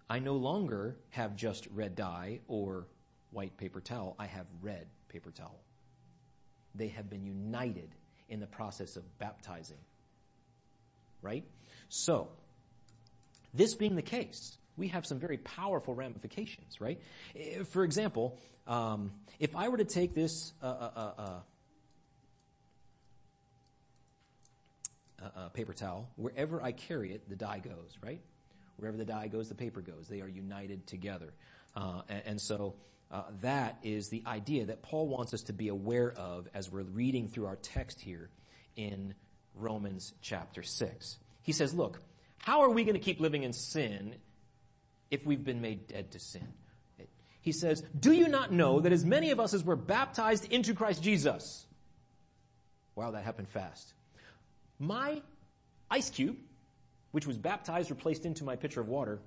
I 0.10 0.20
no 0.20 0.36
longer 0.36 0.98
have 1.10 1.36
just 1.36 1.68
red 1.74 1.96
dye 1.96 2.40
or 2.48 2.88
white 3.32 3.56
paper 3.58 3.80
towel. 3.80 4.16
I 4.20 4.26
have 4.26 4.46
red 4.62 4.88
paper 5.10 5.32
towel. 5.32 5.60
They 6.76 6.90
have 6.90 7.10
been 7.10 7.26
united 7.26 7.90
in 8.32 8.40
the 8.40 8.48
process 8.48 8.96
of 8.96 9.04
baptizing. 9.20 9.78
Right? 11.22 11.44
So, 11.90 12.30
this 13.54 13.76
being 13.76 13.96
the 13.96 14.02
case, 14.02 14.58
we 14.78 14.88
have 14.88 15.06
some 15.06 15.20
very 15.20 15.38
powerful 15.38 15.94
ramifications, 15.94 16.80
right? 16.82 17.00
For 17.66 17.84
example, 17.84 18.40
um, 18.66 19.12
if 19.40 19.56
I 19.56 19.68
were 19.70 19.78
to 19.78 19.86
take 19.86 20.16
this 20.16 20.54
uh, 20.64 20.66
uh, 20.66 21.40
uh, 25.22 25.50
paper 25.50 25.74
towel, 25.74 26.10
wherever 26.16 26.64
I 26.64 26.72
carry 26.72 27.12
it, 27.12 27.30
the 27.30 27.36
dye 27.36 27.60
goes, 27.60 27.98
right? 28.02 28.22
Wherever 28.78 28.98
the 28.98 29.06
dye 29.06 29.28
goes, 29.28 29.50
the 29.50 29.56
paper 29.56 29.82
goes. 29.82 30.08
They 30.08 30.22
are 30.22 30.30
united 30.30 30.88
together. 30.88 31.34
And, 31.76 32.22
and, 32.26 32.42
so 32.42 32.76
uh, 33.12 33.24
that 33.42 33.78
is 33.84 34.08
the 34.08 34.24
idea 34.26 34.66
that 34.66 34.82
Paul 34.82 35.08
wants 35.08 35.34
us 35.34 35.44
to 35.44 35.54
be 35.54 35.68
aware 35.68 36.12
of 36.14 36.48
as 36.54 36.72
we're 36.72 36.84
reading 36.84 37.28
through 37.28 37.46
our 37.48 37.58
text 37.58 38.00
here 38.00 38.30
in 38.78 39.14
Romans 39.54 40.14
chapter 40.22 40.64
6. 40.64 41.20
He 41.42 41.52
says, 41.52 41.74
look, 41.74 42.00
how 42.38 42.62
are 42.62 42.70
we 42.70 42.84
going 42.84 42.96
to 42.96 43.02
keep 43.02 43.20
living 43.20 43.44
in 43.44 43.52
sin 43.52 44.16
if 45.10 45.26
we've 45.26 45.44
been 45.44 45.62
made 45.62 45.88
dead 45.88 46.12
to 46.12 46.20
sin? 46.20 46.48
He 47.42 47.52
says, 47.52 47.84
do 48.00 48.12
you 48.14 48.28
not 48.28 48.52
know 48.52 48.80
that 48.80 48.92
as 48.92 49.04
many 49.04 49.32
of 49.32 49.40
us 49.40 49.54
as 49.54 49.64
were 49.64 49.76
baptized 49.76 50.46
into 50.52 50.74
Christ 50.74 51.04
Jesus? 51.04 51.66
Wow, 52.96 53.12
that 53.12 53.24
happened 53.24 53.50
fast. 53.50 53.94
My 54.80 55.22
ice 55.90 56.10
cube, 56.10 56.38
which 57.12 57.28
was 57.28 57.38
baptized 57.38 57.92
or 57.92 57.96
placed 57.96 58.26
into 58.26 58.44
my 58.44 58.56
pitcher 58.56 58.80
of 58.80 58.88
water, 58.88 59.20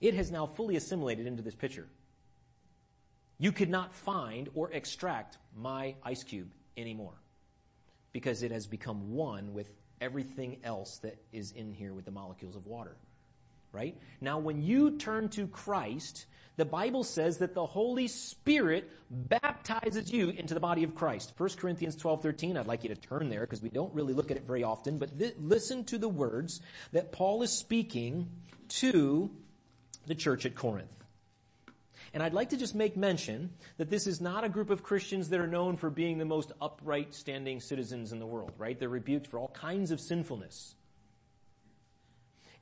it 0.00 0.14
has 0.14 0.30
now 0.30 0.46
fully 0.46 0.76
assimilated 0.76 1.26
into 1.26 1.42
this 1.42 1.54
pitcher. 1.54 1.86
You 3.38 3.52
could 3.52 3.70
not 3.70 3.94
find 3.94 4.48
or 4.54 4.70
extract 4.72 5.38
my 5.56 5.94
ice 6.02 6.24
cube 6.24 6.50
anymore 6.76 7.14
because 8.12 8.42
it 8.42 8.50
has 8.50 8.66
become 8.66 9.12
one 9.12 9.52
with 9.52 9.70
everything 10.00 10.58
else 10.64 10.98
that 10.98 11.16
is 11.32 11.52
in 11.52 11.72
here 11.72 11.92
with 11.92 12.04
the 12.04 12.10
molecules 12.10 12.56
of 12.56 12.66
water. 12.66 12.96
Right? 13.70 13.96
Now 14.20 14.38
when 14.38 14.62
you 14.62 14.96
turn 14.98 15.28
to 15.30 15.46
Christ, 15.46 16.26
the 16.56 16.64
Bible 16.64 17.04
says 17.04 17.38
that 17.38 17.54
the 17.54 17.66
Holy 17.66 18.08
Spirit 18.08 18.90
baptizes 19.10 20.10
you 20.12 20.30
into 20.30 20.54
the 20.54 20.60
body 20.60 20.82
of 20.82 20.94
Christ. 20.96 21.32
1 21.36 21.50
Corinthians 21.50 21.94
12, 21.94 22.22
13, 22.22 22.56
I'd 22.56 22.66
like 22.66 22.82
you 22.82 22.88
to 22.88 23.00
turn 23.00 23.28
there 23.28 23.42
because 23.42 23.62
we 23.62 23.68
don't 23.68 23.94
really 23.94 24.14
look 24.14 24.32
at 24.32 24.36
it 24.36 24.46
very 24.46 24.64
often, 24.64 24.98
but 24.98 25.16
th- 25.16 25.34
listen 25.38 25.84
to 25.84 25.98
the 25.98 26.08
words 26.08 26.60
that 26.90 27.12
Paul 27.12 27.42
is 27.42 27.56
speaking 27.56 28.28
to 28.68 29.30
the 30.06 30.16
church 30.16 30.46
at 30.46 30.56
Corinth. 30.56 30.97
And 32.14 32.22
I'd 32.22 32.34
like 32.34 32.50
to 32.50 32.56
just 32.56 32.74
make 32.74 32.96
mention 32.96 33.50
that 33.76 33.90
this 33.90 34.06
is 34.06 34.20
not 34.20 34.44
a 34.44 34.48
group 34.48 34.70
of 34.70 34.82
Christians 34.82 35.28
that 35.28 35.40
are 35.40 35.46
known 35.46 35.76
for 35.76 35.90
being 35.90 36.18
the 36.18 36.24
most 36.24 36.52
upright 36.60 37.14
standing 37.14 37.60
citizens 37.60 38.12
in 38.12 38.18
the 38.18 38.26
world, 38.26 38.52
right? 38.56 38.78
They're 38.78 38.88
rebuked 38.88 39.26
for 39.26 39.38
all 39.38 39.48
kinds 39.48 39.90
of 39.90 40.00
sinfulness. 40.00 40.74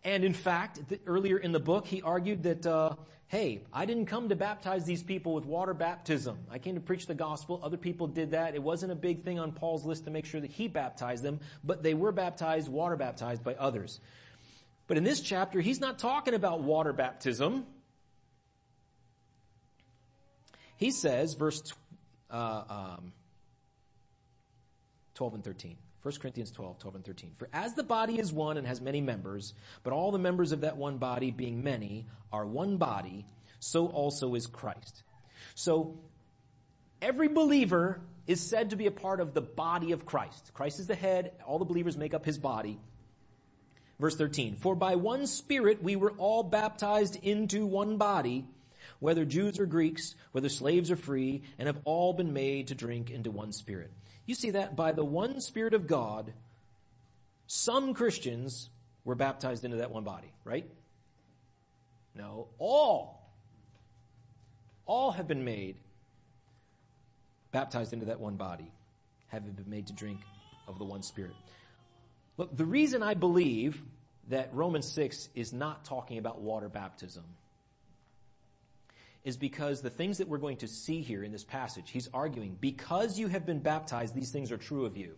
And 0.04 0.24
in 0.24 0.34
fact, 0.34 0.88
the, 0.88 1.00
earlier 1.06 1.36
in 1.36 1.52
the 1.52 1.60
book, 1.60 1.86
he 1.86 2.02
argued 2.02 2.44
that, 2.44 2.66
uh, 2.66 2.94
hey, 3.28 3.62
I 3.72 3.86
didn't 3.86 4.06
come 4.06 4.28
to 4.28 4.36
baptize 4.36 4.84
these 4.84 5.02
people 5.02 5.34
with 5.34 5.44
water 5.44 5.74
baptism. 5.74 6.38
I 6.50 6.58
came 6.58 6.76
to 6.76 6.80
preach 6.80 7.06
the 7.06 7.14
gospel. 7.14 7.60
Other 7.62 7.76
people 7.76 8.06
did 8.06 8.30
that. 8.30 8.54
It 8.54 8.62
wasn't 8.62 8.92
a 8.92 8.96
big 8.96 9.24
thing 9.24 9.38
on 9.38 9.52
Paul's 9.52 9.84
list 9.84 10.04
to 10.04 10.10
make 10.10 10.24
sure 10.24 10.40
that 10.40 10.50
he 10.50 10.68
baptized 10.68 11.24
them, 11.24 11.40
but 11.64 11.82
they 11.82 11.94
were 11.94 12.12
baptized, 12.12 12.68
water 12.68 12.96
baptized 12.96 13.42
by 13.42 13.54
others. 13.54 14.00
But 14.86 14.96
in 14.96 15.04
this 15.04 15.20
chapter, 15.20 15.60
he's 15.60 15.80
not 15.80 15.98
talking 15.98 16.34
about 16.34 16.62
water 16.62 16.92
baptism. 16.92 17.66
He 20.76 20.90
says, 20.90 21.34
verse 21.34 21.72
uh, 22.30 22.62
um, 22.68 23.12
12 25.14 25.34
and 25.34 25.44
13. 25.44 25.76
1 26.02 26.14
Corinthians 26.20 26.52
12, 26.52 26.78
12 26.78 26.94
and 26.94 27.04
13. 27.04 27.32
For 27.36 27.48
as 27.52 27.74
the 27.74 27.82
body 27.82 28.18
is 28.20 28.32
one 28.32 28.58
and 28.58 28.66
has 28.66 28.80
many 28.80 29.00
members, 29.00 29.54
but 29.82 29.92
all 29.92 30.12
the 30.12 30.18
members 30.18 30.52
of 30.52 30.60
that 30.60 30.76
one 30.76 30.98
body 30.98 31.32
being 31.32 31.64
many 31.64 32.06
are 32.32 32.46
one 32.46 32.76
body, 32.76 33.26
so 33.58 33.88
also 33.88 34.36
is 34.36 34.46
Christ. 34.46 35.02
So, 35.56 35.98
every 37.02 37.26
believer 37.26 38.00
is 38.28 38.40
said 38.40 38.70
to 38.70 38.76
be 38.76 38.86
a 38.86 38.92
part 38.92 39.20
of 39.20 39.34
the 39.34 39.40
body 39.40 39.90
of 39.90 40.06
Christ. 40.06 40.52
Christ 40.54 40.78
is 40.78 40.86
the 40.86 40.94
head, 40.94 41.32
all 41.44 41.58
the 41.58 41.64
believers 41.64 41.96
make 41.96 42.14
up 42.14 42.24
his 42.24 42.38
body. 42.38 42.78
Verse 43.98 44.16
13, 44.16 44.56
for 44.56 44.76
by 44.76 44.94
one 44.94 45.26
spirit 45.26 45.82
we 45.82 45.96
were 45.96 46.12
all 46.18 46.42
baptized 46.42 47.18
into 47.24 47.66
one 47.66 47.96
body, 47.96 48.44
whether 49.00 49.24
Jews 49.24 49.58
or 49.58 49.66
Greeks, 49.66 50.14
whether 50.32 50.48
slaves 50.48 50.90
or 50.90 50.96
free, 50.96 51.42
and 51.58 51.66
have 51.66 51.78
all 51.84 52.12
been 52.12 52.32
made 52.32 52.68
to 52.68 52.74
drink 52.74 53.10
into 53.10 53.30
one 53.30 53.52
spirit. 53.52 53.90
You 54.26 54.34
see 54.34 54.50
that 54.50 54.76
by 54.76 54.92
the 54.92 55.04
one 55.04 55.40
spirit 55.40 55.74
of 55.74 55.86
God, 55.86 56.32
some 57.46 57.94
Christians 57.94 58.70
were 59.04 59.14
baptized 59.14 59.64
into 59.64 59.78
that 59.78 59.90
one 59.90 60.04
body, 60.04 60.32
right? 60.44 60.68
No, 62.14 62.48
all, 62.58 63.30
all 64.86 65.12
have 65.12 65.28
been 65.28 65.44
made 65.44 65.76
baptized 67.52 67.92
into 67.92 68.06
that 68.06 68.20
one 68.20 68.36
body, 68.36 68.70
having 69.28 69.52
been 69.52 69.70
made 69.70 69.86
to 69.86 69.92
drink 69.92 70.20
of 70.66 70.78
the 70.78 70.84
one 70.84 71.02
spirit. 71.02 71.34
Look, 72.36 72.56
the 72.56 72.64
reason 72.64 73.02
I 73.02 73.14
believe 73.14 73.80
that 74.28 74.50
Romans 74.52 74.90
6 74.92 75.28
is 75.34 75.52
not 75.52 75.84
talking 75.84 76.18
about 76.18 76.40
water 76.40 76.68
baptism 76.68 77.24
is 79.26 79.36
because 79.36 79.82
the 79.82 79.90
things 79.90 80.18
that 80.18 80.28
we're 80.28 80.38
going 80.38 80.56
to 80.56 80.68
see 80.68 81.02
here 81.02 81.24
in 81.24 81.32
this 81.32 81.42
passage, 81.42 81.90
he's 81.90 82.08
arguing, 82.14 82.56
because 82.60 83.18
you 83.18 83.26
have 83.26 83.44
been 83.44 83.58
baptized, 83.58 84.14
these 84.14 84.30
things 84.30 84.52
are 84.52 84.56
true 84.56 84.86
of 84.86 84.96
you. 84.96 85.16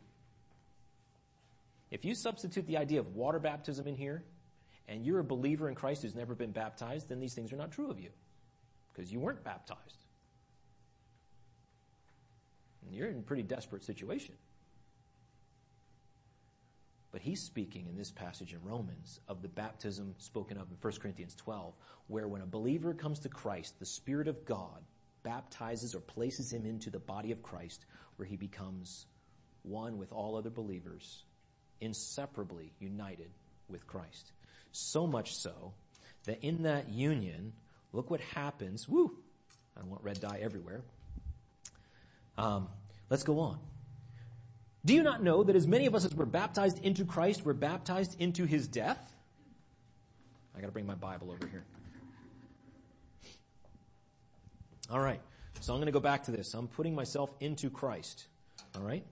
If 1.91 2.07
you 2.07 2.15
substitute 2.15 2.67
the 2.67 2.79
idea 2.79 3.01
of 3.01 3.15
water 3.15 3.39
baptism 3.39 3.87
in 3.87 3.95
here, 3.95 4.25
and 4.89 5.05
you're 5.05 5.19
a 5.19 5.25
believer 5.25 5.69
in 5.69 5.75
Christ 5.75 6.01
who's 6.01 6.15
never 6.15 6.35
been 6.35 6.53
baptized, 6.53 7.11
then 7.11 7.21
these 7.21 7.35
things 7.35 7.53
are 7.53 7.57
not 7.57 7.71
true 7.71 7.91
of 7.91 8.01
you. 8.01 8.09
Because 8.95 9.13
you 9.13 9.21
weren't 9.21 9.45
baptized. 9.45 10.07
And 12.87 12.95
you're 12.97 13.09
in 13.09 13.19
a 13.19 13.23
pretty 13.23 13.43
desperate 13.43 13.85
situation. 13.85 14.35
But 17.11 17.23
he's 17.23 17.41
speaking 17.41 17.87
in 17.89 17.97
this 17.97 18.11
passage 18.11 18.53
in 18.53 18.63
Romans 18.63 19.21
of 19.29 19.41
the 19.41 19.49
baptism 19.49 20.15
spoken 20.19 20.59
of 20.59 20.71
in 20.71 20.77
1 20.81 20.93
Corinthians 21.01 21.35
12, 21.37 21.75
where 22.09 22.29
when 22.29 22.43
a 22.43 22.47
believer 22.47 22.93
comes 22.93 23.21
to 23.21 23.29
Christ, 23.29 23.79
the 23.79 23.87
Spirit 23.87 24.29
of 24.29 24.45
God 24.45 24.83
baptizes 25.23 25.95
or 25.95 26.01
places 26.01 26.53
him 26.53 26.67
into 26.67 26.91
the 26.91 26.99
body 26.99 27.33
of 27.33 27.43
Christ, 27.43 27.87
where 28.17 28.27
he 28.27 28.37
becomes 28.37 29.07
one 29.63 29.97
with 29.99 30.13
all 30.13 30.37
other 30.37 30.51
believers, 30.51 31.25
inseparably 31.81 32.73
united 32.79 33.31
with 33.69 33.87
Christ. 33.87 34.33
So 34.73 35.07
much 35.07 35.35
so 35.35 35.73
that 36.25 36.43
in 36.43 36.65
that 36.65 36.91
union, 36.91 37.53
look 37.93 38.11
what 38.11 38.21
happens. 38.21 38.89
Woo! 38.89 39.17
I 39.77 39.81
don't 39.81 39.91
want 39.91 40.03
red 40.03 40.21
dye 40.21 40.41
everywhere. 40.43 40.83
Um, 42.37 42.69
let's 43.09 43.23
go 43.23 43.41
on. 43.41 43.59
Do 44.89 44.95
you 44.95 45.03
not 45.03 45.23
know 45.23 45.43
that 45.43 45.55
as 45.55 45.67
many 45.67 45.85
of 45.85 45.95
us 45.95 46.07
as 46.07 46.15
were 46.15 46.25
baptized 46.25 46.83
into 46.83 47.05
Christ 47.05 47.45
were 47.45 47.53
baptized 47.53 48.19
into 48.19 48.47
his 48.47 48.67
death? 48.67 49.15
I 50.57 50.63
gotta 50.63 50.73
bring 50.73 50.87
my 50.87 50.95
Bible 50.95 51.31
over 51.31 51.47
here. 51.47 51.63
All 54.91 55.01
right. 55.01 55.21
So 55.61 55.75
I'm 55.75 55.79
going 55.79 55.89
to 55.89 55.93
go 55.93 56.01
back 56.01 56.23
to 56.25 56.31
this. 56.31 56.55
I'm 56.55 56.69
putting 56.69 56.95
myself 56.95 57.35
into 57.41 57.69
Christ. 57.69 58.29
All 58.75 58.81
right? 58.81 59.05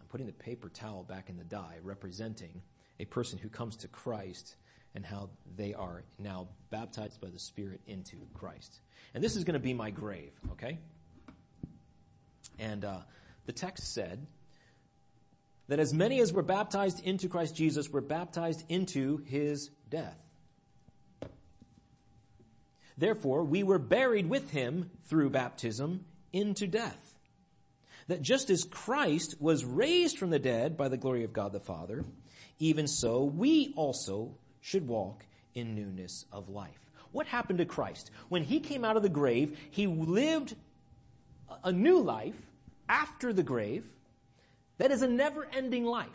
I'm 0.00 0.06
putting 0.08 0.26
the 0.26 0.32
paper 0.32 0.70
towel 0.70 1.04
back 1.04 1.28
in 1.28 1.36
the 1.36 1.44
dye 1.44 1.76
representing 1.84 2.62
a 2.98 3.04
person 3.04 3.38
who 3.38 3.48
comes 3.48 3.76
to 3.76 3.86
Christ 3.86 4.56
and 4.94 5.04
how 5.04 5.30
they 5.56 5.74
are 5.74 6.02
now 6.18 6.48
baptized 6.70 7.20
by 7.20 7.28
the 7.28 7.38
Spirit 7.38 7.80
into 7.86 8.16
Christ. 8.34 8.80
And 9.14 9.22
this 9.22 9.36
is 9.36 9.44
going 9.44 9.54
to 9.54 9.60
be 9.60 9.74
my 9.74 9.90
grave, 9.90 10.32
okay? 10.52 10.78
And 12.58 12.84
uh, 12.84 12.98
the 13.46 13.52
text 13.52 13.94
said 13.94 14.26
that 15.68 15.78
as 15.78 15.94
many 15.94 16.20
as 16.20 16.32
were 16.32 16.42
baptized 16.42 17.04
into 17.04 17.28
Christ 17.28 17.54
Jesus 17.54 17.88
were 17.88 18.00
baptized 18.00 18.64
into 18.68 19.18
his 19.26 19.70
death. 19.88 20.18
Therefore, 22.98 23.44
we 23.44 23.62
were 23.62 23.78
buried 23.78 24.28
with 24.28 24.50
him 24.50 24.90
through 25.06 25.30
baptism 25.30 26.04
into 26.32 26.66
death. 26.66 27.14
That 28.08 28.20
just 28.20 28.50
as 28.50 28.64
Christ 28.64 29.36
was 29.40 29.64
raised 29.64 30.18
from 30.18 30.30
the 30.30 30.38
dead 30.38 30.76
by 30.76 30.88
the 30.88 30.96
glory 30.96 31.24
of 31.24 31.32
God 31.32 31.52
the 31.52 31.60
Father, 31.60 32.04
even 32.58 32.86
so 32.86 33.24
we 33.24 33.72
also 33.76 34.36
should 34.60 34.86
walk 34.86 35.24
in 35.54 35.74
newness 35.74 36.24
of 36.32 36.48
life. 36.48 36.90
What 37.12 37.26
happened 37.26 37.58
to 37.58 37.64
Christ? 37.64 38.10
When 38.28 38.44
he 38.44 38.60
came 38.60 38.84
out 38.84 38.96
of 38.96 39.02
the 39.02 39.08
grave, 39.08 39.58
he 39.70 39.86
lived 39.86 40.54
a 41.64 41.72
new 41.72 41.98
life 41.98 42.36
after 42.88 43.32
the 43.32 43.42
grave 43.42 43.84
that 44.78 44.90
is 44.90 45.02
a 45.02 45.08
never 45.08 45.46
ending 45.52 45.84
life. 45.84 46.08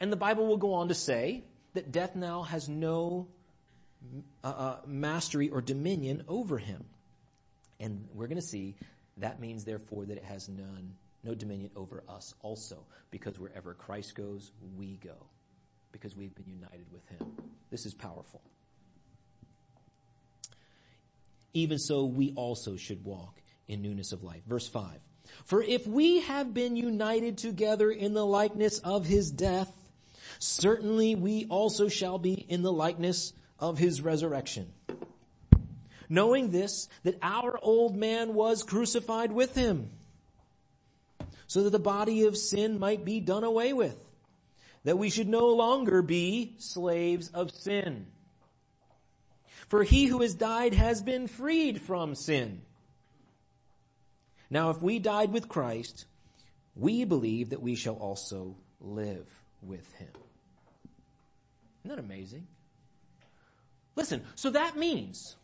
And 0.00 0.12
the 0.12 0.16
Bible 0.16 0.46
will 0.46 0.56
go 0.56 0.74
on 0.74 0.88
to 0.88 0.94
say 0.94 1.42
that 1.72 1.90
death 1.90 2.14
now 2.14 2.42
has 2.42 2.68
no 2.68 3.28
uh, 4.42 4.46
uh, 4.46 4.76
mastery 4.86 5.48
or 5.48 5.60
dominion 5.60 6.24
over 6.28 6.58
him. 6.58 6.84
And 7.80 8.06
we're 8.12 8.26
going 8.26 8.40
to 8.40 8.46
see 8.46 8.76
that 9.16 9.40
means 9.40 9.64
therefore 9.64 10.04
that 10.06 10.16
it 10.16 10.24
has 10.24 10.48
none, 10.48 10.94
no 11.22 11.34
dominion 11.34 11.70
over 11.76 12.02
us 12.08 12.34
also, 12.42 12.84
because 13.10 13.38
wherever 13.38 13.74
Christ 13.74 14.14
goes, 14.14 14.50
we 14.76 14.98
go 15.02 15.14
because 15.94 16.16
we've 16.16 16.34
been 16.34 16.48
united 16.48 16.86
with 16.90 17.08
him. 17.08 17.24
This 17.70 17.86
is 17.86 17.94
powerful. 17.94 18.42
Even 21.54 21.78
so, 21.78 22.04
we 22.04 22.32
also 22.34 22.76
should 22.76 23.04
walk 23.04 23.40
in 23.68 23.80
newness 23.80 24.10
of 24.10 24.24
life. 24.24 24.42
Verse 24.44 24.66
5. 24.66 24.90
For 25.44 25.62
if 25.62 25.86
we 25.86 26.20
have 26.22 26.52
been 26.52 26.74
united 26.74 27.38
together 27.38 27.92
in 27.92 28.12
the 28.12 28.26
likeness 28.26 28.80
of 28.80 29.06
his 29.06 29.30
death, 29.30 29.72
certainly 30.40 31.14
we 31.14 31.46
also 31.48 31.88
shall 31.88 32.18
be 32.18 32.32
in 32.32 32.62
the 32.62 32.72
likeness 32.72 33.32
of 33.60 33.78
his 33.78 34.02
resurrection. 34.02 34.72
Knowing 36.08 36.50
this, 36.50 36.88
that 37.04 37.18
our 37.22 37.56
old 37.62 37.96
man 37.96 38.34
was 38.34 38.64
crucified 38.64 39.30
with 39.30 39.54
him, 39.54 39.90
so 41.46 41.62
that 41.62 41.70
the 41.70 41.78
body 41.78 42.24
of 42.24 42.36
sin 42.36 42.80
might 42.80 43.04
be 43.04 43.20
done 43.20 43.44
away 43.44 43.72
with 43.72 43.96
that 44.84 44.98
we 44.98 45.10
should 45.10 45.28
no 45.28 45.48
longer 45.48 46.02
be 46.02 46.54
slaves 46.58 47.28
of 47.28 47.50
sin. 47.50 48.06
For 49.68 49.82
he 49.82 50.06
who 50.06 50.20
has 50.20 50.34
died 50.34 50.74
has 50.74 51.02
been 51.02 51.26
freed 51.26 51.80
from 51.80 52.14
sin. 52.14 52.62
Now 54.50 54.70
if 54.70 54.82
we 54.82 54.98
died 54.98 55.32
with 55.32 55.48
Christ, 55.48 56.04
we 56.76 57.04
believe 57.04 57.50
that 57.50 57.62
we 57.62 57.74
shall 57.74 57.94
also 57.94 58.56
live 58.80 59.26
with 59.62 59.90
him. 59.94 60.08
Isn't 61.84 61.96
that 61.96 61.98
amazing? 61.98 62.46
Listen, 63.96 64.22
so 64.34 64.50
that 64.50 64.76
means 64.76 65.36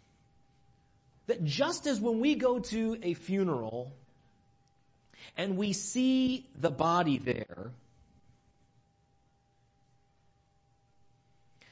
that 1.27 1.45
just 1.45 1.87
as 1.87 2.01
when 2.01 2.21
we 2.21 2.35
go 2.35 2.59
to 2.59 2.99
a 3.03 3.15
funeral 3.15 3.93
and 5.37 5.57
we 5.57 5.73
see 5.73 6.47
the 6.59 6.71
body 6.71 7.19
there, 7.19 7.71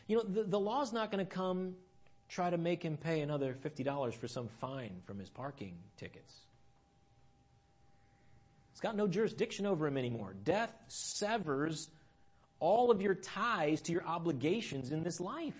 You 0.08 0.16
know, 0.16 0.22
the, 0.22 0.42
the 0.42 0.58
law's 0.58 0.92
not 0.92 1.12
going 1.12 1.24
to 1.24 1.30
come 1.30 1.76
try 2.28 2.50
to 2.50 2.58
make 2.58 2.82
him 2.82 2.96
pay 2.96 3.20
another 3.20 3.56
$50 3.64 4.14
for 4.14 4.26
some 4.26 4.48
fine 4.60 5.00
from 5.06 5.18
his 5.18 5.28
parking 5.30 5.76
tickets. 5.96 6.34
It's 8.72 8.80
got 8.80 8.96
no 8.96 9.06
jurisdiction 9.06 9.66
over 9.66 9.86
him 9.86 9.96
anymore. 9.96 10.34
Death 10.44 10.72
severs 10.88 11.88
all 12.60 12.90
of 12.90 13.00
your 13.00 13.14
ties 13.14 13.80
to 13.82 13.92
your 13.92 14.04
obligations 14.04 14.90
in 14.90 15.02
this 15.02 15.20
life. 15.20 15.54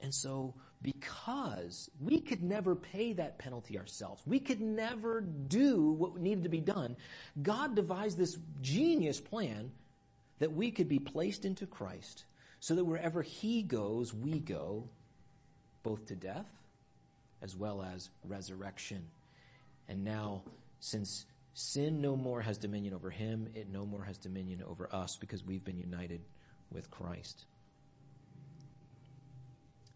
And 0.00 0.14
so 0.14 0.54
because 0.82 1.90
we 2.00 2.20
could 2.20 2.42
never 2.42 2.74
pay 2.74 3.12
that 3.14 3.38
penalty 3.38 3.78
ourselves. 3.78 4.22
We 4.26 4.38
could 4.38 4.60
never 4.60 5.20
do 5.20 5.92
what 5.92 6.16
needed 6.18 6.44
to 6.44 6.50
be 6.50 6.60
done. 6.60 6.96
God 7.42 7.74
devised 7.74 8.18
this 8.18 8.38
genius 8.60 9.20
plan 9.20 9.70
that 10.38 10.52
we 10.52 10.70
could 10.70 10.88
be 10.88 10.98
placed 10.98 11.44
into 11.44 11.66
Christ 11.66 12.24
so 12.60 12.74
that 12.74 12.84
wherever 12.84 13.22
He 13.22 13.62
goes, 13.62 14.12
we 14.12 14.38
go, 14.38 14.88
both 15.82 16.06
to 16.06 16.14
death 16.14 16.46
as 17.42 17.56
well 17.56 17.82
as 17.82 18.10
resurrection. 18.24 19.06
And 19.88 20.04
now, 20.04 20.42
since 20.80 21.26
sin 21.54 22.00
no 22.00 22.16
more 22.16 22.40
has 22.40 22.58
dominion 22.58 22.94
over 22.94 23.10
Him, 23.10 23.48
it 23.54 23.68
no 23.70 23.86
more 23.86 24.04
has 24.04 24.18
dominion 24.18 24.62
over 24.68 24.88
us 24.92 25.16
because 25.16 25.44
we've 25.44 25.64
been 25.64 25.78
united 25.78 26.20
with 26.70 26.90
Christ. 26.90 27.44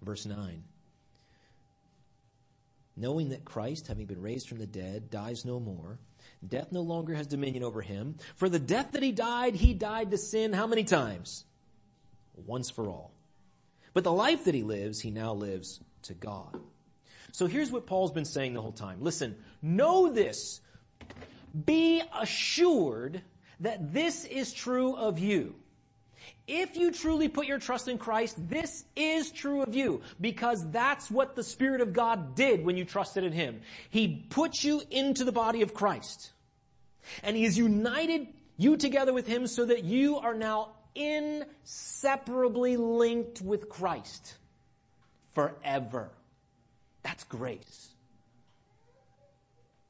Verse 0.03 0.27
9 0.27 0.65
knowing 3.01 3.31
that 3.31 3.45
Christ, 3.45 3.89
having 3.89 4.07
been 4.07 4.21
raised 4.21 4.49
from 4.49 4.59
the 4.59 4.67
dead, 4.67 5.11
dies 5.11 5.45
no 5.45 5.59
more. 5.59 5.99
Death 6.47 6.71
no 6.71 6.83
longer 6.83 7.15
has 7.15 7.27
dominion 7.27 7.65
over 7.65 7.81
him. 7.81 8.17
For 8.37 8.49
the 8.49 8.59
death 8.59 8.93
that 8.93 9.03
he 9.03 9.11
died, 9.11 9.55
he 9.55 9.73
died 9.73 10.11
to 10.11 10.19
sin 10.19 10.53
how 10.53 10.67
many 10.67 10.85
times? 10.85 11.45
Once 12.35 12.69
for 12.69 12.89
all. 12.89 13.13
But 13.95 14.05
the 14.05 14.13
life 14.13 14.45
that 14.45 14.55
he 14.55 14.63
lives, 14.63 15.01
he 15.01 15.11
now 15.11 15.33
lives 15.33 15.81
to 16.03 16.15
God. 16.15 16.61
So 17.33 17.47
here's 17.47 17.73
what 17.73 17.87
Paul's 17.87 18.13
been 18.13 18.25
saying 18.25 18.55
the 18.55 18.63
whole 18.63 18.73
time. 18.73 18.99
Listen, 19.01 19.37
know 19.63 20.13
this. 20.13 20.61
Be 21.65 22.03
assured 22.19 23.23
that 23.61 23.93
this 23.93 24.25
is 24.25 24.53
true 24.53 24.95
of 24.95 25.19
you. 25.19 25.55
If 26.47 26.77
you 26.77 26.91
truly 26.91 27.29
put 27.29 27.47
your 27.47 27.59
trust 27.59 27.89
in 27.89 27.99
Christ, 27.99 28.37
this 28.49 28.85
is 28.97 29.31
true 29.31 29.63
of 29.63 29.75
you 29.75 30.03
because 30.21 30.69
that's 30.71 31.11
what 31.11 31.37
the 31.37 31.45
Spirit 31.45 31.81
of 31.81 31.93
God 31.93 32.35
did 32.35 32.65
when 32.65 32.77
you 32.77 32.85
trusted 32.85 33.25
in 33.25 33.33
Him. 33.33 33.61
He 33.91 34.27
put 34.31 34.63
you 34.65 34.83
into 34.91 35.25
the 35.25 35.33
body 35.33 35.63
of 35.63 35.75
Christ. 35.75 36.33
And 37.23 37.37
He 37.37 37.45
has 37.45 37.57
united 37.57 38.29
you 38.57 38.77
together 38.77 39.13
with 39.13 39.27
Him 39.27 39.47
so 39.47 39.65
that 39.65 39.85
you 39.85 40.19
are 40.19 40.35
now 40.35 40.71
inseparably 40.95 42.77
linked 42.77 43.41
with 43.41 43.69
Christ 43.69 44.37
forever. 45.35 46.11
That's 47.03 47.25
grace. 47.25 47.89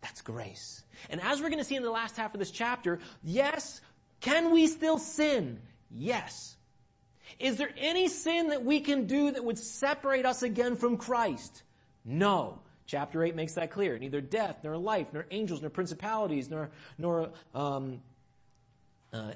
That's 0.01 0.23
grace. 0.23 0.83
And 1.09 1.21
as 1.21 1.41
we're 1.41 1.49
going 1.49 1.59
to 1.59 1.65
see 1.65 1.77
in 1.77 1.83
the 1.83 1.91
last 1.91 2.17
half 2.17 2.35
of 2.35 2.39
this 2.39 2.51
chapter, 2.51 3.01
yes, 3.23 3.81
can 4.21 4.51
we 4.51 4.67
still 4.67 4.99
sin? 4.99 5.61
Yes. 5.91 6.57
Is 7.39 7.57
there 7.57 7.71
any 7.77 8.09
sin 8.09 8.49
that 8.49 8.65
we 8.65 8.81
can 8.81 9.07
do 9.07 9.31
that 9.31 9.45
would 9.45 9.59
separate 9.59 10.27
us 10.27 10.43
again 10.43 10.77
from 10.77 10.97
Christ? 10.97 11.63
No. 12.05 12.61
Chapter 12.87 13.23
8 13.23 13.37
makes 13.37 13.55
that 13.55 13.71
clear. 13.71 13.99
Neither 13.99 14.21
death, 14.21 14.59
nor 14.65 14.77
life, 14.77 15.09
nor 15.13 15.27
angels, 15.31 15.61
nor 15.61 15.71
principalities, 15.71 16.51
nor, 16.51 16.71
nor, 16.99 17.31
um, 17.55 18.01
uh, 19.13 19.33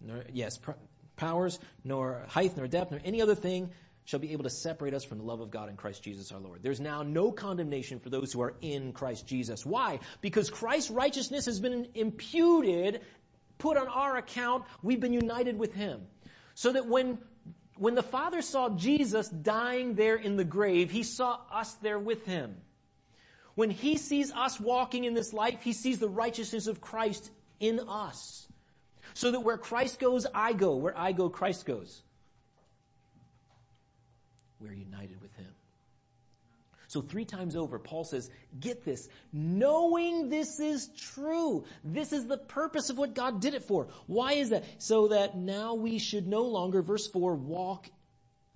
nor 0.00 0.24
yes, 0.32 0.56
pr- 0.58 0.72
powers, 1.16 1.58
nor 1.84 2.24
height, 2.28 2.56
nor 2.56 2.68
depth, 2.68 2.92
nor 2.92 3.00
any 3.04 3.20
other 3.20 3.34
thing 3.34 3.70
shall 4.04 4.20
be 4.20 4.32
able 4.32 4.44
to 4.44 4.50
separate 4.50 4.94
us 4.94 5.04
from 5.04 5.18
the 5.18 5.24
love 5.24 5.40
of 5.40 5.50
God 5.50 5.68
in 5.68 5.76
Christ 5.76 6.02
Jesus 6.02 6.32
our 6.32 6.40
Lord. 6.40 6.60
There's 6.62 6.80
now 6.80 7.02
no 7.02 7.30
condemnation 7.30 8.00
for 8.00 8.10
those 8.10 8.32
who 8.32 8.42
are 8.42 8.54
in 8.60 8.92
Christ 8.92 9.26
Jesus. 9.26 9.64
Why? 9.64 10.00
Because 10.20 10.50
Christ's 10.50 10.90
righteousness 10.90 11.46
has 11.46 11.60
been 11.60 11.86
imputed, 11.94 13.02
put 13.62 13.76
on 13.76 13.88
our 13.88 14.16
account. 14.16 14.64
We've 14.82 15.00
been 15.00 15.12
united 15.12 15.58
with 15.58 15.72
Him. 15.72 16.02
So 16.54 16.72
that 16.72 16.86
when, 16.86 17.18
when 17.76 17.94
the 17.94 18.02
Father 18.02 18.42
saw 18.42 18.68
Jesus 18.68 19.28
dying 19.28 19.94
there 19.94 20.16
in 20.16 20.36
the 20.36 20.44
grave, 20.44 20.90
He 20.90 21.02
saw 21.02 21.38
us 21.50 21.74
there 21.74 21.98
with 21.98 22.26
Him. 22.26 22.56
When 23.54 23.70
He 23.70 23.96
sees 23.96 24.32
us 24.32 24.60
walking 24.60 25.04
in 25.04 25.14
this 25.14 25.32
life, 25.32 25.62
He 25.62 25.72
sees 25.72 25.98
the 25.98 26.08
righteousness 26.08 26.66
of 26.66 26.80
Christ 26.80 27.30
in 27.60 27.80
us. 27.88 28.48
So 29.14 29.30
that 29.30 29.40
where 29.40 29.58
Christ 29.58 29.98
goes, 29.98 30.26
I 30.34 30.52
go. 30.52 30.76
Where 30.76 30.96
I 30.98 31.12
go, 31.12 31.28
Christ 31.28 31.64
goes 31.64 32.02
we're 34.62 34.72
united 34.72 35.20
with 35.20 35.34
him. 35.34 35.51
So 36.92 37.00
three 37.00 37.24
times 37.24 37.56
over, 37.56 37.78
Paul 37.78 38.04
says, 38.04 38.28
get 38.60 38.84
this, 38.84 39.08
knowing 39.32 40.28
this 40.28 40.60
is 40.60 40.90
true. 40.94 41.64
This 41.82 42.12
is 42.12 42.26
the 42.26 42.36
purpose 42.36 42.90
of 42.90 42.98
what 42.98 43.14
God 43.14 43.40
did 43.40 43.54
it 43.54 43.62
for. 43.62 43.88
Why 44.06 44.34
is 44.34 44.50
that? 44.50 44.64
So 44.76 45.08
that 45.08 45.34
now 45.34 45.72
we 45.72 45.98
should 45.98 46.26
no 46.26 46.42
longer, 46.42 46.82
verse 46.82 47.06
four, 47.06 47.34
walk, 47.34 47.88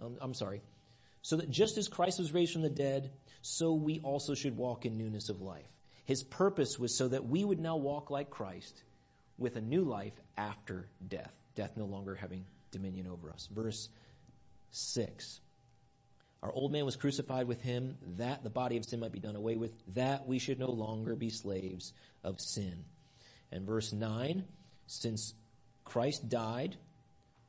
um, 0.02 0.18
I'm 0.20 0.34
sorry, 0.34 0.60
so 1.22 1.36
that 1.36 1.48
just 1.48 1.78
as 1.78 1.88
Christ 1.88 2.18
was 2.18 2.34
raised 2.34 2.52
from 2.52 2.60
the 2.60 2.68
dead, 2.68 3.10
so 3.40 3.72
we 3.72 4.00
also 4.00 4.34
should 4.34 4.58
walk 4.58 4.84
in 4.84 4.98
newness 4.98 5.30
of 5.30 5.40
life. 5.40 5.72
His 6.04 6.22
purpose 6.22 6.78
was 6.78 6.94
so 6.94 7.08
that 7.08 7.26
we 7.26 7.42
would 7.42 7.58
now 7.58 7.76
walk 7.76 8.10
like 8.10 8.28
Christ 8.28 8.82
with 9.38 9.56
a 9.56 9.62
new 9.62 9.80
life 9.80 10.20
after 10.36 10.90
death. 11.08 11.32
Death 11.54 11.72
no 11.74 11.86
longer 11.86 12.14
having 12.14 12.44
dominion 12.70 13.06
over 13.06 13.30
us. 13.30 13.48
Verse 13.50 13.88
six. 14.70 15.40
Our 16.42 16.52
old 16.52 16.72
man 16.72 16.84
was 16.84 16.96
crucified 16.96 17.48
with 17.48 17.62
him, 17.62 17.96
that 18.18 18.44
the 18.44 18.50
body 18.50 18.76
of 18.76 18.84
sin 18.84 19.00
might 19.00 19.12
be 19.12 19.18
done 19.18 19.36
away 19.36 19.56
with, 19.56 19.72
that 19.94 20.26
we 20.26 20.38
should 20.38 20.58
no 20.58 20.70
longer 20.70 21.16
be 21.16 21.30
slaves 21.30 21.92
of 22.22 22.40
sin. 22.40 22.84
And 23.50 23.66
verse 23.66 23.92
9, 23.92 24.44
since 24.86 25.34
Christ 25.84 26.28
died 26.28 26.76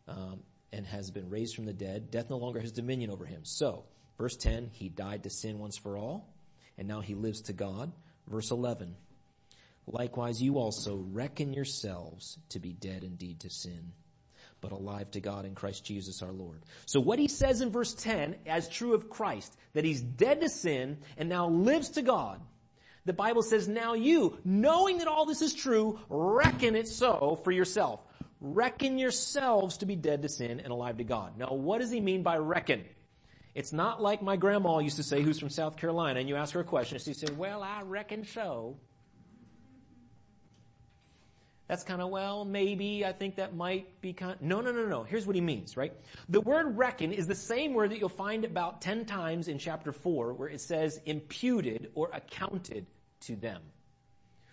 um, 0.08 0.40
and 0.72 0.86
has 0.88 1.12
been 1.12 1.30
raised 1.30 1.56
from 1.56 1.66
the 1.66 1.74
dead, 1.74 2.12
death 2.12 2.30
no 2.30 2.38
longer 2.38 2.60
has 2.60 2.72
dominion 2.72 3.12
over 3.12 3.26
him. 3.26 3.42
So, 3.44 3.84
verse 4.18 4.36
10, 4.36 4.72
he 4.74 4.90
died 4.90 5.24
to 5.24 5.30
sin 5.30 5.60
once 5.60 5.78
for 5.78 5.98
all, 5.98 6.34
and 6.78 6.88
now 6.88 7.02
he 7.02 7.14
lives 7.14 7.42
to 7.42 7.54
God. 7.54 7.92
Verse 8.28 8.52
11, 8.52 8.96
likewise 9.86 10.42
you 10.42 10.58
also 10.58 10.96
reckon 11.12 11.54
yourselves 11.54 12.38
to 12.50 12.60
be 12.60 12.74
dead 12.74 13.04
indeed 13.04 13.40
to 13.42 13.50
sin 13.50 13.94
but 14.62 14.72
alive 14.72 15.12
to 15.12 15.20
God 15.20 15.46
in 15.46 15.56
Christ 15.56 15.86
Jesus 15.86 16.22
our 16.22 16.32
Lord. 16.32 16.64
So 16.86 17.00
what 17.00 17.20
he 17.20 17.28
says 17.28 17.62
in 17.62 17.70
verse 17.70 17.94
10 17.94 18.36
as 18.46 18.70
true 18.70 18.94
of 18.94 19.10
Christ, 19.10 19.56
that 19.74 19.86
he's 19.86 20.02
dead 20.02 20.42
to 20.42 20.50
sin 20.50 20.98
and 21.18 21.30
now 21.30 21.48
lives 21.48 21.90
to 21.90 22.02
God, 22.02 22.42
the 23.06 23.14
Bible 23.14 23.42
says 23.42 23.68
now 23.68 23.94
you, 23.94 24.38
knowing 24.44 24.98
that 24.98 25.08
all 25.08 25.26
this 25.26 25.42
is 25.42 25.54
true, 25.54 26.00
reckon 26.10 26.76
it 26.76 26.88
so 26.88 27.40
for 27.44 27.52
yourself. 27.52 28.06
Reckon 28.42 28.98
yourselves 28.98 29.78
to 29.78 29.86
be 29.86 29.96
dead 29.96 30.22
to 30.22 30.30
sin 30.30 30.60
and 30.60 30.72
alive 30.72 30.98
to 30.98 31.04
God. 31.04 31.38
Now 31.38 31.54
what 31.54 31.80
does 31.80 31.92
he 31.92 32.02
mean 32.02 32.24
by 32.24 32.38
reckon? 32.38 32.84
It's 33.56 33.74
not 33.74 34.02
like 34.02 34.22
my 34.22 34.36
grandma 34.36 34.80
used 34.80 34.98
to 34.98 35.04
say, 35.04 35.22
who's 35.22 35.40
from 35.40 35.50
South 35.50 35.78
Carolina, 35.78 36.20
and 36.20 36.30
you 36.30 36.36
ask 36.36 36.54
her 36.54 36.60
a 36.60 36.64
question, 36.64 36.98
and 36.98 37.04
she 37.04 37.14
said, 37.14 37.36
well, 37.38 37.64
I 37.64 37.82
reckon 37.82 38.24
so. 38.24 38.78
That's 41.68 41.84
kind 41.84 42.02
of, 42.02 42.10
well, 42.10 42.46
maybe, 42.46 43.06
I 43.06 43.12
think 43.12 43.36
that 43.36 43.54
might 43.54 44.00
be 44.00 44.14
kind 44.14 44.34
of, 44.34 44.42
no, 44.42 44.62
no, 44.62 44.72
no, 44.72 44.86
no. 44.86 45.04
Here's 45.04 45.28
what 45.28 45.36
he 45.36 45.42
means, 45.42 45.76
right? 45.76 45.92
The 46.30 46.40
word 46.40 46.78
reckon 46.78 47.12
is 47.12 47.28
the 47.28 47.36
same 47.36 47.74
word 47.74 47.92
that 47.92 48.00
you'll 48.00 48.08
find 48.08 48.46
about 48.46 48.82
10 48.82 49.06
times 49.06 49.50
in 49.50 49.58
chapter 49.60 49.92
4 49.92 50.34
where 50.34 50.48
it 50.48 50.62
says 50.62 51.00
imputed 51.06 51.92
or 51.94 52.10
accounted 52.14 52.86
to 53.22 53.36
them. 53.36 53.62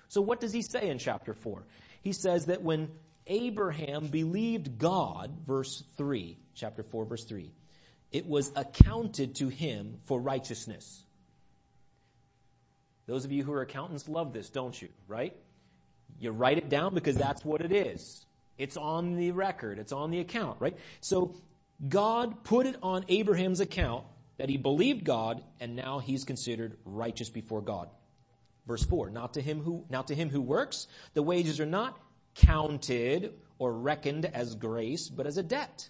So 0.08 0.20
what 0.20 0.40
does 0.40 0.52
he 0.52 0.62
say 0.62 0.88
in 0.90 0.98
chapter 0.98 1.34
4? 1.34 1.64
He 2.02 2.12
says 2.12 2.46
that 2.46 2.62
when 2.62 2.90
Abraham 3.28 4.08
believed 4.08 4.76
God, 4.76 5.38
verse 5.46 5.84
3, 5.96 6.36
chapter 6.54 6.82
4 6.82 7.04
verse 7.04 7.24
3, 7.24 7.50
it 8.10 8.26
was 8.26 8.50
accounted 8.56 9.36
to 9.36 9.48
him 9.48 9.98
for 10.04 10.20
righteousness. 10.20 11.04
Those 13.06 13.24
of 13.24 13.32
you 13.32 13.44
who 13.44 13.52
are 13.52 13.62
accountants 13.62 14.08
love 14.08 14.32
this, 14.32 14.50
don't 14.50 14.80
you? 14.80 14.88
Right? 15.06 15.36
You 16.18 16.30
write 16.30 16.58
it 16.58 16.68
down 16.68 16.94
because 16.94 17.16
that's 17.16 17.44
what 17.44 17.60
it 17.60 17.72
is. 17.72 18.24
It's 18.56 18.76
on 18.76 19.16
the 19.16 19.32
record. 19.32 19.78
It's 19.78 19.92
on 19.92 20.10
the 20.10 20.20
account, 20.20 20.60
right? 20.60 20.76
So 21.00 21.34
God 21.88 22.44
put 22.44 22.66
it 22.66 22.76
on 22.82 23.04
Abraham's 23.08 23.60
account 23.60 24.04
that 24.36 24.48
he 24.48 24.56
believed 24.56 25.04
God 25.04 25.42
and 25.60 25.76
now 25.76 25.98
he's 25.98 26.24
considered 26.24 26.76
righteous 26.84 27.30
before 27.30 27.60
God. 27.60 27.88
Verse 28.66 28.84
4, 28.84 29.10
not 29.10 29.34
to 29.34 29.42
him 29.42 29.60
who, 29.60 29.84
not 29.90 30.08
to 30.08 30.14
him 30.14 30.30
who 30.30 30.40
works, 30.40 30.86
the 31.12 31.22
wages 31.22 31.60
are 31.60 31.66
not 31.66 31.98
counted 32.34 33.34
or 33.58 33.72
reckoned 33.72 34.24
as 34.26 34.54
grace, 34.54 35.08
but 35.08 35.26
as 35.26 35.36
a 35.36 35.42
debt. 35.42 35.88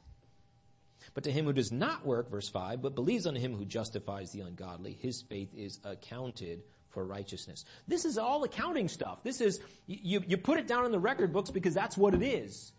But 1.14 1.24
to 1.24 1.32
him 1.32 1.44
who 1.44 1.52
does 1.52 1.70
not 1.70 2.04
work, 2.04 2.30
verse 2.30 2.48
5, 2.48 2.82
but 2.82 2.94
believes 2.94 3.26
on 3.26 3.36
him 3.36 3.54
who 3.54 3.64
justifies 3.64 4.32
the 4.32 4.40
ungodly, 4.40 4.98
his 5.00 5.22
faith 5.22 5.54
is 5.54 5.78
accounted 5.84 6.62
for 6.94 7.04
righteousness. 7.04 7.64
This 7.86 8.04
is 8.04 8.16
all 8.16 8.44
accounting 8.44 8.88
stuff. 8.88 9.22
This 9.22 9.40
is, 9.40 9.60
you, 9.86 10.22
you 10.26 10.36
put 10.36 10.58
it 10.58 10.66
down 10.66 10.86
in 10.86 10.92
the 10.92 10.98
record 10.98 11.32
books 11.32 11.50
because 11.50 11.74
that's 11.74 11.98
what 11.98 12.14
it 12.14 12.22
is. 12.22 12.72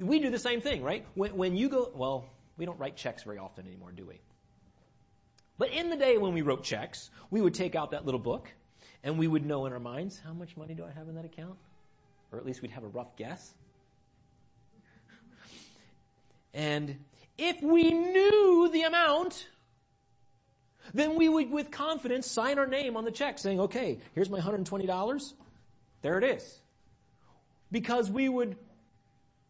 We 0.00 0.18
do 0.18 0.30
the 0.30 0.38
same 0.38 0.60
thing, 0.60 0.82
right? 0.82 1.06
When, 1.14 1.36
when 1.36 1.56
you 1.56 1.68
go, 1.68 1.92
well, 1.94 2.24
we 2.56 2.64
don't 2.64 2.78
write 2.78 2.96
checks 2.96 3.22
very 3.22 3.38
often 3.38 3.66
anymore, 3.66 3.92
do 3.94 4.06
we? 4.06 4.20
But 5.58 5.70
in 5.70 5.90
the 5.90 5.96
day 5.96 6.18
when 6.18 6.34
we 6.34 6.42
wrote 6.42 6.64
checks, 6.64 7.10
we 7.30 7.40
would 7.40 7.54
take 7.54 7.74
out 7.74 7.92
that 7.92 8.04
little 8.04 8.20
book 8.20 8.50
and 9.04 9.18
we 9.18 9.28
would 9.28 9.46
know 9.46 9.66
in 9.66 9.72
our 9.72 9.78
minds, 9.78 10.20
how 10.24 10.32
much 10.32 10.56
money 10.56 10.74
do 10.74 10.84
I 10.84 10.90
have 10.90 11.08
in 11.08 11.14
that 11.14 11.24
account? 11.24 11.56
Or 12.32 12.38
at 12.38 12.44
least 12.44 12.62
we'd 12.62 12.72
have 12.72 12.84
a 12.84 12.88
rough 12.88 13.16
guess. 13.16 13.54
And 16.52 16.96
if 17.38 17.62
we 17.62 17.90
knew 17.90 18.70
the 18.72 18.82
amount, 18.82 19.48
then 20.94 21.16
we 21.16 21.28
would 21.28 21.50
with 21.50 21.70
confidence 21.70 22.30
sign 22.30 22.58
our 22.58 22.66
name 22.66 22.96
on 22.96 23.04
the 23.04 23.10
check 23.10 23.38
saying, 23.38 23.60
okay, 23.60 23.98
here's 24.14 24.30
my 24.30 24.40
$120. 24.40 25.32
There 26.02 26.18
it 26.18 26.24
is. 26.24 26.60
Because 27.72 28.10
we 28.10 28.28
would, 28.28 28.56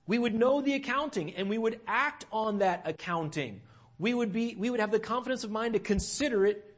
we 0.06 0.18
would 0.18 0.34
know 0.34 0.60
the 0.60 0.74
accounting 0.74 1.34
and 1.34 1.48
we 1.48 1.58
would 1.58 1.80
act 1.86 2.24
on 2.32 2.58
that 2.58 2.82
accounting. 2.84 3.60
We 3.98 4.14
would 4.14 4.32
be, 4.32 4.54
we 4.56 4.70
would 4.70 4.80
have 4.80 4.90
the 4.90 4.98
confidence 4.98 5.44
of 5.44 5.50
mind 5.50 5.74
to 5.74 5.80
consider 5.80 6.46
it 6.46 6.74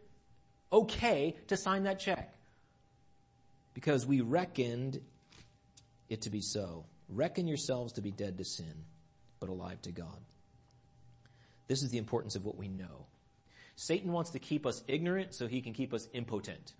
okay 0.72 1.36
to 1.48 1.56
sign 1.56 1.84
that 1.84 1.98
check. 1.98 2.34
Because 3.74 4.06
we 4.06 4.20
reckoned 4.20 5.00
it 6.08 6.22
to 6.22 6.30
be 6.30 6.40
so. 6.40 6.84
Reckon 7.08 7.46
yourselves 7.46 7.94
to 7.94 8.00
be 8.00 8.10
dead 8.10 8.38
to 8.38 8.44
sin, 8.44 8.84
but 9.40 9.48
alive 9.48 9.80
to 9.82 9.92
God. 9.92 10.18
This 11.68 11.82
is 11.82 11.90
the 11.90 11.98
importance 11.98 12.34
of 12.34 12.44
what 12.44 12.56
we 12.56 12.68
know. 12.68 13.06
Satan 13.80 14.10
wants 14.10 14.30
to 14.30 14.40
keep 14.40 14.66
us 14.66 14.82
ignorant 14.88 15.32
so 15.32 15.46
he 15.46 15.60
can 15.60 15.72
keep 15.72 15.94
us 15.94 16.08
impotent, 16.12 16.72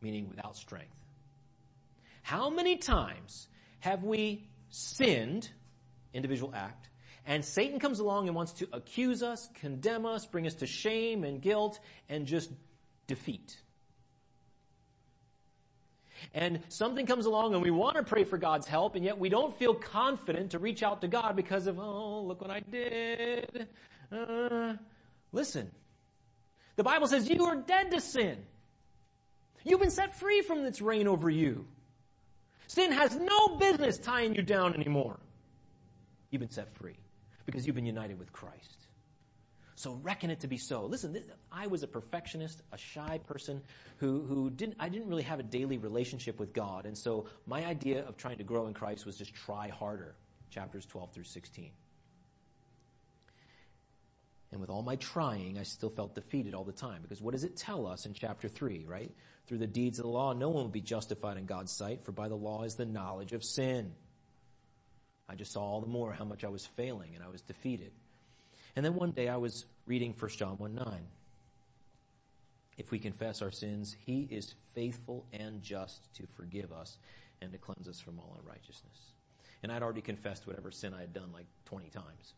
meaning 0.00 0.30
without 0.30 0.56
strength. 0.56 0.96
How 2.22 2.48
many 2.48 2.78
times 2.78 3.48
have 3.80 4.02
we 4.02 4.48
sinned, 4.70 5.50
individual 6.14 6.50
act, 6.54 6.88
and 7.26 7.44
Satan 7.44 7.78
comes 7.78 7.98
along 7.98 8.28
and 8.28 8.34
wants 8.34 8.52
to 8.54 8.68
accuse 8.72 9.22
us, 9.22 9.46
condemn 9.60 10.06
us, 10.06 10.24
bring 10.24 10.46
us 10.46 10.54
to 10.54 10.66
shame 10.66 11.22
and 11.22 11.42
guilt, 11.42 11.78
and 12.08 12.24
just 12.24 12.50
defeat. 13.06 13.54
And 16.32 16.60
something 16.68 17.04
comes 17.04 17.26
along 17.26 17.52
and 17.52 17.62
we 17.62 17.70
want 17.70 17.96
to 17.96 18.04
pray 18.04 18.24
for 18.24 18.38
God's 18.38 18.66
help, 18.66 18.94
and 18.94 19.04
yet 19.04 19.18
we 19.18 19.28
don't 19.28 19.54
feel 19.58 19.74
confident 19.74 20.52
to 20.52 20.58
reach 20.58 20.82
out 20.82 21.02
to 21.02 21.08
God 21.08 21.36
because 21.36 21.66
of, 21.66 21.78
oh, 21.78 22.22
look 22.22 22.40
what 22.40 22.50
I 22.50 22.60
did. 22.60 23.68
Uh, 24.10 24.76
listen, 25.30 25.70
the 26.76 26.84
Bible 26.84 27.06
says 27.06 27.28
you 27.28 27.44
are 27.46 27.56
dead 27.56 27.90
to 27.90 28.00
sin. 28.00 28.38
You've 29.64 29.80
been 29.80 29.90
set 29.90 30.16
free 30.16 30.42
from 30.42 30.64
its 30.64 30.80
reign 30.80 31.06
over 31.06 31.30
you. 31.30 31.66
Sin 32.66 32.90
has 32.92 33.14
no 33.14 33.56
business 33.56 33.98
tying 33.98 34.34
you 34.34 34.42
down 34.42 34.74
anymore. 34.74 35.18
You've 36.30 36.40
been 36.40 36.50
set 36.50 36.74
free 36.74 36.96
because 37.44 37.66
you've 37.66 37.76
been 37.76 37.86
united 37.86 38.18
with 38.18 38.32
Christ. 38.32 38.86
So 39.74 39.98
reckon 40.02 40.30
it 40.30 40.40
to 40.40 40.46
be 40.46 40.58
so. 40.58 40.86
Listen, 40.86 41.12
this, 41.12 41.24
I 41.50 41.66
was 41.66 41.82
a 41.82 41.86
perfectionist, 41.86 42.62
a 42.72 42.78
shy 42.78 43.18
person 43.26 43.60
who, 43.98 44.22
who 44.22 44.48
didn't, 44.50 44.76
I 44.78 44.88
didn't 44.88 45.08
really 45.08 45.24
have 45.24 45.40
a 45.40 45.42
daily 45.42 45.76
relationship 45.76 46.38
with 46.38 46.52
God. 46.52 46.86
And 46.86 46.96
so 46.96 47.26
my 47.46 47.64
idea 47.66 48.04
of 48.06 48.16
trying 48.16 48.38
to 48.38 48.44
grow 48.44 48.68
in 48.68 48.74
Christ 48.74 49.04
was 49.06 49.16
just 49.16 49.34
try 49.34 49.68
harder. 49.68 50.14
Chapters 50.50 50.86
12 50.86 51.12
through 51.12 51.24
16. 51.24 51.70
And 54.52 54.60
with 54.60 54.68
all 54.68 54.82
my 54.82 54.96
trying, 54.96 55.58
I 55.58 55.62
still 55.62 55.88
felt 55.88 56.14
defeated 56.14 56.54
all 56.54 56.62
the 56.62 56.72
time. 56.72 57.00
Because 57.00 57.22
what 57.22 57.32
does 57.32 57.42
it 57.42 57.56
tell 57.56 57.86
us 57.86 58.04
in 58.04 58.12
chapter 58.12 58.48
3, 58.48 58.84
right? 58.86 59.10
Through 59.46 59.58
the 59.58 59.66
deeds 59.66 59.98
of 59.98 60.04
the 60.04 60.10
law, 60.10 60.34
no 60.34 60.50
one 60.50 60.64
will 60.64 60.70
be 60.70 60.82
justified 60.82 61.38
in 61.38 61.46
God's 61.46 61.72
sight, 61.72 62.04
for 62.04 62.12
by 62.12 62.28
the 62.28 62.36
law 62.36 62.62
is 62.62 62.74
the 62.74 62.84
knowledge 62.84 63.32
of 63.32 63.42
sin. 63.42 63.92
I 65.26 65.34
just 65.34 65.52
saw 65.52 65.62
all 65.62 65.80
the 65.80 65.86
more 65.86 66.12
how 66.12 66.26
much 66.26 66.44
I 66.44 66.48
was 66.48 66.66
failing 66.66 67.14
and 67.14 67.24
I 67.24 67.28
was 67.28 67.40
defeated. 67.40 67.92
And 68.76 68.84
then 68.84 68.94
one 68.94 69.12
day 69.12 69.28
I 69.28 69.38
was 69.38 69.64
reading 69.86 70.14
1 70.18 70.30
John 70.32 70.58
1 70.58 70.74
9. 70.74 70.86
If 72.76 72.90
we 72.90 72.98
confess 72.98 73.40
our 73.40 73.50
sins, 73.50 73.96
He 74.04 74.28
is 74.30 74.54
faithful 74.74 75.24
and 75.32 75.62
just 75.62 76.12
to 76.14 76.26
forgive 76.36 76.72
us 76.72 76.98
and 77.40 77.52
to 77.52 77.58
cleanse 77.58 77.88
us 77.88 78.00
from 78.00 78.18
all 78.18 78.36
unrighteousness. 78.40 79.12
And 79.62 79.72
I'd 79.72 79.82
already 79.82 80.00
confessed 80.02 80.46
whatever 80.46 80.70
sin 80.70 80.92
I 80.92 81.00
had 81.00 81.14
done 81.14 81.32
like 81.32 81.46
20 81.64 81.88
times 81.88 82.34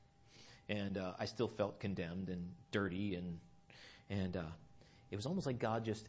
and 0.69 0.99
uh, 0.99 1.13
I 1.19 1.25
still 1.27 1.49
felt 1.49 1.81
condemned 1.81 2.29
and 2.29 2.49
dirty, 2.71 3.15
and 3.15 3.39
and 4.11 4.37
uh, 4.37 4.43
it 5.11 5.17
was 5.17 5.27
almost 5.27 5.47
like 5.47 5.59
God 5.59 5.85
just 5.85 6.09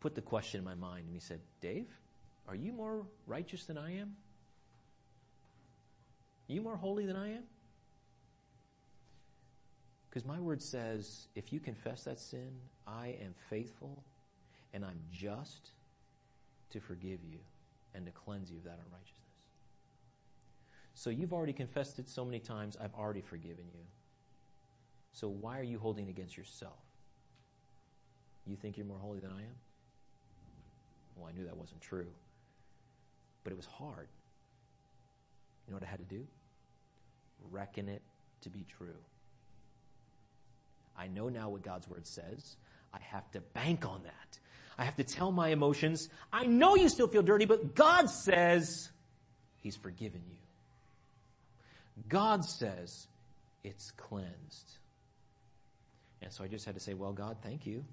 put 0.00 0.14
the 0.14 0.22
question 0.22 0.58
in 0.58 0.64
my 0.64 0.74
mind, 0.74 1.06
and 1.06 1.14
He 1.14 1.20
said, 1.20 1.40
"Dave, 1.60 1.86
are 2.48 2.54
you 2.54 2.72
more 2.72 3.06
righteous 3.26 3.64
than 3.64 3.78
I 3.78 3.98
am? 3.98 4.16
Are 6.48 6.52
you 6.52 6.60
more 6.60 6.76
holy 6.76 7.06
than 7.06 7.16
I 7.16 7.32
am?" 7.34 7.44
Because 10.14 10.28
my 10.28 10.38
word 10.38 10.62
says, 10.62 11.26
if 11.34 11.52
you 11.52 11.58
confess 11.58 12.04
that 12.04 12.20
sin, 12.20 12.52
I 12.86 13.16
am 13.20 13.34
faithful 13.50 14.04
and 14.72 14.84
I'm 14.84 15.00
just 15.10 15.70
to 16.70 16.78
forgive 16.78 17.18
you 17.24 17.40
and 17.96 18.06
to 18.06 18.12
cleanse 18.12 18.48
you 18.48 18.58
of 18.58 18.64
that 18.64 18.78
unrighteousness. 18.86 19.23
So 20.94 21.10
you've 21.10 21.32
already 21.32 21.52
confessed 21.52 21.98
it 21.98 22.08
so 22.08 22.24
many 22.24 22.38
times, 22.38 22.76
I've 22.80 22.94
already 22.94 23.20
forgiven 23.20 23.64
you. 23.74 23.80
So 25.12 25.28
why 25.28 25.58
are 25.58 25.64
you 25.64 25.78
holding 25.78 26.08
against 26.08 26.36
yourself? 26.36 26.78
You 28.46 28.56
think 28.56 28.76
you're 28.76 28.86
more 28.86 28.98
holy 28.98 29.20
than 29.20 29.30
I 29.30 29.40
am? 29.40 29.56
Well, 31.16 31.28
I 31.28 31.38
knew 31.38 31.44
that 31.46 31.56
wasn't 31.56 31.80
true. 31.80 32.06
But 33.42 33.52
it 33.52 33.56
was 33.56 33.66
hard. 33.66 34.08
You 35.66 35.72
know 35.72 35.76
what 35.76 35.86
I 35.86 35.90
had 35.90 35.98
to 35.98 36.14
do? 36.14 36.26
Reckon 37.50 37.88
it 37.88 38.02
to 38.42 38.50
be 38.50 38.64
true. 38.78 38.96
I 40.96 41.08
know 41.08 41.28
now 41.28 41.48
what 41.48 41.62
God's 41.62 41.88
word 41.88 42.06
says. 42.06 42.56
I 42.92 42.98
have 43.00 43.30
to 43.32 43.40
bank 43.40 43.86
on 43.86 44.02
that. 44.04 44.38
I 44.78 44.84
have 44.84 44.96
to 44.96 45.04
tell 45.04 45.30
my 45.30 45.48
emotions, 45.48 46.08
I 46.32 46.46
know 46.46 46.74
you 46.76 46.88
still 46.88 47.08
feel 47.08 47.22
dirty, 47.22 47.44
but 47.44 47.74
God 47.74 48.10
says 48.10 48.90
He's 49.56 49.76
forgiven 49.76 50.20
you. 50.28 50.36
God 52.08 52.44
says 52.44 53.06
it's 53.62 53.90
cleansed. 53.92 54.78
And 56.22 56.32
so 56.32 56.44
I 56.44 56.48
just 56.48 56.64
had 56.64 56.74
to 56.74 56.80
say, 56.80 56.94
well, 56.94 57.12
God, 57.12 57.36
thank 57.42 57.66
you. 57.66 57.84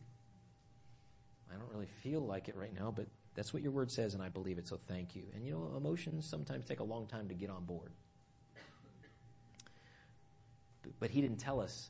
I 1.51 1.55
don't 1.55 1.71
really 1.71 1.89
feel 2.01 2.21
like 2.21 2.47
it 2.47 2.55
right 2.55 2.73
now, 2.77 2.93
but 2.95 3.07
that's 3.35 3.53
what 3.53 3.61
your 3.61 3.71
word 3.71 3.91
says, 3.91 4.13
and 4.13 4.23
I 4.23 4.29
believe 4.29 4.57
it, 4.57 4.67
so 4.67 4.79
thank 4.87 5.15
you. 5.15 5.23
And 5.35 5.45
you 5.45 5.51
know, 5.51 5.73
emotions 5.77 6.25
sometimes 6.25 6.65
take 6.65 6.79
a 6.79 6.83
long 6.83 7.07
time 7.07 7.27
to 7.27 7.33
get 7.33 7.49
on 7.49 7.65
board. 7.65 7.91
But 10.99 11.11
he 11.11 11.21
didn't 11.21 11.37
tell 11.37 11.59
us, 11.59 11.89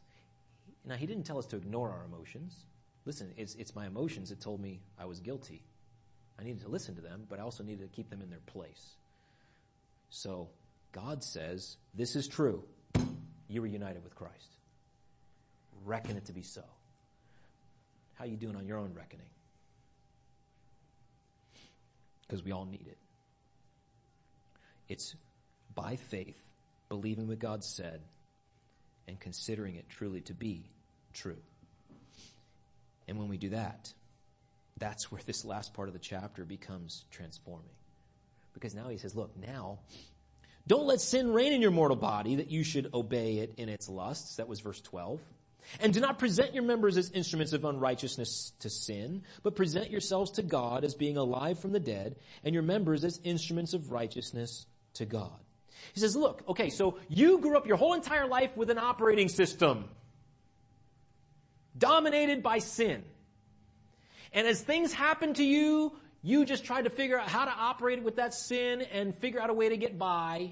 now 0.85 0.95
he 0.95 1.05
didn't 1.05 1.25
tell 1.25 1.37
us 1.37 1.45
to 1.47 1.55
ignore 1.55 1.89
our 1.89 2.05
emotions. 2.05 2.65
Listen, 3.05 3.31
it's, 3.37 3.55
it's 3.55 3.75
my 3.75 3.87
emotions 3.87 4.29
that 4.29 4.41
told 4.41 4.61
me 4.61 4.81
I 4.99 5.05
was 5.05 5.19
guilty. 5.19 5.63
I 6.39 6.43
needed 6.43 6.61
to 6.61 6.69
listen 6.69 6.95
to 6.95 7.01
them, 7.01 7.25
but 7.29 7.39
I 7.39 7.43
also 7.43 7.63
needed 7.63 7.89
to 7.89 7.95
keep 7.95 8.09
them 8.09 8.21
in 8.21 8.29
their 8.29 8.41
place. 8.45 8.91
So 10.09 10.49
God 10.91 11.23
says, 11.23 11.77
this 11.93 12.15
is 12.15 12.27
true. 12.27 12.63
You 13.47 13.61
were 13.61 13.67
united 13.67 14.03
with 14.03 14.15
Christ. 14.15 14.57
Reckon 15.85 16.17
it 16.17 16.25
to 16.25 16.33
be 16.33 16.41
so. 16.41 16.63
How 18.15 18.25
are 18.25 18.27
you 18.27 18.37
doing 18.37 18.55
on 18.55 18.65
your 18.65 18.77
own 18.77 18.93
reckoning? 18.93 19.25
Because 22.21 22.43
we 22.43 22.51
all 22.51 22.65
need 22.65 22.87
it. 22.87 22.97
It's 24.87 25.15
by 25.73 25.95
faith, 25.95 26.37
believing 26.89 27.27
what 27.27 27.39
God 27.39 27.63
said, 27.63 28.01
and 29.07 29.19
considering 29.19 29.75
it 29.75 29.89
truly 29.89 30.21
to 30.21 30.33
be 30.33 30.69
true. 31.13 31.37
And 33.07 33.17
when 33.17 33.27
we 33.27 33.37
do 33.37 33.49
that, 33.49 33.91
that's 34.77 35.11
where 35.11 35.21
this 35.25 35.43
last 35.45 35.73
part 35.73 35.87
of 35.87 35.93
the 35.93 35.99
chapter 35.99 36.45
becomes 36.45 37.05
transforming. 37.11 37.65
Because 38.53 38.75
now 38.75 38.89
he 38.89 38.97
says, 38.97 39.15
look, 39.15 39.35
now 39.37 39.79
don't 40.67 40.85
let 40.85 41.01
sin 41.01 41.33
reign 41.33 41.53
in 41.53 41.61
your 41.61 41.71
mortal 41.71 41.97
body 41.97 42.35
that 42.35 42.51
you 42.51 42.63
should 42.63 42.93
obey 42.93 43.39
it 43.39 43.53
in 43.57 43.69
its 43.69 43.89
lusts. 43.89 44.35
That 44.35 44.47
was 44.47 44.59
verse 44.59 44.81
12. 44.81 45.19
And 45.79 45.93
do 45.93 45.99
not 45.99 46.19
present 46.19 46.53
your 46.53 46.63
members 46.63 46.97
as 46.97 47.11
instruments 47.11 47.53
of 47.53 47.65
unrighteousness 47.65 48.53
to 48.59 48.69
sin, 48.69 49.23
but 49.43 49.55
present 49.55 49.89
yourselves 49.89 50.31
to 50.31 50.41
God 50.41 50.83
as 50.83 50.95
being 50.95 51.17
alive 51.17 51.59
from 51.59 51.71
the 51.71 51.79
dead, 51.79 52.15
and 52.43 52.53
your 52.53 52.63
members 52.63 53.03
as 53.03 53.19
instruments 53.23 53.73
of 53.73 53.91
righteousness 53.91 54.65
to 54.95 55.05
God. 55.05 55.31
He 55.93 55.99
says, 55.99 56.15
look, 56.15 56.43
okay, 56.47 56.69
so 56.69 56.97
you 57.09 57.39
grew 57.39 57.57
up 57.57 57.67
your 57.67 57.77
whole 57.77 57.93
entire 57.93 58.27
life 58.27 58.55
with 58.55 58.69
an 58.69 58.77
operating 58.77 59.29
system 59.29 59.85
dominated 61.77 62.43
by 62.43 62.59
sin. 62.59 63.03
And 64.33 64.47
as 64.47 64.61
things 64.61 64.93
happen 64.93 65.33
to 65.35 65.43
you, 65.43 65.93
you 66.23 66.45
just 66.45 66.63
try 66.63 66.81
to 66.81 66.89
figure 66.89 67.19
out 67.19 67.27
how 67.27 67.45
to 67.45 67.51
operate 67.51 68.03
with 68.03 68.17
that 68.17 68.33
sin 68.33 68.81
and 68.81 69.15
figure 69.15 69.39
out 69.39 69.49
a 69.49 69.53
way 69.53 69.69
to 69.69 69.77
get 69.77 69.97
by. 69.97 70.51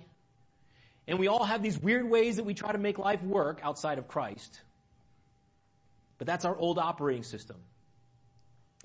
And 1.07 1.19
we 1.19 1.27
all 1.27 1.43
have 1.43 1.61
these 1.61 1.77
weird 1.77 2.09
ways 2.09 2.37
that 2.37 2.45
we 2.45 2.53
try 2.53 2.71
to 2.71 2.77
make 2.77 2.97
life 2.97 3.21
work 3.23 3.59
outside 3.63 3.97
of 3.97 4.07
Christ. 4.07 4.61
But 6.17 6.27
that's 6.27 6.45
our 6.45 6.55
old 6.55 6.77
operating 6.79 7.23
system. 7.23 7.57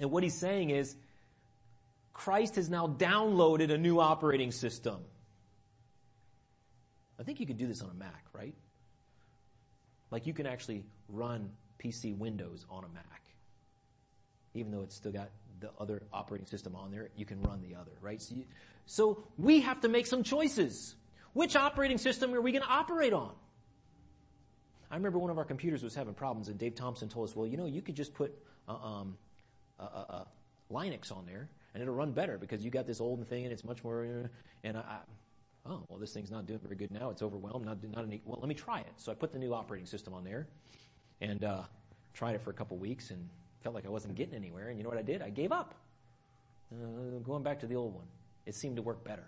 And 0.00 0.10
what 0.10 0.22
he's 0.22 0.38
saying 0.38 0.70
is, 0.70 0.96
Christ 2.12 2.56
has 2.56 2.70
now 2.70 2.86
downloaded 2.86 3.72
a 3.72 3.78
new 3.78 3.98
operating 3.98 4.52
system. 4.52 5.00
I 7.18 7.22
think 7.24 7.40
you 7.40 7.46
could 7.46 7.58
do 7.58 7.66
this 7.66 7.82
on 7.82 7.90
a 7.90 7.94
Mac, 7.94 8.24
right? 8.32 8.54
Like 10.10 10.26
you 10.26 10.32
can 10.32 10.46
actually 10.46 10.84
run 11.08 11.50
PC 11.78 12.16
Windows 12.16 12.64
on 12.70 12.84
a 12.84 12.88
Mac. 12.88 13.22
Even 14.54 14.70
though 14.70 14.82
it's 14.82 14.94
still 14.94 15.12
got 15.12 15.30
the 15.60 15.70
other 15.78 16.02
operating 16.12 16.46
system 16.46 16.74
on 16.74 16.90
there, 16.90 17.10
you 17.16 17.24
can 17.24 17.40
run 17.42 17.60
the 17.62 17.74
other, 17.74 17.92
right? 18.00 18.20
So, 18.20 18.34
you, 18.34 18.44
so 18.86 19.24
we 19.38 19.60
have 19.60 19.80
to 19.80 19.88
make 19.88 20.06
some 20.06 20.22
choices. 20.22 20.96
Which 21.32 21.56
operating 21.56 21.98
system 21.98 22.34
are 22.34 22.40
we 22.40 22.52
going 22.52 22.62
to 22.62 22.70
operate 22.70 23.12
on? 23.12 23.32
I 24.90 24.96
remember 24.96 25.18
one 25.18 25.30
of 25.30 25.38
our 25.38 25.44
computers 25.44 25.82
was 25.82 25.94
having 25.94 26.14
problems, 26.14 26.48
and 26.48 26.58
Dave 26.58 26.74
Thompson 26.74 27.08
told 27.08 27.28
us, 27.28 27.34
well, 27.34 27.46
you 27.46 27.56
know, 27.56 27.66
you 27.66 27.82
could 27.82 27.96
just 27.96 28.14
put 28.14 28.32
uh, 28.68 28.74
um, 28.74 29.16
uh, 29.80 29.82
uh, 29.82 30.04
uh, 30.08 30.24
Linux 30.70 31.10
on 31.10 31.26
there, 31.26 31.48
and 31.72 31.82
it'll 31.82 31.94
run 31.94 32.12
better 32.12 32.38
because 32.38 32.64
you 32.64 32.70
got 32.70 32.86
this 32.86 33.00
old 33.00 33.26
thing, 33.26 33.44
and 33.44 33.52
it's 33.52 33.64
much 33.64 33.82
more. 33.82 34.30
And 34.62 34.76
I, 34.76 34.80
I, 34.80 34.98
oh, 35.66 35.84
well, 35.88 35.98
this 35.98 36.12
thing's 36.12 36.30
not 36.30 36.46
doing 36.46 36.60
very 36.62 36.76
good 36.76 36.92
now. 36.92 37.10
It's 37.10 37.22
overwhelmed. 37.22 37.66
Not 37.66 37.82
not 37.82 38.04
any, 38.04 38.22
well. 38.24 38.38
Let 38.40 38.48
me 38.48 38.54
try 38.54 38.80
it. 38.80 38.92
So 38.96 39.10
I 39.10 39.16
put 39.16 39.32
the 39.32 39.38
new 39.38 39.52
operating 39.52 39.86
system 39.86 40.14
on 40.14 40.22
there, 40.22 40.46
and 41.20 41.42
uh, 41.42 41.62
tried 42.12 42.36
it 42.36 42.42
for 42.42 42.50
a 42.50 42.54
couple 42.54 42.76
weeks, 42.76 43.10
and 43.10 43.28
felt 43.64 43.74
like 43.74 43.86
I 43.86 43.88
wasn't 43.88 44.14
getting 44.14 44.34
anywhere. 44.34 44.68
And 44.68 44.78
you 44.78 44.84
know 44.84 44.90
what 44.90 44.98
I 44.98 45.02
did? 45.02 45.22
I 45.22 45.30
gave 45.30 45.50
up. 45.50 45.74
Uh, 46.70 47.18
going 47.24 47.42
back 47.42 47.60
to 47.60 47.66
the 47.66 47.76
old 47.76 47.94
one. 47.94 48.04
It 48.46 48.54
seemed 48.54 48.76
to 48.76 48.82
work 48.82 49.02
better. 49.02 49.24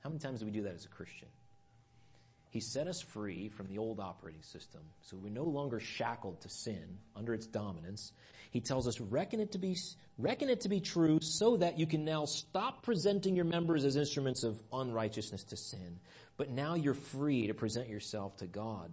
How 0.00 0.10
many 0.10 0.18
times 0.18 0.40
do 0.40 0.46
we 0.46 0.50
do 0.50 0.62
that 0.62 0.74
as 0.74 0.84
a 0.84 0.88
Christian? 0.88 1.28
He 2.50 2.58
set 2.60 2.88
us 2.88 3.00
free 3.00 3.48
from 3.48 3.68
the 3.68 3.78
old 3.78 4.00
operating 4.00 4.42
system, 4.42 4.80
so 5.00 5.16
we're 5.16 5.30
no 5.30 5.44
longer 5.44 5.80
shackled 5.80 6.40
to 6.42 6.48
sin 6.50 6.98
under 7.16 7.32
its 7.32 7.46
dominance. 7.46 8.12
He 8.50 8.60
tells 8.60 8.86
us, 8.86 9.00
reckon 9.00 9.40
it 9.40 9.52
to 9.52 9.58
be, 9.58 9.76
reckon 10.18 10.50
it 10.50 10.60
to 10.62 10.68
be 10.68 10.80
true 10.80 11.18
so 11.22 11.56
that 11.58 11.78
you 11.78 11.86
can 11.86 12.04
now 12.04 12.24
stop 12.26 12.82
presenting 12.82 13.36
your 13.36 13.46
members 13.46 13.84
as 13.84 13.96
instruments 13.96 14.42
of 14.42 14.60
unrighteousness 14.72 15.44
to 15.44 15.56
sin. 15.56 16.00
But 16.36 16.50
now 16.50 16.74
you're 16.74 16.92
free 16.92 17.46
to 17.46 17.54
present 17.54 17.88
yourself 17.88 18.36
to 18.38 18.46
God 18.46 18.90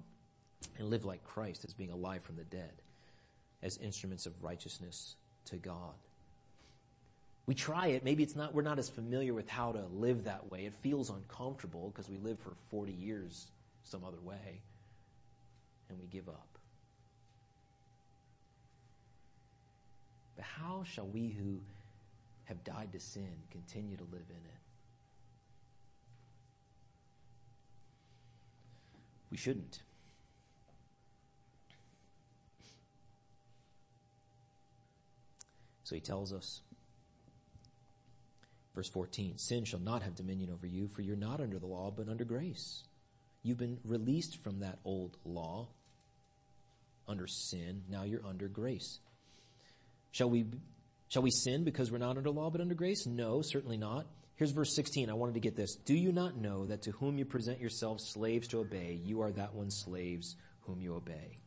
and 0.78 0.90
live 0.90 1.06
like 1.06 1.24
Christ 1.24 1.66
as 1.66 1.74
being 1.74 1.92
alive 1.92 2.24
from 2.24 2.36
the 2.36 2.44
dead, 2.44 2.72
as 3.62 3.78
instruments 3.78 4.26
of 4.26 4.34
righteousness 4.44 5.16
to 5.46 5.58
God. 5.58 5.94
We 7.46 7.56
try 7.56 7.88
it, 7.88 8.04
maybe 8.04 8.22
it's 8.24 8.36
not, 8.36 8.54
we're 8.54 8.62
not 8.62 8.78
as 8.78 8.90
familiar 8.90 9.34
with 9.34 9.50
how 9.50 9.72
to 9.72 9.84
live 9.92 10.26
that 10.26 10.52
way. 10.52 10.66
It 10.66 10.74
feels 10.82 11.10
uncomfortable 11.10 11.92
because 11.92 12.10
we 12.10 12.18
live 12.18 12.38
for 12.40 12.52
40 12.70 12.92
years 12.92 13.48
some 13.84 14.04
other 14.06 14.20
way 14.24 14.62
and 15.90 16.00
we 16.00 16.06
give 16.08 16.30
up. 16.30 16.48
But 20.36 20.46
how 20.46 20.84
shall 20.84 21.08
we 21.08 21.30
who 21.30 21.60
have 22.46 22.64
died 22.64 22.94
to 22.94 23.00
sin 23.00 23.28
continue 23.52 23.98
to 23.98 24.04
live 24.04 24.30
in 24.30 24.36
it? 24.36 24.60
We 29.32 29.38
shouldn't. 29.38 29.80
So 35.90 35.96
he 35.96 36.02
tells 36.02 36.32
us, 36.32 36.62
verse 38.76 38.88
14, 38.90 39.40
sin 39.40 39.66
shall 39.66 39.80
not 39.80 40.04
have 40.04 40.14
dominion 40.14 40.52
over 40.54 40.68
you, 40.68 40.88
for 40.88 41.02
you're 41.02 41.16
not 41.16 41.42
under 41.42 41.58
the 41.58 41.66
law, 41.66 41.90
but 41.90 42.08
under 42.08 42.26
grace. 42.26 42.84
You've 43.42 43.58
been 43.58 43.80
released 43.84 44.38
from 44.44 44.60
that 44.60 44.78
old 44.86 45.18
law, 45.26 45.70
under 47.08 47.26
sin. 47.26 47.82
Now 47.90 48.04
you're 48.04 48.24
under 48.24 48.48
grace. 48.48 49.00
Shall 50.12 50.30
we, 50.30 50.46
shall 51.08 51.24
we 51.24 51.32
sin 51.32 51.64
because 51.64 51.92
we're 51.92 51.98
not 51.98 52.18
under 52.18 52.30
law, 52.30 52.52
but 52.52 52.62
under 52.62 52.76
grace? 52.76 53.08
No, 53.08 53.42
certainly 53.42 53.78
not. 53.78 54.06
Here's 54.36 54.52
verse 54.52 54.76
16. 54.76 55.10
I 55.10 55.14
wanted 55.14 55.34
to 55.34 55.40
get 55.40 55.56
this. 55.56 55.74
Do 55.74 55.96
you 55.96 56.12
not 56.12 56.38
know 56.38 56.68
that 56.68 56.84
to 56.84 56.92
whom 56.92 57.18
you 57.18 57.26
present 57.26 57.60
yourselves 57.60 58.12
slaves 58.14 58.48
to 58.50 58.60
obey, 58.60 59.02
you 59.04 59.22
are 59.22 59.32
that 59.32 59.56
one 59.56 59.72
slaves 59.72 60.36
whom 60.68 60.82
you 60.82 60.94
obey? 60.94 61.40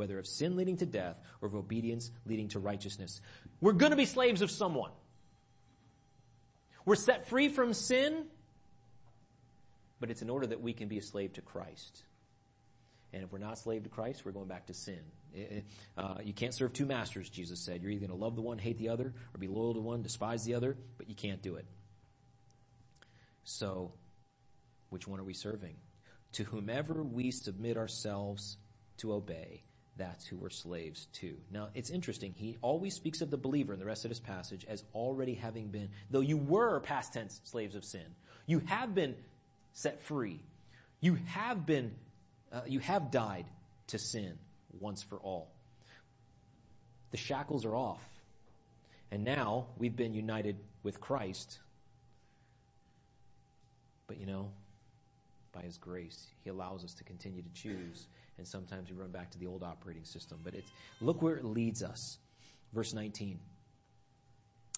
Whether 0.00 0.18
of 0.18 0.26
sin 0.26 0.56
leading 0.56 0.78
to 0.78 0.86
death 0.86 1.18
or 1.42 1.48
of 1.48 1.54
obedience 1.54 2.10
leading 2.24 2.48
to 2.48 2.58
righteousness. 2.58 3.20
We're 3.60 3.72
gonna 3.72 3.96
be 3.96 4.06
slaves 4.06 4.40
of 4.40 4.50
someone. 4.50 4.92
We're 6.86 6.94
set 6.94 7.28
free 7.28 7.50
from 7.50 7.74
sin, 7.74 8.24
but 10.00 10.10
it's 10.10 10.22
in 10.22 10.30
order 10.30 10.46
that 10.46 10.62
we 10.62 10.72
can 10.72 10.88
be 10.88 10.96
a 10.96 11.02
slave 11.02 11.34
to 11.34 11.42
Christ. 11.42 12.04
And 13.12 13.22
if 13.22 13.30
we're 13.30 13.38
not 13.38 13.58
slave 13.58 13.82
to 13.82 13.90
Christ, 13.90 14.24
we're 14.24 14.32
going 14.32 14.48
back 14.48 14.68
to 14.68 14.74
sin. 14.74 15.00
Uh, 15.98 16.14
you 16.24 16.32
can't 16.32 16.54
serve 16.54 16.72
two 16.72 16.86
masters, 16.86 17.28
Jesus 17.28 17.60
said. 17.60 17.82
You're 17.82 17.90
either 17.90 18.06
going 18.06 18.18
to 18.18 18.24
love 18.24 18.36
the 18.36 18.42
one, 18.42 18.56
hate 18.56 18.78
the 18.78 18.88
other, 18.88 19.12
or 19.34 19.38
be 19.38 19.48
loyal 19.48 19.74
to 19.74 19.80
one, 19.80 20.00
despise 20.00 20.44
the 20.44 20.54
other, 20.54 20.78
but 20.96 21.10
you 21.10 21.14
can't 21.14 21.42
do 21.42 21.56
it. 21.56 21.66
So, 23.44 23.92
which 24.88 25.06
one 25.06 25.20
are 25.20 25.24
we 25.24 25.34
serving? 25.34 25.74
To 26.32 26.44
whomever 26.44 27.02
we 27.02 27.30
submit 27.30 27.76
ourselves 27.76 28.56
to 28.98 29.12
obey, 29.12 29.64
that's 30.00 30.26
who 30.26 30.36
we're 30.36 30.50
slaves 30.50 31.06
to. 31.20 31.36
Now, 31.50 31.68
it's 31.74 31.90
interesting. 31.90 32.34
He 32.36 32.56
always 32.62 32.94
speaks 32.94 33.20
of 33.20 33.30
the 33.30 33.36
believer 33.36 33.72
in 33.72 33.78
the 33.78 33.84
rest 33.84 34.04
of 34.04 34.10
this 34.10 34.20
passage 34.20 34.64
as 34.68 34.82
already 34.94 35.34
having 35.34 35.68
been, 35.68 35.90
though 36.10 36.20
you 36.20 36.36
were 36.36 36.80
past 36.80 37.12
tense 37.12 37.40
slaves 37.44 37.74
of 37.74 37.84
sin, 37.84 38.06
you 38.46 38.60
have 38.66 38.94
been 38.94 39.14
set 39.72 40.02
free. 40.02 40.40
You 41.00 41.18
have 41.26 41.66
been, 41.66 41.92
uh, 42.52 42.62
you 42.66 42.80
have 42.80 43.10
died 43.10 43.46
to 43.88 43.98
sin 43.98 44.38
once 44.78 45.02
for 45.02 45.18
all. 45.18 45.50
The 47.10 47.16
shackles 47.16 47.64
are 47.64 47.76
off. 47.76 48.02
And 49.10 49.24
now 49.24 49.66
we've 49.76 49.96
been 49.96 50.14
united 50.14 50.56
with 50.82 51.00
Christ 51.00 51.58
but 54.10 54.18
you 54.18 54.26
know, 54.26 54.50
by 55.52 55.60
His 55.60 55.78
grace, 55.78 56.26
He 56.42 56.50
allows 56.50 56.84
us 56.84 56.94
to 56.94 57.04
continue 57.04 57.42
to 57.42 57.48
choose. 57.54 58.08
And 58.40 58.48
sometimes 58.48 58.90
we 58.90 58.96
run 58.96 59.10
back 59.10 59.30
to 59.32 59.38
the 59.38 59.46
old 59.46 59.62
operating 59.62 60.04
system. 60.04 60.40
But 60.42 60.54
it's, 60.54 60.70
look 61.02 61.20
where 61.20 61.36
it 61.36 61.44
leads 61.44 61.82
us. 61.82 62.16
Verse 62.72 62.94
19. 62.94 63.38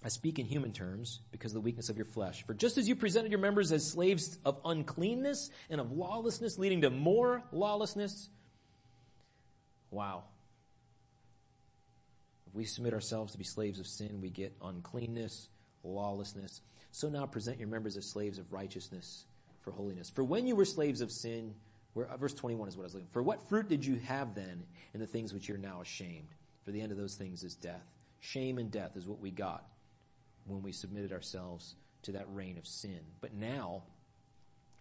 I 0.05 0.09
speak 0.09 0.41
in 0.41 0.47
human 0.47 0.73
terms 0.73 1.21
because 1.31 1.53
of 1.53 1.55
the 1.55 1.61
weakness 1.61 1.89
of 1.89 1.97
your 1.97 2.05
flesh. 2.05 2.45
For 2.45 2.55
just 2.55 2.77
as 2.77 2.89
you 2.89 2.97
presented 2.97 3.31
your 3.31 3.39
members 3.39 3.71
as 3.71 3.89
slaves 3.89 4.37
of 4.45 4.59
uncleanness 4.65 5.51
and 5.71 5.81
of 5.81 5.93
lawlessness 5.93 6.59
leading 6.59 6.81
to 6.81 6.91
more 6.91 7.45
lawlessness, 7.53 8.29
wow. 9.93 10.25
If 12.49 12.55
we 12.57 12.65
submit 12.65 12.95
ourselves 12.95 13.31
to 13.31 13.39
be 13.39 13.45
slaves 13.45 13.79
of 13.79 13.87
sin, 13.87 14.21
we 14.21 14.29
get 14.29 14.57
uncleanness, 14.61 15.49
lawlessness. 15.85 16.63
So 16.91 17.09
now 17.09 17.27
present 17.27 17.61
your 17.61 17.69
members 17.69 17.97
as 17.97 18.11
slaves 18.11 18.39
of 18.39 18.53
righteousness 18.53 19.25
for 19.61 19.71
holiness. 19.71 20.11
For 20.11 20.25
when 20.25 20.49
you 20.49 20.57
were 20.57 20.65
slaves 20.65 21.01
of 21.01 21.13
sin, 21.13 21.55
where, 21.95 22.07
uh, 22.07 22.17
verse 22.17 22.35
21 22.35 22.69
is 22.69 22.77
what 22.77 22.83
I 22.83 22.85
was 22.85 22.95
looking 22.95 23.09
for. 23.11 23.23
what 23.23 23.49
fruit 23.49 23.69
did 23.69 23.85
you 23.85 23.97
have 23.97 24.35
then 24.35 24.65
in 24.95 25.01
the 25.01 25.07
things 25.07 25.33
which 25.33 25.49
you're 25.49 25.59
now 25.59 25.81
ashamed? 25.81 26.29
For 26.65 26.71
the 26.71 26.81
end 26.81 26.93
of 26.93 26.99
those 26.99 27.15
things 27.15 27.43
is 27.43 27.55
death. 27.55 27.87
Shame 28.21 28.59
and 28.59 28.71
death 28.71 28.97
is 28.97 29.07
what 29.07 29.21
we 29.21 29.31
got 29.31 29.65
when 30.47 30.63
we 30.63 30.73
submitted 30.73 31.13
ourselves 31.13 31.75
to 32.03 32.13
that 32.13 32.27
reign 32.33 32.57
of 32.59 32.67
sin. 32.67 33.01
But 33.21 33.35
now, 33.35 33.83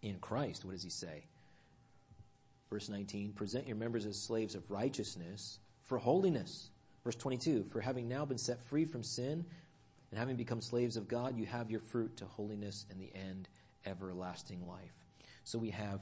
in 0.01 0.18
Christ, 0.20 0.64
what 0.64 0.72
does 0.72 0.84
he 0.84 0.89
say? 0.89 1.26
Verse 2.70 2.88
19, 2.88 3.34
present 3.34 3.68
your 3.68 3.76
members 3.76 4.05
as 4.05 4.18
slaves 4.18 4.55
of 4.55 4.70
righteousness 4.72 5.59
for 5.84 5.97
holiness. 5.97 6.70
Verse 7.03 7.16
22, 7.16 7.66
for 7.72 7.82
having 7.82 8.07
now 8.07 8.26
been 8.26 8.38
set 8.38 8.64
free 8.64 8.86
from 8.86 9.03
sin, 9.03 9.45
and 10.12 10.20
having 10.20 10.36
become 10.36 10.62
slaves 10.62 10.97
of 10.97 11.07
God, 11.07 11.38
you 11.38 11.45
have 11.45 11.72
your 11.72 11.80
fruit 11.80 12.18
to 12.18 12.26
holiness 12.26 12.86
and 12.89 12.99
the 12.99 13.12
end, 13.16 13.47
everlasting 13.86 14.68
life. 14.68 14.93
So 15.45 15.57
we 15.57 15.70
have 15.70 16.01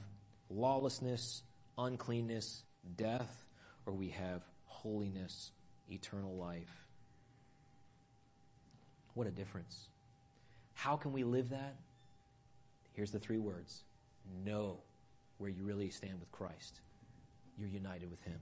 lawlessness, 0.50 1.42
uncleanness, 1.78 2.64
death, 2.96 3.44
or 3.86 3.94
we 3.94 4.08
have 4.08 4.42
holiness, 4.64 5.52
eternal 5.90 6.36
life. 6.36 6.86
What 9.14 9.26
a 9.26 9.30
difference. 9.30 9.88
How 10.74 10.96
can 10.96 11.12
we 11.12 11.24
live 11.24 11.50
that? 11.50 11.76
Here's 12.92 13.10
the 13.10 13.18
three 13.18 13.38
words. 13.38 13.82
Know 14.44 14.78
where 15.38 15.50
you 15.50 15.62
really 15.62 15.90
stand 15.90 16.20
with 16.20 16.30
Christ. 16.32 16.80
You're 17.56 17.68
united 17.68 18.10
with 18.10 18.22
Him. 18.22 18.40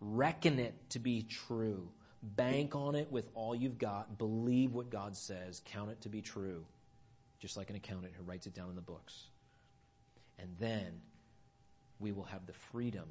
Reckon 0.00 0.58
it 0.58 0.74
to 0.90 0.98
be 0.98 1.22
true. 1.22 1.88
Bank 2.22 2.74
on 2.74 2.94
it 2.94 3.10
with 3.10 3.28
all 3.34 3.54
you've 3.54 3.78
got. 3.78 4.18
Believe 4.18 4.72
what 4.72 4.90
God 4.90 5.16
says. 5.16 5.62
Count 5.64 5.90
it 5.90 6.00
to 6.02 6.08
be 6.08 6.22
true. 6.22 6.64
Just 7.38 7.56
like 7.56 7.70
an 7.70 7.76
accountant 7.76 8.14
who 8.16 8.24
writes 8.24 8.46
it 8.46 8.54
down 8.54 8.68
in 8.68 8.74
the 8.74 8.80
books. 8.80 9.26
And 10.38 10.50
then 10.58 11.00
we 12.00 12.12
will 12.12 12.24
have 12.24 12.46
the 12.46 12.52
freedom 12.52 13.04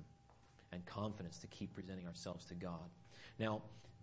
and 0.72 0.86
confidence 0.86 1.40
to 1.40 1.48
keep 1.48 1.74
presenting 1.74 2.08
ourselves 2.08 2.46
to 2.46 2.54
God. 2.54 2.90
Now, 3.40 3.62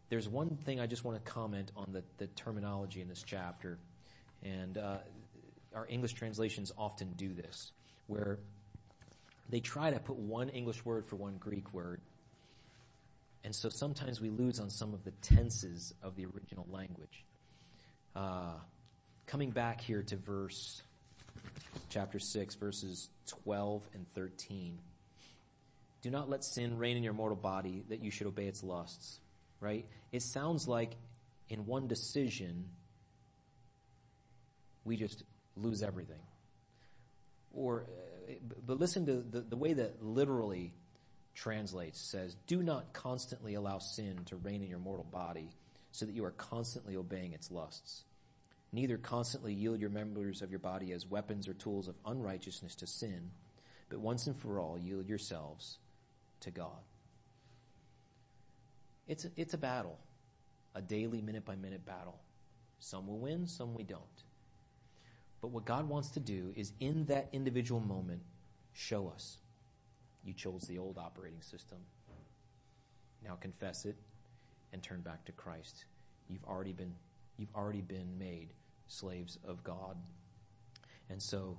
there's 0.08 0.28
one 0.28 0.56
thing 0.64 0.80
I 0.80 0.86
just 0.86 1.04
want 1.04 1.24
to 1.24 1.30
comment 1.30 1.72
on 1.76 1.92
the, 1.92 2.02
the 2.18 2.26
terminology 2.28 3.00
in 3.00 3.08
this 3.08 3.22
chapter. 3.24 3.78
And 4.42 4.76
uh, 4.76 4.98
our 5.74 5.86
English 5.88 6.14
translations 6.14 6.72
often 6.76 7.12
do 7.16 7.32
this, 7.32 7.72
where 8.06 8.38
they 9.48 9.60
try 9.60 9.90
to 9.90 9.98
put 10.00 10.16
one 10.16 10.48
English 10.50 10.84
word 10.84 11.06
for 11.06 11.16
one 11.16 11.36
Greek 11.38 11.72
word 11.72 12.00
and 13.44 13.54
so 13.54 13.68
sometimes 13.68 14.20
we 14.20 14.30
lose 14.30 14.60
on 14.60 14.70
some 14.70 14.94
of 14.94 15.04
the 15.04 15.10
tenses 15.22 15.92
of 16.02 16.14
the 16.16 16.26
original 16.26 16.66
language. 16.70 17.24
Uh, 18.14 18.54
coming 19.26 19.50
back 19.50 19.80
here 19.80 20.02
to 20.02 20.16
verse, 20.16 20.82
chapter 21.88 22.18
6, 22.18 22.54
verses 22.56 23.08
12 23.26 23.86
and 23.94 24.06
13. 24.14 24.78
Do 26.02 26.10
not 26.10 26.28
let 26.28 26.44
sin 26.44 26.78
reign 26.78 26.96
in 26.96 27.02
your 27.02 27.12
mortal 27.12 27.36
body 27.36 27.84
that 27.88 28.02
you 28.02 28.10
should 28.10 28.26
obey 28.26 28.46
its 28.46 28.62
lusts. 28.62 29.20
Right? 29.60 29.86
It 30.10 30.22
sounds 30.22 30.66
like 30.66 30.96
in 31.48 31.66
one 31.66 31.86
decision, 31.86 32.68
we 34.84 34.96
just 34.96 35.22
lose 35.56 35.82
everything. 35.82 36.22
Or, 37.52 37.86
uh, 38.28 38.32
but 38.66 38.80
listen 38.80 39.06
to 39.06 39.16
the, 39.16 39.40
the 39.42 39.56
way 39.56 39.74
that 39.74 40.02
literally 40.02 40.72
translates 41.34 42.00
says, 42.00 42.36
do 42.46 42.62
not 42.62 42.92
constantly 42.92 43.54
allow 43.54 43.78
sin 43.78 44.20
to 44.26 44.36
reign 44.36 44.62
in 44.62 44.68
your 44.68 44.78
mortal 44.78 45.06
body 45.10 45.50
so 45.92 46.06
that 46.06 46.14
you 46.14 46.24
are 46.24 46.32
constantly 46.32 46.96
obeying 46.96 47.32
its 47.32 47.50
lusts. 47.50 48.04
Neither 48.72 48.96
constantly 48.96 49.52
yield 49.52 49.80
your 49.80 49.90
members 49.90 50.40
of 50.40 50.50
your 50.50 50.58
body 50.58 50.92
as 50.92 51.06
weapons 51.06 51.46
or 51.46 51.52
tools 51.52 51.88
of 51.88 51.94
unrighteousness 52.06 52.74
to 52.76 52.86
sin, 52.86 53.30
but 53.90 54.00
once 54.00 54.26
and 54.26 54.36
for 54.36 54.58
all 54.58 54.78
yield 54.78 55.08
yourselves 55.08 55.78
to 56.40 56.50
God. 56.50 56.80
It's 59.06 59.26
a, 59.26 59.30
it's 59.36 59.52
a 59.52 59.58
battle, 59.58 59.98
a 60.74 60.80
daily 60.80 61.20
minute 61.20 61.44
by 61.44 61.54
minute 61.54 61.84
battle. 61.84 62.18
Some 62.80 63.06
will 63.06 63.18
win, 63.18 63.46
some 63.46 63.74
we 63.74 63.82
don't. 63.82 64.02
But 65.42 65.48
what 65.48 65.66
God 65.66 65.88
wants 65.88 66.10
to 66.10 66.20
do 66.20 66.52
is 66.56 66.72
in 66.80 67.04
that 67.06 67.28
individual 67.32 67.80
moment, 67.80 68.22
show 68.72 69.08
us 69.08 69.38
you 70.24 70.32
chose 70.32 70.62
the 70.62 70.78
old 70.78 70.98
operating 70.98 71.42
system. 71.42 71.78
Now 73.24 73.36
confess 73.40 73.84
it 73.84 73.96
and 74.72 74.82
turn 74.82 75.00
back 75.00 75.24
to 75.26 75.32
Christ. 75.32 75.84
You've 76.28 76.44
already 76.44 76.72
been, 76.72 76.94
you've 77.36 77.54
already 77.54 77.80
been 77.82 78.18
made 78.18 78.50
slaves 78.92 79.38
of 79.46 79.62
God. 79.64 79.96
And 81.10 81.20
so 81.20 81.58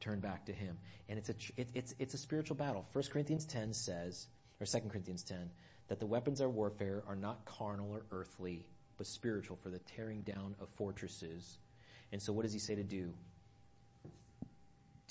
turn 0.00 0.20
back 0.20 0.46
to 0.46 0.52
Him. 0.52 0.78
And 1.08 1.18
it's 1.18 1.28
a, 1.28 1.34
it, 1.56 1.68
it's, 1.74 1.94
it's 1.98 2.14
a 2.14 2.18
spiritual 2.18 2.56
battle. 2.56 2.86
1 2.92 3.04
Corinthians 3.10 3.44
10 3.46 3.72
says, 3.72 4.26
or 4.60 4.66
2 4.66 4.88
Corinthians 4.88 5.22
10, 5.22 5.50
that 5.88 6.00
the 6.00 6.06
weapons 6.06 6.40
of 6.40 6.54
warfare 6.54 7.02
are 7.06 7.16
not 7.16 7.44
carnal 7.44 7.90
or 7.92 8.04
earthly, 8.10 8.64
but 8.98 9.06
spiritual 9.06 9.56
for 9.62 9.70
the 9.70 9.78
tearing 9.80 10.22
down 10.22 10.54
of 10.60 10.68
fortresses. 10.76 11.58
And 12.12 12.20
so 12.20 12.32
what 12.32 12.42
does 12.42 12.52
he 12.52 12.58
say 12.58 12.74
to 12.74 12.84
do? 12.84 13.12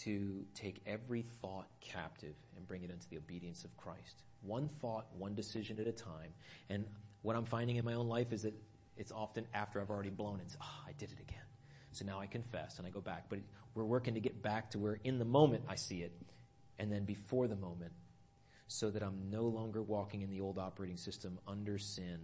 to 0.04 0.44
take 0.56 0.82
every 0.88 1.24
thought 1.42 1.68
captive 1.80 2.34
and 2.58 2.68
bring 2.68 2.84
it 2.84 2.90
into 2.90 3.08
the 3.10 3.18
obedience 3.18 3.64
of 3.64 3.76
Christ. 3.78 4.24
One 4.42 4.68
thought, 4.82 5.06
one 5.16 5.36
decision 5.36 5.80
at 5.80 5.86
a 5.86 5.92
time. 5.92 6.34
And 6.70 6.86
what 7.22 7.36
I'm 7.36 7.46
finding 7.46 7.76
in 7.76 7.86
my 7.86 7.94
own 7.94 8.08
life 8.08 8.34
is 8.34 8.42
that 8.42 8.56
it's 8.98 9.12
often 9.12 9.46
after 9.54 9.80
I've 9.80 9.92
already 9.92 10.10
blown 10.10 10.40
it. 10.40 10.56
Oh, 10.56 10.64
ah, 10.64 10.84
I 10.88 10.94
did 10.94 11.12
it 11.12 11.20
again. 11.20 11.44
So 11.92 12.06
now 12.06 12.20
I 12.20 12.26
confess 12.26 12.78
and 12.78 12.88
I 12.88 12.90
go 12.90 13.02
back. 13.02 13.26
But 13.30 13.40
we're 13.76 13.84
working 13.84 14.14
to 14.14 14.20
get 14.20 14.42
back 14.42 14.72
to 14.72 14.80
where 14.80 15.00
in 15.04 15.20
the 15.20 15.26
moment 15.26 15.64
I 15.68 15.76
see 15.76 16.02
it. 16.02 16.12
And 16.80 16.92
then 16.92 17.06
before 17.06 17.48
the 17.48 17.56
moment, 17.56 17.92
so 18.68 18.90
that 18.90 19.04
I'm 19.04 19.30
no 19.30 19.44
longer 19.44 19.82
walking 19.82 20.22
in 20.22 20.30
the 20.30 20.40
old 20.40 20.58
operating 20.58 20.98
system 20.98 21.38
under 21.48 21.78
sin, 21.78 22.18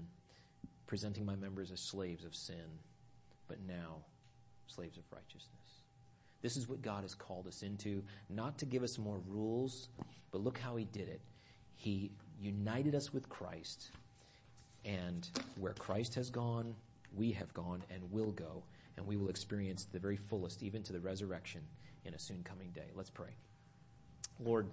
presenting 0.87 1.25
my 1.25 1.35
members 1.35 1.71
as 1.71 1.81
slaves 1.81 2.23
of 2.23 2.33
sin, 2.33 2.79
but 3.47 3.57
now 3.67 3.97
slaves 4.67 4.97
of 4.97 5.03
righteousness. 5.11 5.83
This 6.41 6.55
is 6.55 6.69
what 6.69 6.81
God 6.81 7.01
has 7.01 7.13
called 7.13 7.47
us 7.47 7.63
into, 7.63 8.01
not 8.29 8.57
to 8.59 8.65
give 8.65 8.83
us 8.83 8.97
more 8.97 9.19
rules, 9.27 9.89
but 10.31 10.41
look 10.41 10.57
how 10.57 10.75
He 10.77 10.85
did 10.85 11.09
it. 11.09 11.21
He 11.75 12.11
united 12.39 12.95
us 12.95 13.11
with 13.13 13.27
Christ, 13.27 13.91
and 14.85 15.27
where 15.59 15.73
Christ 15.73 16.15
has 16.15 16.29
gone, 16.29 16.75
we 17.15 17.31
have 17.33 17.53
gone 17.53 17.83
and 17.93 18.09
will 18.11 18.31
go, 18.31 18.63
and 18.97 19.05
we 19.05 19.15
will 19.15 19.29
experience 19.29 19.85
the 19.85 19.99
very 19.99 20.17
fullest, 20.17 20.63
even 20.63 20.83
to 20.83 20.93
the 20.93 20.99
resurrection 20.99 21.61
in 22.05 22.13
a 22.13 22.19
soon 22.19 22.43
coming 22.43 22.69
day. 22.71 22.89
Let's 22.95 23.09
pray. 23.09 23.35
Lord, 24.39 24.67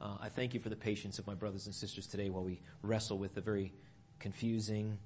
uh, 0.00 0.16
I 0.20 0.28
thank 0.28 0.54
you 0.54 0.60
for 0.60 0.68
the 0.68 0.76
patience 0.76 1.18
of 1.18 1.26
my 1.26 1.34
brothers 1.34 1.66
and 1.66 1.74
sisters 1.74 2.06
today 2.06 2.30
while 2.30 2.44
we 2.44 2.60
wrestle 2.82 3.18
with 3.18 3.34
the 3.34 3.40
very 3.40 3.72
confusing 4.18 4.98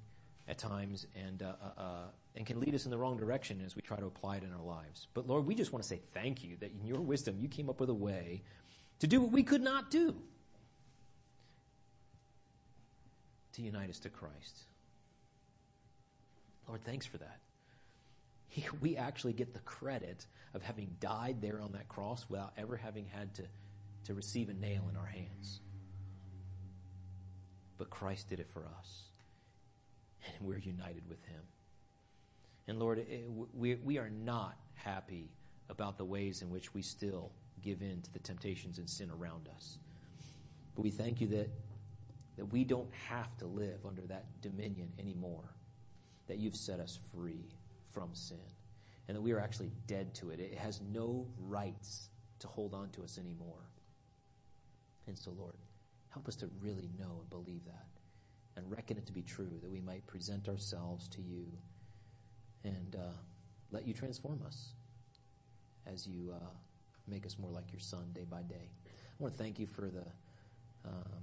at 0.47 0.57
times 0.57 1.07
and, 1.15 1.43
uh, 1.43 1.53
uh, 1.61 1.81
uh, 1.81 2.05
and 2.35 2.45
can 2.45 2.59
lead 2.59 2.73
us 2.73 2.85
in 2.85 2.91
the 2.91 2.97
wrong 2.97 3.17
direction 3.17 3.61
as 3.65 3.75
we 3.75 3.81
try 3.81 3.97
to 3.97 4.05
apply 4.05 4.37
it 4.37 4.43
in 4.43 4.51
our 4.53 4.63
lives. 4.63 5.07
But 5.13 5.27
Lord, 5.27 5.45
we 5.45 5.55
just 5.55 5.71
want 5.71 5.83
to 5.83 5.89
say 5.89 6.01
thank 6.13 6.43
you 6.43 6.57
that 6.59 6.71
in 6.71 6.85
your 6.85 6.99
wisdom 6.99 7.37
you 7.39 7.47
came 7.47 7.69
up 7.69 7.79
with 7.79 7.89
a 7.89 7.93
way 7.93 8.41
to 8.99 9.07
do 9.07 9.21
what 9.21 9.31
we 9.31 9.43
could 9.43 9.61
not 9.61 9.91
do. 9.91 10.15
To 13.53 13.61
unite 13.61 13.89
us 13.89 13.99
to 13.99 14.09
Christ. 14.09 14.59
Lord, 16.67 16.83
thanks 16.85 17.05
for 17.05 17.17
that. 17.17 17.39
We 18.81 18.97
actually 18.97 19.33
get 19.33 19.53
the 19.53 19.59
credit 19.59 20.25
of 20.53 20.61
having 20.61 20.95
died 20.99 21.41
there 21.41 21.61
on 21.61 21.71
that 21.73 21.87
cross 21.87 22.25
without 22.29 22.53
ever 22.57 22.75
having 22.75 23.05
had 23.05 23.33
to, 23.35 23.43
to 24.05 24.13
receive 24.13 24.49
a 24.49 24.53
nail 24.53 24.83
in 24.89 24.97
our 24.97 25.05
hands. 25.05 25.61
But 27.77 27.89
Christ 27.89 28.29
did 28.29 28.39
it 28.39 28.49
for 28.51 28.65
us. 28.79 29.03
And 30.25 30.47
we're 30.47 30.59
united 30.59 31.07
with 31.07 31.23
Him. 31.25 31.41
And 32.67 32.79
Lord, 32.79 32.99
eh, 32.99 33.03
it, 33.09 33.29
we, 33.53 33.75
we 33.75 33.97
are 33.97 34.09
not 34.09 34.57
happy 34.75 35.29
about 35.69 35.97
the 35.97 36.05
ways 36.05 36.41
in 36.41 36.49
which 36.49 36.73
we 36.73 36.81
still 36.81 37.31
give 37.61 37.81
in 37.81 38.01
to 38.01 38.13
the 38.13 38.19
temptations 38.19 38.77
and 38.77 38.89
sin 38.89 39.09
around 39.09 39.47
us. 39.55 39.77
But 40.75 40.83
we 40.83 40.89
thank 40.91 41.21
you 41.21 41.27
that, 41.27 41.49
that 42.37 42.45
we 42.45 42.63
don't 42.63 42.93
have 43.09 43.35
to 43.37 43.45
live 43.45 43.85
under 43.87 44.01
that 44.03 44.25
dominion 44.41 44.91
anymore 44.99 45.55
that 46.27 46.37
you've 46.37 46.55
set 46.55 46.79
us 46.79 46.99
free 47.13 47.45
from 47.91 48.13
sin 48.13 48.37
and 49.07 49.17
that 49.17 49.21
we 49.21 49.31
are 49.31 49.39
actually 49.39 49.71
dead 49.87 50.13
to 50.15 50.29
it. 50.29 50.39
It 50.39 50.57
has 50.57 50.79
no 50.81 51.27
rights 51.37 52.09
to 52.39 52.47
hold 52.47 52.73
on 52.73 52.89
to 52.91 53.03
us 53.03 53.17
anymore. 53.17 53.69
And 55.07 55.17
so, 55.17 55.31
Lord, 55.37 55.55
help 56.09 56.27
us 56.27 56.35
to 56.37 56.49
really 56.59 56.89
know 56.97 57.19
and 57.19 57.29
believe 57.29 57.65
that 57.65 57.87
and 58.55 58.69
reckon 58.69 58.97
it 58.97 59.05
to 59.07 59.13
be 59.13 59.21
true 59.21 59.51
that 59.61 59.69
we 59.69 59.81
might 59.81 60.05
present 60.07 60.49
ourselves 60.49 61.07
to 61.09 61.21
you 61.21 61.45
and 62.63 62.95
uh, 62.95 63.13
let 63.71 63.87
you 63.87 63.93
transform 63.93 64.41
us 64.45 64.73
as 65.87 66.07
you 66.07 66.33
uh, 66.33 66.49
make 67.07 67.25
us 67.25 67.37
more 67.39 67.51
like 67.51 67.71
your 67.71 67.79
Son 67.79 68.05
day 68.13 68.25
by 68.29 68.41
day. 68.43 68.69
I 68.85 69.23
want 69.23 69.33
to 69.33 69.43
thank 69.43 69.59
you 69.59 69.67
for 69.67 69.89
the. 69.89 70.05
Um, 70.83 71.21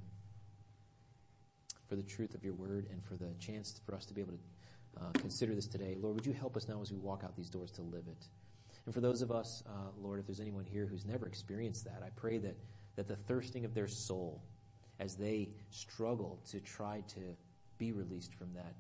for 1.89 1.97
the 1.97 2.03
truth 2.03 2.35
of 2.35 2.45
your 2.45 2.53
word 2.53 2.87
and 2.91 3.03
for 3.03 3.15
the 3.15 3.33
chance 3.39 3.81
for 3.85 3.95
us 3.95 4.05
to 4.05 4.15
be 4.15 4.21
able 4.21 4.33
to 4.33 4.39
uh, 4.97 5.11
consider 5.19 5.55
this 5.55 5.67
today. 5.67 5.97
Lord, 6.01 6.15
would 6.17 6.27
you 6.27 6.33
help 6.33 6.57
us 6.57 6.69
now 6.69 6.81
as 6.81 6.91
we 6.91 6.99
walk 6.99 7.23
out 7.25 7.37
these 7.37 7.51
doors 7.51 7.71
to 7.73 7.83
live 7.83 8.05
it? 8.09 8.27
And 8.87 8.95
for 8.95 9.01
those 9.01 9.23
of 9.23 9.31
us, 9.31 9.63
uh, 9.67 9.91
Lord, 10.01 10.19
if 10.19 10.27
there's 10.27 10.41
anyone 10.41 10.65
here 10.65 10.87
who's 10.87 11.05
never 11.05 11.27
experienced 11.27 11.85
that, 11.85 12.03
I 12.05 12.09
pray 12.17 12.39
that, 12.39 12.57
that 12.97 13.07
the 13.07 13.17
thirsting 13.17 13.65
of 13.65 13.75
their 13.75 13.89
soul 13.89 14.43
as 14.99 15.15
they 15.15 15.51
struggle 15.71 16.41
to 16.51 16.61
try 16.61 17.03
to 17.09 17.37
be 17.77 17.93
released 17.93 18.35
from 18.35 18.53
that 18.55 18.75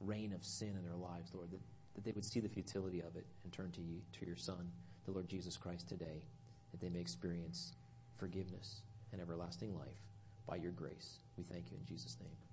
reign 0.00 0.32
of 0.32 0.44
sin 0.44 0.74
in 0.76 0.82
their 0.84 0.96
lives, 0.96 1.32
Lord, 1.34 1.50
that, 1.50 1.60
that 1.94 2.04
they 2.04 2.12
would 2.12 2.24
see 2.24 2.40
the 2.40 2.48
futility 2.48 3.00
of 3.00 3.16
it 3.16 3.26
and 3.44 3.52
turn 3.52 3.70
to 3.72 3.80
you, 3.80 4.00
to 4.18 4.26
your 4.26 4.36
Son, 4.36 4.70
the 5.04 5.12
Lord 5.12 5.28
Jesus 5.28 5.56
Christ 5.56 5.88
today, 5.88 6.22
that 6.70 6.80
they 6.80 6.88
may 6.88 7.00
experience 7.00 7.72
forgiveness 8.16 8.82
and 9.12 9.20
everlasting 9.20 9.76
life 9.76 10.02
by 10.46 10.56
your 10.56 10.72
grace. 10.72 11.18
We 11.36 11.44
thank 11.44 11.70
you 11.70 11.76
in 11.78 11.86
Jesus' 11.86 12.16
name. 12.20 12.45